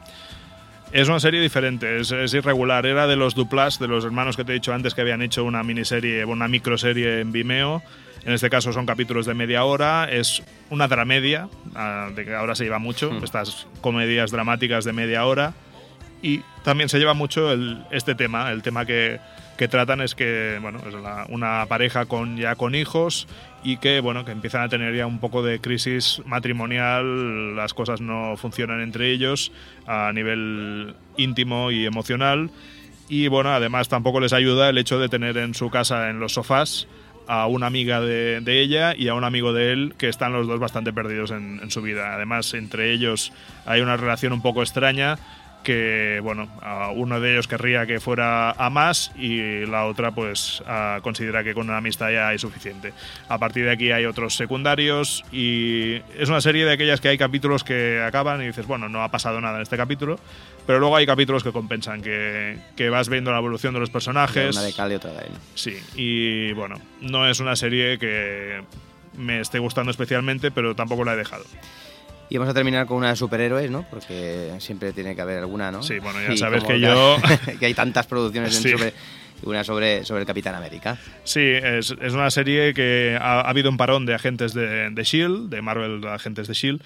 Es 0.92 1.08
una 1.08 1.22
serie 1.22 1.40
diferente, 1.40 2.02
es, 2.02 2.12
es 2.12 2.34
irregular. 2.34 2.86
Era 2.86 3.08
de 3.08 3.16
los 3.16 3.36
Duplas, 3.36 3.80
de 3.80 3.88
los 3.88 4.04
hermanos 4.04 4.36
que 4.36 4.44
te 4.44 4.52
he 4.52 4.56
dicho 4.56 4.74
antes 4.74 4.94
que 4.94 5.00
habían 5.00 5.22
hecho 5.22 5.46
una 5.46 5.64
miniserie, 5.64 6.26
una 6.26 6.50
microserie 6.50 7.22
en 7.22 7.32
Vimeo. 7.32 7.82
En 8.26 8.34
este 8.34 8.50
caso 8.50 8.74
son 8.74 8.86
capítulos 8.86 9.26
de 9.26 9.34
media 9.34 9.64
hora. 9.64 10.10
Es 10.12 10.44
una 10.70 10.90
dramedia, 10.90 11.48
ah, 11.74 12.10
de 12.14 12.26
que 12.26 12.36
ahora 12.36 12.54
se 12.56 12.66
lleva 12.66 12.80
mucho, 12.80 13.18
estas 13.24 13.66
comedias 13.80 14.32
dramáticas 14.32 14.84
de 14.84 14.92
media 14.92 15.26
hora. 15.26 15.54
Y 16.22 16.42
también 16.66 16.90
se 16.90 17.00
lleva 17.00 17.14
mucho 17.14 17.54
el- 17.54 17.86
este 17.92 18.14
tema, 18.14 18.52
el 18.52 18.62
tema 18.62 18.86
que, 18.86 19.22
que 19.62 19.68
tratan 19.68 20.02
es 20.02 20.16
que 20.16 20.58
bueno 20.60 20.80
es 20.80 20.96
una 21.30 21.68
pareja 21.68 22.08
con 22.08 22.36
ya 22.36 22.56
con 22.56 22.74
hijos 22.74 23.28
y 23.64 23.78
que 23.78 24.00
bueno 24.00 24.26
que 24.26 24.32
empiezan 24.32 24.64
a 24.64 24.70
tener 24.70 24.96
ya 24.96 25.06
un 25.06 25.20
poco 25.20 25.44
de 25.44 25.60
crisis 25.60 26.20
matrimonial 26.26 27.56
las 27.56 27.76
cosas 27.76 28.02
no 28.02 28.36
funcionan 28.38 28.82
entre 28.82 29.12
ellos 29.12 29.52
a 29.86 30.12
nivel 30.14 30.96
íntimo 31.16 31.70
y 31.70 31.86
emocional 31.86 32.50
y 33.08 33.28
bueno 33.28 33.52
además 33.52 33.88
tampoco 33.88 34.20
les 34.20 34.34
ayuda 34.34 34.68
el 34.68 34.80
hecho 34.80 34.98
de 34.98 35.10
tener 35.10 35.38
en 35.38 35.54
su 35.54 35.70
casa 35.70 36.10
en 36.10 36.20
los 36.20 36.34
sofás 36.34 36.88
a 37.28 37.46
una 37.46 37.68
amiga 37.68 38.02
de, 38.02 38.42
ella 38.48 38.96
y 38.98 39.10
a 39.10 39.14
un 39.14 39.24
amigo 39.24 39.54
de 39.54 39.74
él 39.74 39.94
que 39.96 40.10
están 40.10 40.34
los 40.34 40.48
dos 40.48 40.60
bastante 40.60 40.92
perdidos 40.92 41.30
en 41.30 41.70
su 41.70 41.82
vida. 41.82 42.16
Además, 42.16 42.54
entre 42.56 42.92
ellos 42.92 43.32
hay 43.66 43.80
una 43.80 43.96
relación 43.96 44.34
un 44.34 44.42
poco 44.42 44.64
extraña 44.64 45.18
que, 45.64 46.20
bueno, 46.24 46.48
uno 46.96 47.20
de 47.20 47.34
ellos 47.34 47.48
querría 47.48 47.86
que 47.86 48.00
fuera 48.00 48.52
a 48.52 48.70
más 48.70 49.12
y 49.16 49.66
la 49.66 49.86
otra 49.86 50.12
pues 50.12 50.64
considera 51.02 51.44
que 51.44 51.54
con 51.54 51.68
una 51.70 51.78
amistad 51.78 52.12
ya 52.12 52.30
hay 52.30 52.40
suficiente. 52.40 52.94
A 53.30 53.38
partir 53.38 53.66
de 53.66 53.72
aquí 53.72 53.92
hay 53.92 54.06
otros 54.06 54.36
secundarios 54.36 55.24
y 55.32 56.02
es 56.18 56.30
una 56.30 56.42
serie 56.42 56.66
de 56.66 56.74
aquellas 56.74 57.02
que 57.02 57.10
hay 57.10 57.18
capítulos 57.18 57.64
que 57.64 58.02
acaban 58.02 58.42
y 58.42 58.48
dices, 58.48 58.66
bueno, 58.68 58.90
no 58.90 59.04
ha 59.04 59.10
pasado 59.10 59.40
nada 59.42 59.58
en 59.58 59.64
este 59.64 59.78
capítulo, 59.78 60.20
pero 60.66 60.80
luego 60.80 60.96
hay 60.96 61.06
capítulos 61.06 61.44
que 61.44 61.52
compensan, 61.52 62.02
que, 62.02 62.58
que 62.76 62.90
vas 62.90 63.10
viendo 63.10 63.32
la 63.32 63.38
evolución 63.38 63.74
de 63.74 63.80
los 63.80 63.90
personajes. 63.90 64.56
Una 64.56 64.88
de 64.88 64.96
otra 64.96 65.12
de. 65.12 65.28
Sí, 65.56 65.78
y 65.96 66.54
bueno, 66.54 66.76
no 67.02 67.28
es 67.28 67.40
una 67.40 67.56
serie 67.56 67.98
que 67.98 68.62
me 69.18 69.42
esté 69.42 69.60
gustando 69.60 69.92
especialmente, 69.92 70.52
pero 70.52 70.76
tampoco 70.76 71.04
la 71.04 71.14
he 71.14 71.18
dejado. 71.18 71.44
Y 72.32 72.38
vamos 72.38 72.50
a 72.52 72.54
terminar 72.56 72.86
con 72.88 72.96
una 72.98 73.10
de 73.10 73.18
superhéroes, 73.18 73.70
¿no? 73.70 73.86
Porque 73.90 74.52
siempre 74.60 74.94
tiene 74.94 75.16
que 75.16 75.22
haber 75.22 75.40
alguna, 75.40 75.70
¿no? 75.70 75.84
Sí, 75.84 76.00
bueno, 76.00 76.18
ya 76.26 76.32
Y 76.34 76.38
sabes 76.38 76.64
que 76.64 76.80
yo- 76.80 77.18
que 77.60 77.66
hay 77.66 77.74
tantas 77.74 78.08
producciones 78.08 78.56
Sí. 78.56 78.74
una 79.44 79.66
sobre, 79.66 80.06
sobre 80.06 80.22
el 80.22 80.26
Capitán 80.28 80.56
América. 80.56 80.98
Sí, 81.26 81.42
es, 81.42 81.94
es 82.02 82.14
una 82.14 82.32
serie 82.32 82.74
que 82.74 83.18
ha, 83.20 83.42
ha 83.42 83.50
habido 83.50 83.70
un 83.70 83.76
parón 83.76 84.06
de 84.06 84.14
agentes 84.16 84.54
de, 84.54 84.90
de 84.92 85.04
Shield, 85.04 85.50
de 85.50 85.62
Marvel 85.62 86.08
agentes 86.08 86.48
de 86.48 86.54
Shield, 86.54 86.82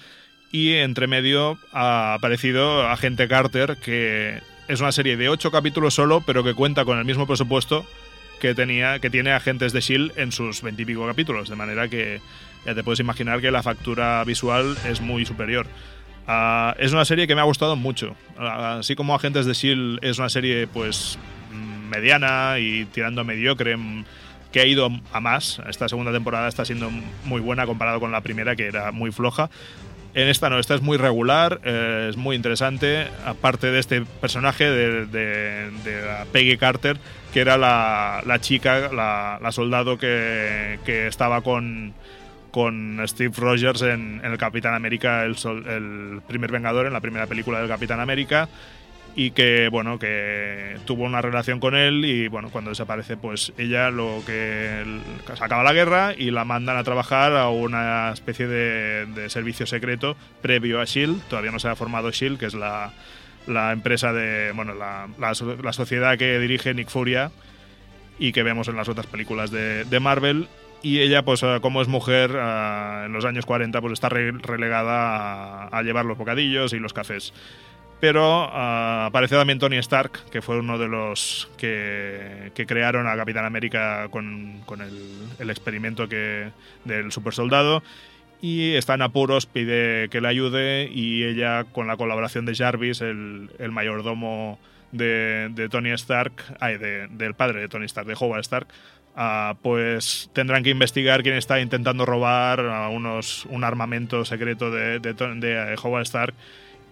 y 0.50 0.72
entre 0.74 1.06
medio 1.06 1.58
ha 1.72 2.14
aparecido 2.14 2.88
Agente 2.88 3.28
Carter, 3.28 3.76
que 3.76 4.40
es 4.66 4.80
una 4.80 4.90
serie 4.90 5.16
de 5.16 5.28
ocho 5.28 5.52
capítulos 5.52 5.94
solo, 5.94 6.22
pero 6.26 6.42
que 6.42 6.54
cuenta 6.54 6.84
con 6.84 6.98
el 6.98 7.04
mismo 7.04 7.24
presupuesto 7.26 7.86
que 8.40 8.52
tenía 8.54 8.98
que 8.98 9.10
tiene 9.10 9.30
Agentes 9.32 9.72
de 9.72 9.80
Shield 9.80 10.12
en 10.18 10.32
sus 10.32 10.60
veintipico 10.62 11.06
capítulos, 11.06 11.48
de 11.48 11.54
manera 11.56 11.86
que 11.88 12.20
ya 12.66 12.74
te 12.74 12.82
puedes 12.82 13.00
imaginar 13.00 13.40
que 13.40 13.50
la 13.50 13.62
factura 13.62 14.22
visual 14.24 14.76
es 14.88 15.00
muy 15.00 15.24
superior. 15.24 15.66
Ah, 16.26 16.74
es 16.78 16.92
una 16.92 17.04
serie 17.04 17.26
que 17.26 17.34
me 17.34 17.40
ha 17.40 17.44
gustado 17.44 17.76
mucho. 17.76 18.16
Ah, 18.36 18.78
así 18.80 18.96
como 18.96 19.14
Agentes 19.14 19.46
de 19.46 19.52
Shield 19.54 20.00
es 20.02 20.18
una 20.18 20.28
serie 20.28 20.66
pues 20.66 21.18
mm, 21.52 21.88
mediana 21.88 22.58
y 22.58 22.84
tirando 22.86 23.20
a 23.20 23.24
mediocre, 23.24 23.76
mm, 23.76 24.04
que 24.50 24.60
ha 24.60 24.66
ido 24.66 24.90
a 25.12 25.20
más. 25.20 25.60
Esta 25.68 25.88
segunda 25.88 26.12
temporada 26.12 26.48
está 26.48 26.64
siendo 26.64 26.90
muy 27.24 27.40
buena 27.40 27.66
comparado 27.66 28.00
con 28.00 28.10
la 28.10 28.20
primera 28.22 28.56
que 28.56 28.66
era 28.66 28.90
muy 28.90 29.12
floja. 29.12 29.48
En 30.14 30.28
esta 30.28 30.48
no, 30.48 30.58
esta 30.58 30.74
es 30.74 30.80
muy 30.80 30.96
regular, 30.96 31.60
eh, 31.62 32.08
es 32.08 32.16
muy 32.16 32.34
interesante. 32.34 33.06
Aparte 33.26 33.70
de 33.70 33.78
este 33.78 34.00
personaje 34.00 34.64
de, 34.70 35.70
Peggy 36.32 36.56
Carter, 36.56 36.98
que 37.34 37.40
era 37.40 37.58
la, 37.58 38.22
la 38.24 38.40
chica, 38.40 38.90
la, 38.92 39.38
la 39.42 39.52
soldado 39.52 39.98
que, 39.98 40.78
que 40.86 41.06
estaba 41.06 41.42
con, 41.42 41.92
con 42.56 42.98
Steve 43.06 43.34
Rogers 43.36 43.82
en, 43.82 44.22
el 44.24 44.38
Capitán 44.38 44.72
América, 44.72 45.24
el, 45.26 45.36
sol- 45.36 45.66
el 45.68 46.22
primer 46.26 46.50
Vengador, 46.50 46.86
en 46.86 46.94
la 46.94 47.00
primera 47.02 47.26
película 47.26 47.58
del 47.58 47.68
Capitán 47.68 48.00
América 48.00 48.48
y 49.14 49.32
que 49.32 49.68
bueno 49.70 49.98
que 49.98 50.78
tuvo 50.86 51.04
una 51.04 51.20
relación 51.20 51.60
con 51.60 51.74
él 51.74 52.06
y 52.06 52.28
bueno 52.28 52.48
cuando 52.48 52.70
desaparece 52.70 53.18
pues 53.18 53.52
ella 53.58 53.90
lo 53.90 54.22
que 54.24 54.82
se 55.34 55.44
acaba 55.44 55.62
la 55.62 55.74
guerra 55.74 56.14
y 56.16 56.30
la 56.30 56.46
mandan 56.46 56.78
a 56.78 56.82
trabajar 56.84 57.36
a 57.36 57.50
una 57.50 58.10
especie 58.14 58.46
de, 58.46 59.04
de 59.04 59.28
servicio 59.28 59.66
secreto 59.66 60.16
previo 60.40 60.80
a 60.80 60.84
Shield 60.86 61.20
todavía 61.28 61.50
no 61.50 61.58
se 61.58 61.68
ha 61.68 61.76
formado 61.76 62.10
Shield 62.10 62.38
que 62.38 62.46
es 62.46 62.54
la, 62.54 62.92
empresa 63.70 64.14
de 64.14 64.52
bueno 64.52 64.74
la, 64.74 65.08
la 65.18 65.72
sociedad 65.74 66.16
que 66.16 66.38
dirige 66.38 66.72
Nick 66.72 66.88
Furia 66.88 67.30
y 68.18 68.32
que 68.32 68.42
vemos 68.42 68.68
en 68.68 68.76
las 68.76 68.88
otras 68.88 69.06
películas 69.06 69.50
de, 69.50 69.84
de 69.84 70.00
Marvel. 70.00 70.48
Y 70.82 71.00
ella, 71.00 71.24
pues 71.24 71.42
eh, 71.42 71.58
como 71.62 71.82
es 71.82 71.88
mujer, 71.88 72.30
eh, 72.34 73.02
en 73.06 73.12
los 73.12 73.24
años 73.24 73.46
40, 73.46 73.80
pues 73.80 73.92
está 73.94 74.08
re- 74.08 74.32
relegada 74.32 75.64
a, 75.68 75.82
llevar 75.82 76.04
los 76.04 76.16
bocadillos 76.18 76.72
y 76.72 76.78
los 76.78 76.92
cafés. 76.92 77.32
Pero 77.98 78.44
eh, 78.44 78.50
aparece 79.06 79.36
también 79.36 79.58
Tony 79.58 79.78
Stark, 79.78 80.12
que 80.30 80.42
fue 80.42 80.58
uno 80.58 80.78
de 80.78 80.86
los 80.86 81.48
que, 81.56 82.52
que 82.54 82.66
crearon 82.66 83.08
a 83.08 83.16
Capitán 83.16 83.46
América 83.46 84.08
con, 84.10 84.60
con 84.66 84.80
el, 84.82 84.92
el 85.38 85.50
experimento 85.50 86.08
que, 86.08 86.50
del 86.84 87.10
supersoldado. 87.10 87.82
Y 88.42 88.74
está 88.74 88.94
en 88.94 89.02
apuros, 89.02 89.46
pide 89.46 90.08
que 90.10 90.20
le 90.20 90.28
ayude 90.28 90.90
y 90.92 91.24
ella, 91.24 91.64
con 91.64 91.86
la 91.86 91.96
colaboración 91.96 92.44
de 92.44 92.54
Jarvis, 92.54 93.00
el, 93.00 93.48
el 93.58 93.72
mayordomo 93.72 94.58
de, 94.92 95.48
de 95.52 95.68
Tony 95.70 95.90
Stark, 95.92 96.32
ay, 96.60 96.76
de- 96.76 97.08
del 97.08 97.32
padre 97.34 97.60
de 97.60 97.68
Tony 97.68 97.86
Stark, 97.86 98.06
de 98.06 98.14
Howard 98.20 98.40
Stark, 98.40 98.68
ah, 99.16 99.56
pues 99.62 100.30
tendrán 100.32 100.62
que 100.62 100.70
investigar 100.70 101.22
quién 101.22 101.34
está 101.36 101.60
intentando 101.60 102.06
robar 102.06 102.60
unos, 102.90 103.46
un 103.46 103.64
armamento 103.64 104.24
secreto 104.24 104.70
de, 104.70 105.00
de, 105.00 105.14
de, 105.14 105.72
eh, 105.72 105.76
Howard 105.82 106.02
Stark. 106.02 106.34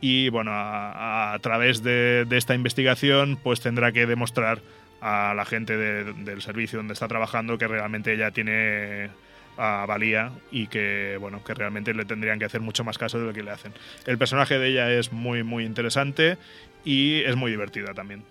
Y 0.01 0.29
bueno, 0.29 0.51
a, 0.55 1.39
través 1.41 1.83
de, 1.83 2.25
de 2.27 2.37
esta 2.37 2.55
investigación, 2.55 3.39
pues 3.43 3.61
tendrá 3.61 3.93
que 3.93 4.07
demostrar 4.07 4.61
a 5.01 5.35
la 5.35 5.45
gente 5.45 5.77
de- 5.77 6.13
del 6.13 6.43
servicio 6.43 6.79
donde 6.79 6.95
está 6.95 7.09
trabajando 7.09 7.57
que 7.59 7.69
realmente 7.69 8.13
ella 8.13 8.31
tiene 8.31 9.11
a 9.57 9.87
valía 9.87 10.33
y 10.51 10.67
que 10.67 11.17
bueno 11.21 11.45
que 11.45 11.55
realmente 11.55 11.95
le 11.95 12.05
tendrían 12.05 12.39
que 12.41 12.45
hacer 12.45 12.61
mucho 12.61 12.83
más 12.83 12.99
caso 12.99 13.21
de 13.21 13.27
lo 13.27 13.33
que 13.33 13.43
le 13.43 13.51
hacen. 13.53 13.73
El 14.07 14.19
personaje 14.19 14.59
de 14.59 14.69
ella 14.69 14.91
es 14.91 15.13
muy 15.13 15.43
muy 15.45 15.65
interesante 15.65 16.39
y 16.85 17.21
es 17.23 17.37
muy 17.37 17.51
divertida 17.53 17.95
también. 17.95 18.25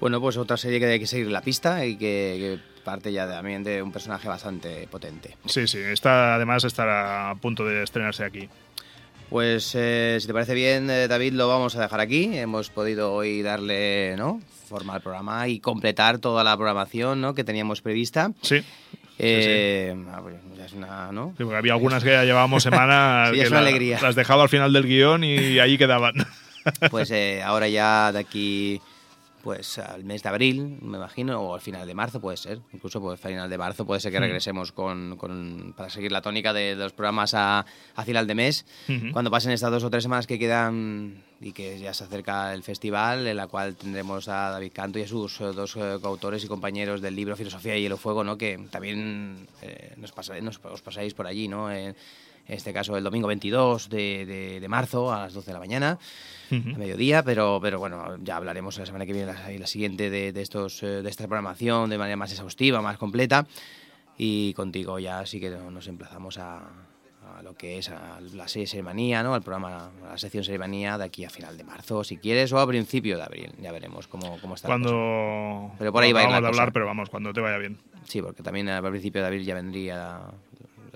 Bueno, 0.00 0.20
pues 0.20 0.36
otra 0.36 0.56
serie 0.56 0.78
que 0.78 0.86
hay 0.86 1.00
que 1.00 1.06
seguir 1.06 1.26
la 1.28 1.40
pista 1.40 1.84
y 1.84 1.96
que, 1.96 2.36
que 2.38 2.82
parte 2.84 3.12
ya 3.12 3.28
también 3.28 3.64
de 3.64 3.82
un 3.82 3.90
personaje 3.92 4.28
bastante 4.28 4.86
potente. 4.88 5.36
Sí, 5.46 5.66
sí, 5.66 5.78
esta 5.78 6.36
además 6.36 6.62
estará 6.64 7.30
a 7.30 7.34
punto 7.34 7.64
de 7.64 7.82
estrenarse 7.82 8.24
aquí. 8.24 8.48
Pues 9.28 9.74
eh, 9.74 10.16
si 10.20 10.26
te 10.26 10.32
parece 10.32 10.54
bien, 10.54 10.88
eh, 10.88 11.06
David, 11.08 11.34
lo 11.34 11.48
vamos 11.48 11.76
a 11.76 11.82
dejar 11.82 12.00
aquí. 12.00 12.30
Hemos 12.38 12.70
podido 12.70 13.12
hoy 13.12 13.42
darle 13.42 14.14
¿no? 14.16 14.40
forma 14.68 14.94
al 14.94 15.02
programa 15.02 15.48
y 15.48 15.60
completar 15.60 16.18
toda 16.18 16.44
la 16.44 16.56
programación 16.56 17.20
¿no? 17.20 17.34
que 17.34 17.44
teníamos 17.44 17.82
prevista. 17.82 18.32
Sí. 18.40 18.62
Eh, 19.18 19.94
ah, 20.12 20.20
pues, 20.22 20.36
ya 20.56 20.64
es 20.64 20.72
una, 20.74 21.10
¿no? 21.12 21.34
Sí, 21.36 21.42
porque 21.44 21.56
había 21.56 21.72
algunas 21.72 22.04
que 22.04 22.10
ya 22.10 22.24
llevábamos 22.24 22.62
semanas 22.62 23.30
Sí, 23.32 23.36
que 23.36 23.42
es 23.42 23.50
una 23.50 23.60
la- 23.60 23.68
alegría. 23.68 23.98
las 24.00 24.14
dejaba 24.14 24.44
al 24.44 24.48
final 24.48 24.72
del 24.72 24.84
guion 24.86 25.24
y 25.24 25.58
ahí 25.58 25.76
quedaban. 25.76 26.14
Pues 26.90 27.12
ahora 27.44 27.68
ya 27.68 28.12
de 28.12 28.18
aquí 28.20 28.80
pues 29.42 29.78
al 29.78 30.04
mes 30.04 30.22
de 30.22 30.28
abril, 30.28 30.78
me 30.82 30.96
imagino, 30.98 31.40
o 31.40 31.54
al 31.54 31.60
final 31.60 31.86
de 31.86 31.94
marzo 31.94 32.20
puede 32.20 32.36
ser, 32.36 32.60
incluso 32.72 33.00
pues 33.00 33.24
al 33.24 33.30
final 33.32 33.48
de 33.50 33.58
marzo 33.58 33.86
puede 33.86 34.00
ser 34.00 34.10
que 34.12 34.18
regresemos 34.20 34.72
con, 34.72 35.16
con 35.16 35.74
para 35.76 35.88
seguir 35.90 36.10
la 36.12 36.20
tónica 36.22 36.52
de, 36.52 36.74
de 36.74 36.82
los 36.82 36.92
programas 36.92 37.34
a, 37.34 37.64
a, 37.94 38.04
final 38.04 38.26
de 38.26 38.34
mes, 38.34 38.66
cuando 39.12 39.30
pasen 39.30 39.52
estas 39.52 39.70
dos 39.70 39.84
o 39.84 39.90
tres 39.90 40.02
semanas 40.02 40.26
que 40.26 40.38
quedan 40.38 41.22
y 41.40 41.52
que 41.52 41.78
ya 41.78 41.94
se 41.94 42.04
acerca 42.04 42.52
el 42.52 42.62
festival, 42.64 43.26
en 43.26 43.36
la 43.36 43.46
cual 43.46 43.76
tendremos 43.76 44.28
a 44.28 44.50
David 44.50 44.72
Canto 44.74 44.98
y 44.98 45.02
a 45.02 45.08
sus 45.08 45.40
eh, 45.40 45.44
dos 45.54 45.76
eh, 45.76 45.98
coautores 46.02 46.42
y 46.44 46.48
compañeros 46.48 47.00
del 47.00 47.14
libro 47.14 47.36
Filosofía 47.36 47.76
y 47.76 47.82
Hielo 47.82 47.96
Fuego, 47.96 48.24
¿no? 48.24 48.36
que 48.36 48.58
también 48.70 49.46
eh, 49.62 49.94
nos, 49.98 50.10
pasa- 50.12 50.40
nos- 50.40 50.60
os 50.64 50.82
pasáis 50.82 51.14
por 51.14 51.26
allí, 51.28 51.46
¿no? 51.46 51.70
En, 51.70 51.94
en 52.48 52.54
este 52.54 52.72
caso 52.72 52.96
el 52.96 53.04
domingo 53.04 53.28
22 53.28 53.88
de, 53.88 54.26
de- 54.26 54.60
de 54.60 54.68
marzo 54.68 55.12
a 55.12 55.20
las 55.24 55.34
12 55.34 55.46
de 55.46 55.52
la 55.52 55.58
mañana 55.60 55.98
Ujú. 56.50 56.70
a 56.74 56.78
mediodía, 56.78 57.22
pero, 57.22 57.58
pero 57.62 57.78
bueno, 57.78 58.16
ya 58.22 58.36
hablaremos 58.36 58.78
la 58.78 58.86
semana 58.86 59.04
que 59.06 59.12
viene 59.12 59.32
y 59.54 59.58
la 59.58 59.66
siguiente 59.66 60.08
de, 60.10 60.32
de 60.32 60.42
estos, 60.42 60.82
eh, 60.82 61.02
de 61.02 61.10
esta 61.10 61.26
programación 61.26 61.90
de 61.90 61.98
manera 61.98 62.16
más 62.16 62.32
exhaustiva, 62.32 62.80
más 62.82 62.96
completa. 62.98 63.46
Y 64.16 64.52
contigo 64.54 64.98
ya 64.98 65.24
sí 65.26 65.38
que 65.40 65.50
nos 65.50 65.86
emplazamos 65.86 66.38
a, 66.38 66.56
a 67.38 67.42
lo 67.42 67.54
que 67.54 67.78
es 67.78 67.88
a 67.90 68.18
la 68.34 68.48
serie 68.48 68.66
Serimanía, 68.66 69.22
¿no? 69.22 69.34
al 69.34 69.42
programa, 69.42 69.90
a 70.06 70.12
la 70.12 70.18
sección 70.18 70.42
Serimanía 70.42 70.98
de 70.98 71.04
aquí 71.04 71.24
a 71.24 71.30
final 71.30 71.56
de 71.56 71.62
marzo, 71.64 72.02
si 72.02 72.16
quieres, 72.16 72.52
o 72.52 72.58
a 72.58 72.66
principio 72.66 73.16
de 73.16 73.22
abril. 73.22 73.52
Ya 73.60 73.70
veremos 73.70 74.08
cómo, 74.08 74.38
cómo 74.40 74.54
está. 74.54 74.66
Cuando. 74.68 75.70
Pero 75.78 75.92
por 75.92 76.02
ahí 76.02 76.12
va 76.12 76.20
a 76.20 76.24
ir 76.24 76.30
la 76.30 76.36
a 76.36 76.48
hablar, 76.48 76.72
pero 76.72 76.86
vamos, 76.86 77.10
cuando 77.10 77.32
te 77.32 77.40
vaya 77.40 77.58
bien. 77.58 77.78
Sí, 78.08 78.20
porque 78.22 78.42
también 78.42 78.68
al 78.70 78.82
principio 78.90 79.20
de 79.20 79.26
abril 79.28 79.44
ya 79.44 79.54
vendría 79.54 80.18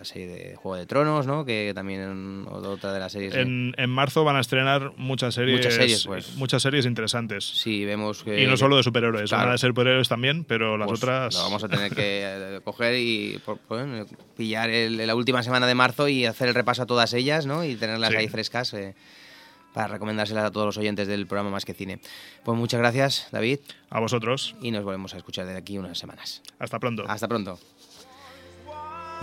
la, 0.03 0.05
serie 0.05 0.27
de 0.27 0.57
Juego 0.57 0.77
de 0.77 0.87
Tronos, 0.87 1.27
¿no? 1.27 1.45
Que 1.45 1.73
también 1.75 2.47
otra 2.51 2.93
de 2.93 2.99
las 2.99 3.13
series... 3.13 3.35
¿eh? 3.35 3.41
En, 3.43 3.73
en 3.79 3.91
marzo 3.91 4.25
van 4.25 4.37
a 4.37 4.41
estrenar 4.41 4.93
muchas 4.97 5.35
series. 5.35 5.59
Muchas 5.59 5.75
series, 5.75 6.07
pues. 6.07 6.35
muchas 6.37 6.63
series 6.63 6.87
interesantes. 6.87 7.45
Sí, 7.45 7.85
vemos 7.85 8.23
que... 8.25 8.43
Y 8.43 8.47
no 8.47 8.57
solo 8.57 8.77
de 8.77 8.83
superhéroes, 8.83 9.31
Claro. 9.31 9.47
van 9.47 9.55
a 9.55 9.59
ser 9.59 9.71
superhéroes 9.71 10.09
también, 10.09 10.45
pero 10.45 10.77
las 10.77 10.89
Pues 10.89 11.01
otras. 11.03 11.35
Lo 11.35 11.43
vamos 11.43 11.63
a 11.65 11.69
tener 11.69 11.95
que 11.95 12.23
eh, 12.57 12.61
coger 12.65 12.95
y 12.97 13.41
bueno, 13.69 14.05
pillar 14.37 14.71
el- 14.71 14.97
la 15.07 15.15
última 15.15 15.43
semana 15.43 15.67
de 15.67 15.75
marzo 15.75 16.09
y 16.09 16.27
hacer 16.27 16.49
el 16.49 16.55
repaso 16.55 16.83
a 16.83 16.87
todas 16.87 17.13
ellas, 17.15 17.47
¿no? 17.47 17.65
Y 17.65 17.77
tenerlas 17.77 18.11
Sí. 18.11 18.17
ahí 18.17 18.29
frescas 18.29 18.75
eh, 18.75 18.95
para 19.73 19.87
recomendárselas 19.89 20.45
a 20.45 20.51
todos 20.51 20.67
los 20.67 20.77
oyentes 20.79 21.09
del 21.09 21.27
programa 21.27 21.51
Más 21.51 21.65
que 21.65 21.73
Cine. 21.73 21.99
Pues 22.45 22.59
muchas 22.59 22.79
gracias, 22.81 23.29
David. 23.33 23.61
A 23.89 24.01
vosotros. 24.01 24.55
Y 24.61 24.71
nos 24.71 24.85
volvemos 24.85 25.15
a 25.15 25.17
escuchar 25.17 25.47
de 25.47 25.57
aquí 25.57 25.79
unas 25.79 25.99
semanas. 25.99 26.43
Hasta 26.59 26.79
pronto. 26.79 27.05
Hasta 27.09 27.27
pronto. 27.29 27.59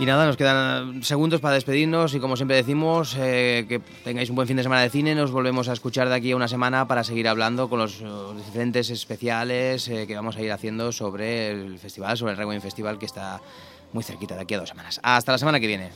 Y 0.00 0.06
nada, 0.06 0.24
nos 0.24 0.38
quedan 0.38 1.02
segundos 1.02 1.42
para 1.42 1.56
despedirnos 1.56 2.14
y 2.14 2.20
como 2.20 2.34
siempre 2.34 2.56
decimos, 2.56 3.14
eh, 3.18 3.66
que 3.68 3.80
tengáis 4.02 4.30
un 4.30 4.36
buen 4.36 4.48
fin 4.48 4.56
de 4.56 4.62
semana 4.62 4.80
de 4.80 4.88
cine. 4.88 5.14
Nos 5.14 5.30
volvemos 5.30 5.68
a 5.68 5.74
escuchar 5.74 6.08
de 6.08 6.14
aquí 6.14 6.32
a 6.32 6.36
una 6.36 6.48
semana 6.48 6.88
para 6.88 7.04
seguir 7.04 7.28
hablando 7.28 7.68
con 7.68 7.80
los, 7.80 8.02
diferentes 8.34 8.88
especiales 8.88 9.86
eh, 9.88 10.06
que 10.06 10.16
vamos 10.16 10.38
a 10.38 10.40
ir 10.40 10.52
haciendo 10.52 10.90
sobre 10.90 11.50
el 11.50 11.78
festival, 11.78 12.16
sobre 12.16 12.32
el 12.32 12.38
Rewind 12.38 12.62
Festival 12.62 12.98
que 12.98 13.04
está 13.04 13.42
muy 13.92 14.02
cerquita 14.02 14.34
de 14.36 14.40
aquí 14.40 14.54
a 14.54 14.60
dos 14.60 14.70
semanas. 14.70 15.00
Hasta 15.02 15.32
la 15.32 15.38
semana 15.38 15.60
que 15.60 15.66
viene. 15.66 15.90